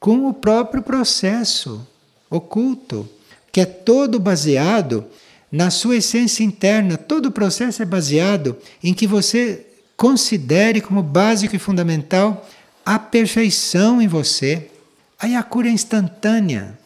com 0.00 0.26
o 0.26 0.32
próprio 0.32 0.80
processo 0.82 1.86
oculto, 2.30 3.06
que 3.52 3.60
é 3.60 3.66
todo 3.66 4.18
baseado 4.18 5.04
na 5.50 5.70
sua 5.70 5.96
essência 5.96 6.44
interna. 6.44 6.96
Todo 6.96 7.26
o 7.26 7.32
processo 7.32 7.82
é 7.82 7.86
baseado 7.86 8.56
em 8.82 8.92
que 8.92 9.06
você 9.06 9.66
considere 9.96 10.80
como 10.80 11.02
básico 11.02 11.56
e 11.56 11.58
fundamental 11.58 12.48
a 12.84 12.98
perfeição 12.98 14.00
em 14.00 14.08
você. 14.08 14.70
Aí 15.18 15.34
a 15.34 15.42
cura 15.42 15.68
é 15.68 15.72
instantânea. 15.72 16.78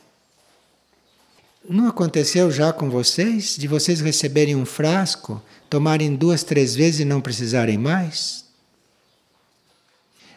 Não 1.68 1.86
aconteceu 1.86 2.50
já 2.50 2.72
com 2.72 2.90
vocês 2.90 3.56
de 3.56 3.68
vocês 3.68 4.00
receberem 4.00 4.56
um 4.56 4.66
frasco, 4.66 5.40
tomarem 5.70 6.14
duas, 6.14 6.42
três 6.42 6.74
vezes 6.74 7.00
e 7.00 7.04
não 7.04 7.20
precisarem 7.20 7.78
mais? 7.78 8.44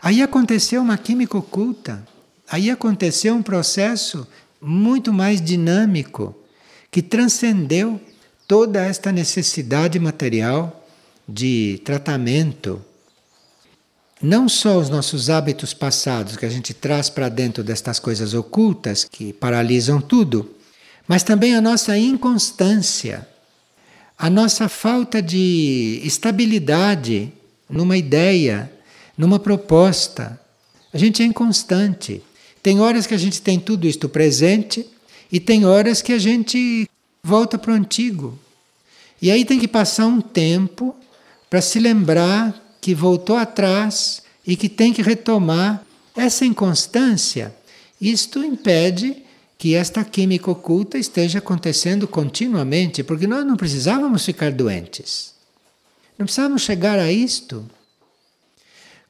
Aí 0.02 0.22
aconteceu 0.22 0.82
uma 0.82 1.00
química 1.00 1.36
oculta, 1.36 2.08
aí 2.48 2.70
aconteceu 2.70 3.34
um 3.34 3.42
processo 3.42 4.28
muito 4.62 5.12
mais 5.12 5.42
dinâmico 5.42 6.36
que 6.92 7.02
transcendeu 7.02 8.00
toda 8.48 8.84
esta 8.84 9.12
necessidade 9.12 10.00
material 10.00 10.86
de 11.28 11.82
tratamento. 11.84 12.82
Não 14.22 14.48
só 14.48 14.78
os 14.78 14.90
nossos 14.90 15.30
hábitos 15.30 15.74
passados 15.74 16.38
que 16.38 16.46
a 16.46 16.50
gente 16.50 16.74
traz 16.74 17.10
para 17.10 17.30
dentro 17.30 17.64
destas 17.64 18.00
coisas 18.00 18.34
ocultas 18.34 19.04
que 19.04 19.34
paralisam 19.34 20.00
tudo, 20.00 20.56
mas 21.08 21.24
também 21.24 21.56
a 21.56 21.62
nossa 21.62 21.98
inconstância, 21.98 23.28
a 24.18 24.30
nossa 24.30 24.70
falta 24.70 25.22
de 25.22 26.02
estabilidade 26.04 27.32
numa 27.70 27.98
ideia 27.98 28.72
numa 29.18 29.40
proposta. 29.40 30.40
A 30.94 30.98
gente 30.98 31.22
é 31.22 31.26
inconstante. 31.26 32.22
Tem 32.62 32.80
horas 32.80 33.06
que 33.06 33.14
a 33.14 33.18
gente 33.18 33.42
tem 33.42 33.60
tudo 33.60 33.88
isto 33.88 34.10
presente 34.10 34.86
e 35.32 35.40
tem 35.40 35.66
horas 35.66 36.02
que 36.02 36.14
a 36.14 36.20
gente 36.20 36.90
volta 37.26 37.58
para 37.58 37.72
o 37.72 37.76
antigo. 37.76 38.38
E 39.20 39.32
aí 39.32 39.44
tem 39.44 39.60
que 39.60 39.68
passar 39.68 40.06
um 40.06 40.22
tempo 40.22 40.96
para 41.50 41.60
se 41.60 41.80
lembrar 41.80 42.54
que 42.80 42.94
voltou 42.94 43.36
atrás 43.36 44.22
e 44.46 44.56
que 44.56 44.70
tem 44.70 44.94
que 44.94 45.02
retomar 45.02 45.84
essa 46.16 46.46
inconstância. 46.46 47.56
Isto 48.00 48.44
impede 48.44 49.24
que 49.58 49.74
esta 49.74 50.04
química 50.04 50.52
oculta 50.52 51.00
esteja 51.00 51.40
acontecendo 51.40 52.08
continuamente, 52.08 53.04
porque 53.04 53.26
nós 53.26 53.44
não 53.44 53.58
precisávamos 53.58 54.24
ficar 54.24 54.52
doentes. 54.52 55.34
Não 56.20 56.28
precisávamos 56.28 56.62
chegar 56.62 57.00
a 57.00 57.12
isto. 57.12 57.66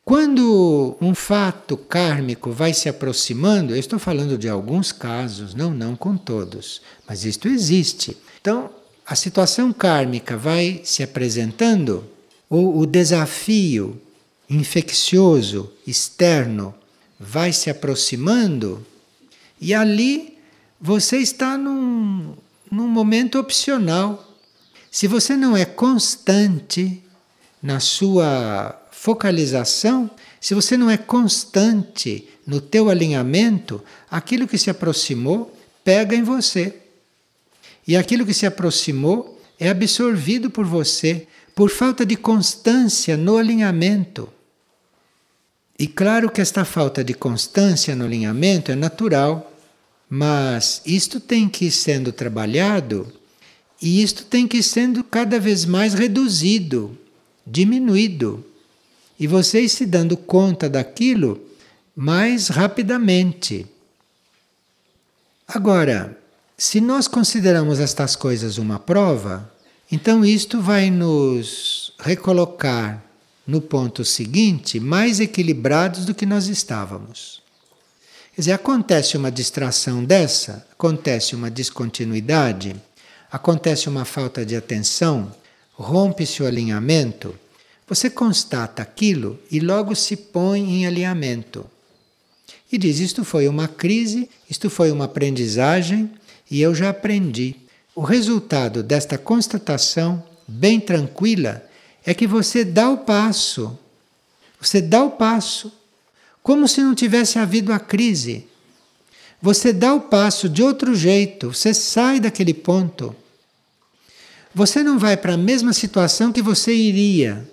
Quando 0.06 0.96
um 1.02 1.16
fato 1.16 1.76
kármico 1.76 2.52
vai 2.52 2.76
se 2.76 2.88
aproximando, 2.88 3.74
eu 3.74 3.80
estou 3.80 3.98
falando 3.98 4.38
de 4.38 4.48
alguns 4.48 4.92
casos, 4.92 5.56
não, 5.56 5.72
não 5.72 5.96
com 5.96 6.16
todos, 6.16 6.80
mas 7.08 7.26
isto 7.26 7.48
existe. 7.48 8.16
Então, 8.40 8.70
a 9.04 9.16
situação 9.16 9.74
kármica 9.74 10.38
vai 10.38 10.82
se 10.84 11.02
apresentando, 11.02 12.04
ou 12.48 12.78
o 12.78 12.86
desafio 12.86 14.00
infeccioso 14.48 15.74
externo 15.88 16.76
vai 17.20 17.52
se 17.52 17.72
aproximando, 17.72 18.86
e 19.60 19.74
ali 19.74 20.38
você 20.80 21.18
está 21.18 21.58
num, 21.58 22.36
num 22.72 22.88
momento 22.88 23.40
opcional. 23.40 24.24
Se 24.92 25.08
você 25.08 25.36
não 25.36 25.58
é 25.58 25.66
constante 25.66 27.02
na 27.60 27.80
sua 27.80 28.85
focalização, 28.96 30.10
se 30.40 30.56
você 30.56 30.78
não 30.78 30.90
é 30.90 30.98
constante 30.98 32.28
no 32.48 32.62
teu 32.62 32.90
alinhamento, 32.90 33.84
aquilo 34.10 34.48
que 34.48 34.58
se 34.58 34.70
aproximou 34.70 35.56
pega 35.84 36.16
em 36.16 36.24
você. 36.24 36.74
E 37.86 37.96
aquilo 37.96 38.26
que 38.26 38.34
se 38.34 38.46
aproximou 38.46 39.40
é 39.60 39.70
absorvido 39.70 40.50
por 40.50 40.66
você 40.66 41.28
por 41.54 41.70
falta 41.70 42.06
de 42.06 42.16
constância 42.16 43.16
no 43.16 43.38
alinhamento. 43.38 44.28
E 45.78 45.88
claro 45.88 46.32
que 46.32 46.42
esta 46.42 46.66
falta 46.66 47.04
de 47.04 47.14
constância 47.14 47.96
no 47.96 48.06
alinhamento 48.06 48.72
é 48.72 48.76
natural, 48.76 49.54
mas 50.10 50.82
isto 50.86 51.20
tem 51.20 51.48
que 51.48 51.66
ir 51.66 51.72
sendo 51.72 52.12
trabalhado 52.12 53.12
e 53.82 54.02
isto 54.02 54.24
tem 54.24 54.48
que 54.48 54.58
ir 54.58 54.64
sendo 54.64 55.04
cada 55.04 55.40
vez 55.40 55.64
mais 55.66 55.94
reduzido, 55.94 56.98
diminuído 57.46 58.44
e 59.20 59.28
vocês 59.28 59.72
se 59.72 59.86
dando 59.86 60.18
conta 60.18 60.70
daquilo 60.70 61.40
mais 61.96 62.50
rapidamente. 62.50 63.66
Agora, 65.48 66.18
se 66.58 66.82
nós 66.82 67.08
consideramos 67.08 67.80
estas 67.80 68.16
coisas 68.16 68.58
uma 68.58 68.80
prova, 68.80 69.52
então 69.92 70.26
isto 70.26 70.62
vai 70.62 70.90
nos 70.90 71.94
recolocar 72.00 73.04
no 73.46 73.62
ponto 73.62 74.04
seguinte 74.04 74.80
mais 74.80 75.20
equilibrados 75.20 76.06
do 76.06 76.16
que 76.16 76.26
nós 76.26 76.48
estávamos. 76.48 77.42
Quer 78.34 78.42
dizer, 78.42 78.52
acontece 78.52 79.16
uma 79.16 79.32
distração 79.32 80.04
dessa, 80.04 80.68
acontece 80.72 81.36
uma 81.36 81.50
descontinuidade, 81.50 82.76
acontece 83.32 83.88
uma 83.88 84.04
falta 84.04 84.46
de 84.46 84.56
atenção, 84.56 85.34
rompe-se 85.74 86.44
o 86.44 86.46
alinhamento, 86.46 87.34
você 87.88 88.10
constata 88.10 88.82
aquilo 88.82 89.40
e 89.52 89.60
logo 89.60 89.96
se 89.96 90.16
põe 90.16 90.60
em 90.60 90.88
alinhamento. 90.88 91.66
E 92.72 92.78
diz: 92.78 93.00
Isto 93.00 93.24
foi 93.24 93.48
uma 93.48 93.68
crise, 93.68 94.30
isto 94.50 94.70
foi 94.70 94.92
uma 94.92 95.06
aprendizagem 95.06 96.10
e 96.50 96.62
eu 96.62 96.74
já 96.74 96.90
aprendi. 96.90 97.56
O 97.94 98.02
resultado 98.02 98.82
desta 98.82 99.18
constatação, 99.18 100.24
bem 100.48 100.80
tranquila, 100.80 101.64
é 102.04 102.14
que 102.14 102.28
você 102.28 102.66
dá 102.66 102.90
o 102.90 102.98
passo. 102.98 103.78
Você 104.60 104.82
dá 104.82 105.04
o 105.04 105.12
passo, 105.12 105.72
como 106.42 106.68
se 106.68 106.82
não 106.82 106.96
tivesse 106.96 107.38
havido 107.38 107.72
a 107.72 107.80
crise. 107.80 108.48
Você 109.42 109.72
dá 109.72 109.94
o 109.94 110.02
passo 110.02 110.50
de 110.50 110.64
outro 110.64 110.96
jeito, 110.96 111.54
você 111.54 111.74
sai 111.74 112.20
daquele 112.20 112.54
ponto. 112.54 113.16
Você 114.54 114.82
não 114.82 114.98
vai 114.98 115.16
para 115.16 115.34
a 115.34 115.38
mesma 115.38 115.72
situação 115.72 116.32
que 116.32 116.42
você 116.42 116.74
iria 116.74 117.48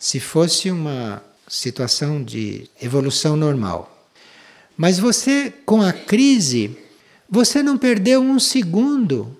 se 0.00 0.18
fosse 0.18 0.70
uma 0.70 1.22
situação 1.46 2.24
de 2.24 2.68
evolução 2.80 3.36
normal. 3.36 4.08
Mas 4.74 4.98
você, 4.98 5.52
com 5.66 5.82
a 5.82 5.92
crise, 5.92 6.74
você 7.28 7.62
não 7.62 7.76
perdeu 7.76 8.22
um 8.22 8.38
segundo. 8.38 9.36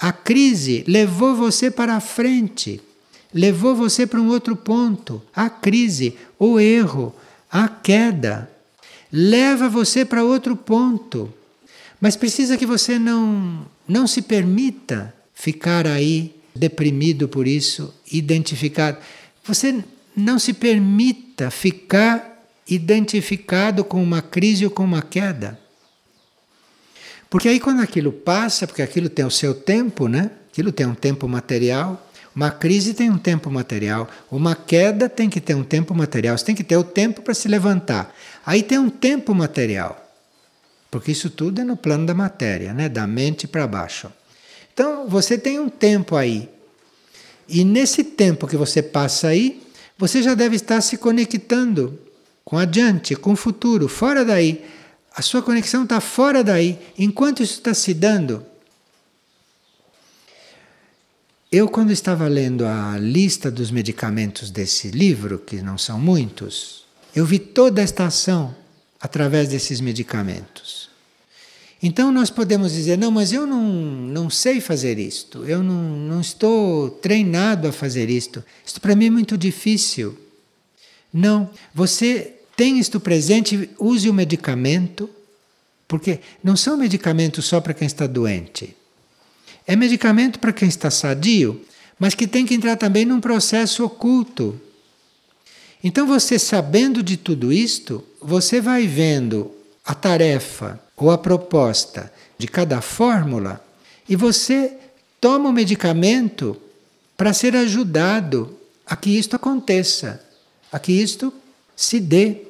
A 0.00 0.10
crise 0.10 0.84
levou 0.88 1.36
você 1.36 1.70
para 1.70 1.96
a 1.96 2.00
frente, 2.00 2.80
levou 3.32 3.74
você 3.74 4.06
para 4.06 4.20
um 4.20 4.28
outro 4.28 4.56
ponto. 4.56 5.20
A 5.36 5.50
crise, 5.50 6.16
o 6.38 6.58
erro, 6.58 7.14
a 7.50 7.68
queda, 7.68 8.50
leva 9.12 9.68
você 9.68 10.02
para 10.02 10.24
outro 10.24 10.56
ponto. 10.56 11.30
Mas 12.00 12.16
precisa 12.16 12.56
que 12.56 12.64
você 12.64 12.98
não, 12.98 13.66
não 13.86 14.06
se 14.06 14.22
permita 14.22 15.12
ficar 15.34 15.86
aí 15.86 16.34
deprimido 16.54 17.28
por 17.28 17.46
isso, 17.46 17.92
identificado. 18.10 18.98
Você 19.48 19.82
não 20.14 20.38
se 20.38 20.52
permita 20.52 21.50
ficar 21.50 22.44
identificado 22.68 23.82
com 23.82 24.02
uma 24.02 24.20
crise 24.20 24.66
ou 24.66 24.70
com 24.70 24.84
uma 24.84 25.00
queda. 25.00 25.58
Porque 27.30 27.48
aí 27.48 27.58
quando 27.58 27.80
aquilo 27.80 28.12
passa, 28.12 28.66
porque 28.66 28.82
aquilo 28.82 29.08
tem 29.08 29.24
o 29.24 29.30
seu 29.30 29.54
tempo, 29.54 30.06
né? 30.06 30.30
Aquilo 30.52 30.70
tem 30.70 30.86
um 30.86 30.94
tempo 30.94 31.26
material. 31.26 32.04
Uma 32.36 32.50
crise 32.50 32.92
tem 32.92 33.10
um 33.10 33.18
tempo 33.18 33.50
material, 33.50 34.08
uma 34.30 34.54
queda 34.54 35.08
tem 35.08 35.28
que 35.28 35.40
ter 35.40 35.54
um 35.54 35.64
tempo 35.64 35.94
material. 35.94 36.36
Você 36.36 36.44
tem 36.44 36.54
que 36.54 36.62
ter 36.62 36.76
o 36.76 36.84
tempo 36.84 37.22
para 37.22 37.34
se 37.34 37.48
levantar. 37.48 38.14
Aí 38.46 38.62
tem 38.62 38.78
um 38.78 38.90
tempo 38.90 39.34
material. 39.34 40.08
Porque 40.90 41.10
isso 41.10 41.30
tudo 41.30 41.62
é 41.62 41.64
no 41.64 41.76
plano 41.76 42.06
da 42.06 42.14
matéria, 42.14 42.72
né? 42.72 42.88
Da 42.88 43.06
mente 43.06 43.48
para 43.48 43.66
baixo. 43.66 44.12
Então, 44.72 45.08
você 45.08 45.36
tem 45.36 45.58
um 45.58 45.68
tempo 45.68 46.14
aí 46.14 46.48
e 47.48 47.64
nesse 47.64 48.04
tempo 48.04 48.46
que 48.46 48.56
você 48.56 48.82
passa 48.82 49.28
aí, 49.28 49.62
você 49.96 50.22
já 50.22 50.34
deve 50.34 50.56
estar 50.56 50.80
se 50.80 50.96
conectando 50.98 51.98
com 52.44 52.58
adiante, 52.58 53.16
com 53.16 53.32
o 53.32 53.36
futuro, 53.36 53.88
fora 53.88 54.24
daí. 54.24 54.64
A 55.14 55.22
sua 55.22 55.42
conexão 55.42 55.82
está 55.82 56.00
fora 56.00 56.44
daí. 56.44 56.78
Enquanto 56.96 57.42
isso 57.42 57.54
está 57.54 57.74
se 57.74 57.92
dando, 57.94 58.44
eu, 61.50 61.68
quando 61.68 61.90
estava 61.90 62.28
lendo 62.28 62.66
a 62.66 62.98
lista 62.98 63.50
dos 63.50 63.70
medicamentos 63.70 64.50
desse 64.50 64.88
livro, 64.90 65.38
que 65.38 65.62
não 65.62 65.78
são 65.78 65.98
muitos, 65.98 66.84
eu 67.14 67.24
vi 67.24 67.38
toda 67.38 67.80
esta 67.80 68.04
ação 68.04 68.54
através 69.00 69.48
desses 69.48 69.80
medicamentos. 69.80 70.87
Então 71.82 72.10
nós 72.10 72.30
podemos 72.30 72.72
dizer: 72.72 72.98
não, 72.98 73.10
mas 73.10 73.32
eu 73.32 73.46
não, 73.46 73.62
não 73.62 74.28
sei 74.28 74.60
fazer 74.60 74.98
isto, 74.98 75.44
eu 75.44 75.62
não, 75.62 75.96
não 75.96 76.20
estou 76.20 76.90
treinado 76.90 77.68
a 77.68 77.72
fazer 77.72 78.10
isto, 78.10 78.44
isto 78.66 78.80
para 78.80 78.96
mim 78.96 79.06
é 79.06 79.10
muito 79.10 79.38
difícil. 79.38 80.18
Não, 81.12 81.50
você 81.72 82.34
tem 82.56 82.78
isto 82.78 82.98
presente, 82.98 83.70
use 83.78 84.10
o 84.10 84.14
medicamento, 84.14 85.08
porque 85.86 86.20
não 86.42 86.56
são 86.56 86.76
medicamentos 86.76 87.46
só 87.46 87.60
para 87.60 87.72
quem 87.72 87.86
está 87.86 88.06
doente. 88.06 88.76
É 89.66 89.76
medicamento 89.76 90.38
para 90.38 90.52
quem 90.52 90.68
está 90.68 90.90
sadio, 90.90 91.64
mas 91.98 92.14
que 92.14 92.26
tem 92.26 92.44
que 92.44 92.54
entrar 92.54 92.76
também 92.76 93.04
num 93.04 93.20
processo 93.20 93.84
oculto. 93.84 94.60
Então, 95.82 96.06
você 96.06 96.38
sabendo 96.38 97.02
de 97.02 97.16
tudo 97.16 97.52
isto, 97.52 98.04
você 98.20 98.60
vai 98.60 98.86
vendo 98.86 99.52
a 99.84 99.94
tarefa 99.94 100.80
ou 100.98 101.10
a 101.10 101.18
proposta 101.18 102.12
de 102.36 102.46
cada 102.46 102.80
fórmula 102.80 103.64
e 104.08 104.16
você 104.16 104.76
toma 105.20 105.48
o 105.48 105.52
medicamento 105.52 106.56
para 107.16 107.32
ser 107.32 107.56
ajudado 107.56 108.56
a 108.86 108.96
que 108.96 109.10
isto 109.10 109.36
aconteça, 109.36 110.24
a 110.70 110.78
que 110.78 110.92
isto 110.92 111.32
se 111.76 112.00
dê. 112.00 112.42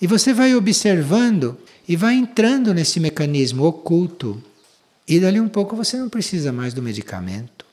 E 0.00 0.06
você 0.06 0.32
vai 0.32 0.54
observando 0.54 1.56
e 1.86 1.96
vai 1.96 2.14
entrando 2.14 2.72
nesse 2.72 2.98
mecanismo 3.00 3.64
oculto. 3.64 4.42
E 5.06 5.20
dali 5.20 5.40
um 5.40 5.48
pouco 5.48 5.76
você 5.76 5.96
não 5.96 6.08
precisa 6.08 6.52
mais 6.52 6.74
do 6.74 6.82
medicamento. 6.82 7.66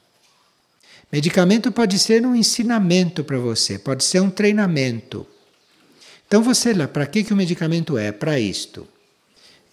Medicamento 1.11 1.71
pode 1.71 1.99
ser 1.99 2.25
um 2.25 2.35
ensinamento 2.35 3.23
para 3.23 3.37
você, 3.37 3.77
pode 3.77 4.03
ser 4.03 4.19
um 4.19 4.31
treinamento. 4.31 5.27
Então 6.27 6.41
você 6.41 6.73
lá, 6.73 6.87
para 6.87 7.05
que, 7.05 7.23
que 7.23 7.31
o 7.31 7.35
medicamento 7.35 7.97
é? 7.97 8.11
Para 8.11 8.39
isto. 8.39 8.87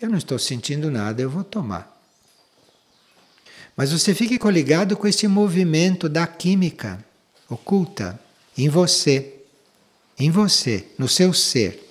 Eu 0.00 0.08
não 0.08 0.18
estou 0.18 0.38
sentindo 0.38 0.90
nada, 0.90 1.20
eu 1.20 1.28
vou 1.28 1.44
tomar. 1.44 2.00
Mas 3.76 3.92
você 3.92 4.14
fique 4.14 4.38
coligado 4.38 4.96
com 4.96 5.06
esse 5.06 5.28
movimento 5.28 6.08
da 6.08 6.26
química 6.26 7.04
oculta 7.48 8.18
em 8.56 8.68
você, 8.68 9.34
em 10.18 10.30
você, 10.30 10.86
no 10.98 11.08
seu 11.08 11.32
ser, 11.32 11.86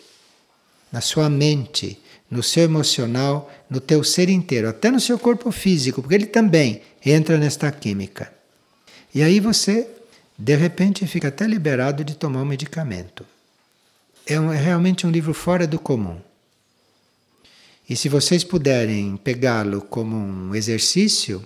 na 0.92 1.02
sua 1.02 1.30
mente, 1.30 2.00
no 2.30 2.42
seu 2.42 2.64
emocional, 2.64 3.52
no 3.70 3.80
teu 3.80 4.04
ser 4.04 4.30
inteiro, 4.30 4.70
até 4.70 4.90
no 4.92 5.00
seu 5.00 5.18
corpo 5.18 5.52
físico, 5.52 6.02
porque 6.02 6.16
ele 6.16 6.28
também 6.28 6.82
entra 7.06 7.38
nesta 7.38 7.72
química. 7.72 8.32
E 9.14 9.22
aí 9.24 9.40
você, 9.40 9.88
de 10.38 10.56
repente, 10.56 11.06
fica 11.08 11.28
até 11.28 11.46
liberado 11.46 12.04
de 12.04 12.16
tomar 12.16 12.42
o 12.42 12.46
medicamento 12.46 13.26
é, 14.30 14.40
um, 14.40 14.54
é 14.54 14.58
realmente 14.58 15.08
um 15.08 15.10
livro 15.10 15.34
fora 15.34 15.66
do 15.66 15.80
comum. 15.80 16.20
E 17.90 17.96
se 17.96 18.08
vocês 18.08 18.44
puderem 18.44 19.18
pegá-lo 19.18 19.82
como 19.82 20.16
um 20.16 20.54
exercício, 20.54 21.44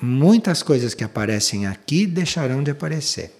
muitas 0.00 0.62
coisas 0.62 0.94
que 0.94 1.04
aparecem 1.04 1.66
aqui 1.66 2.06
deixarão 2.06 2.62
de 2.62 2.70
aparecer. 2.70 3.39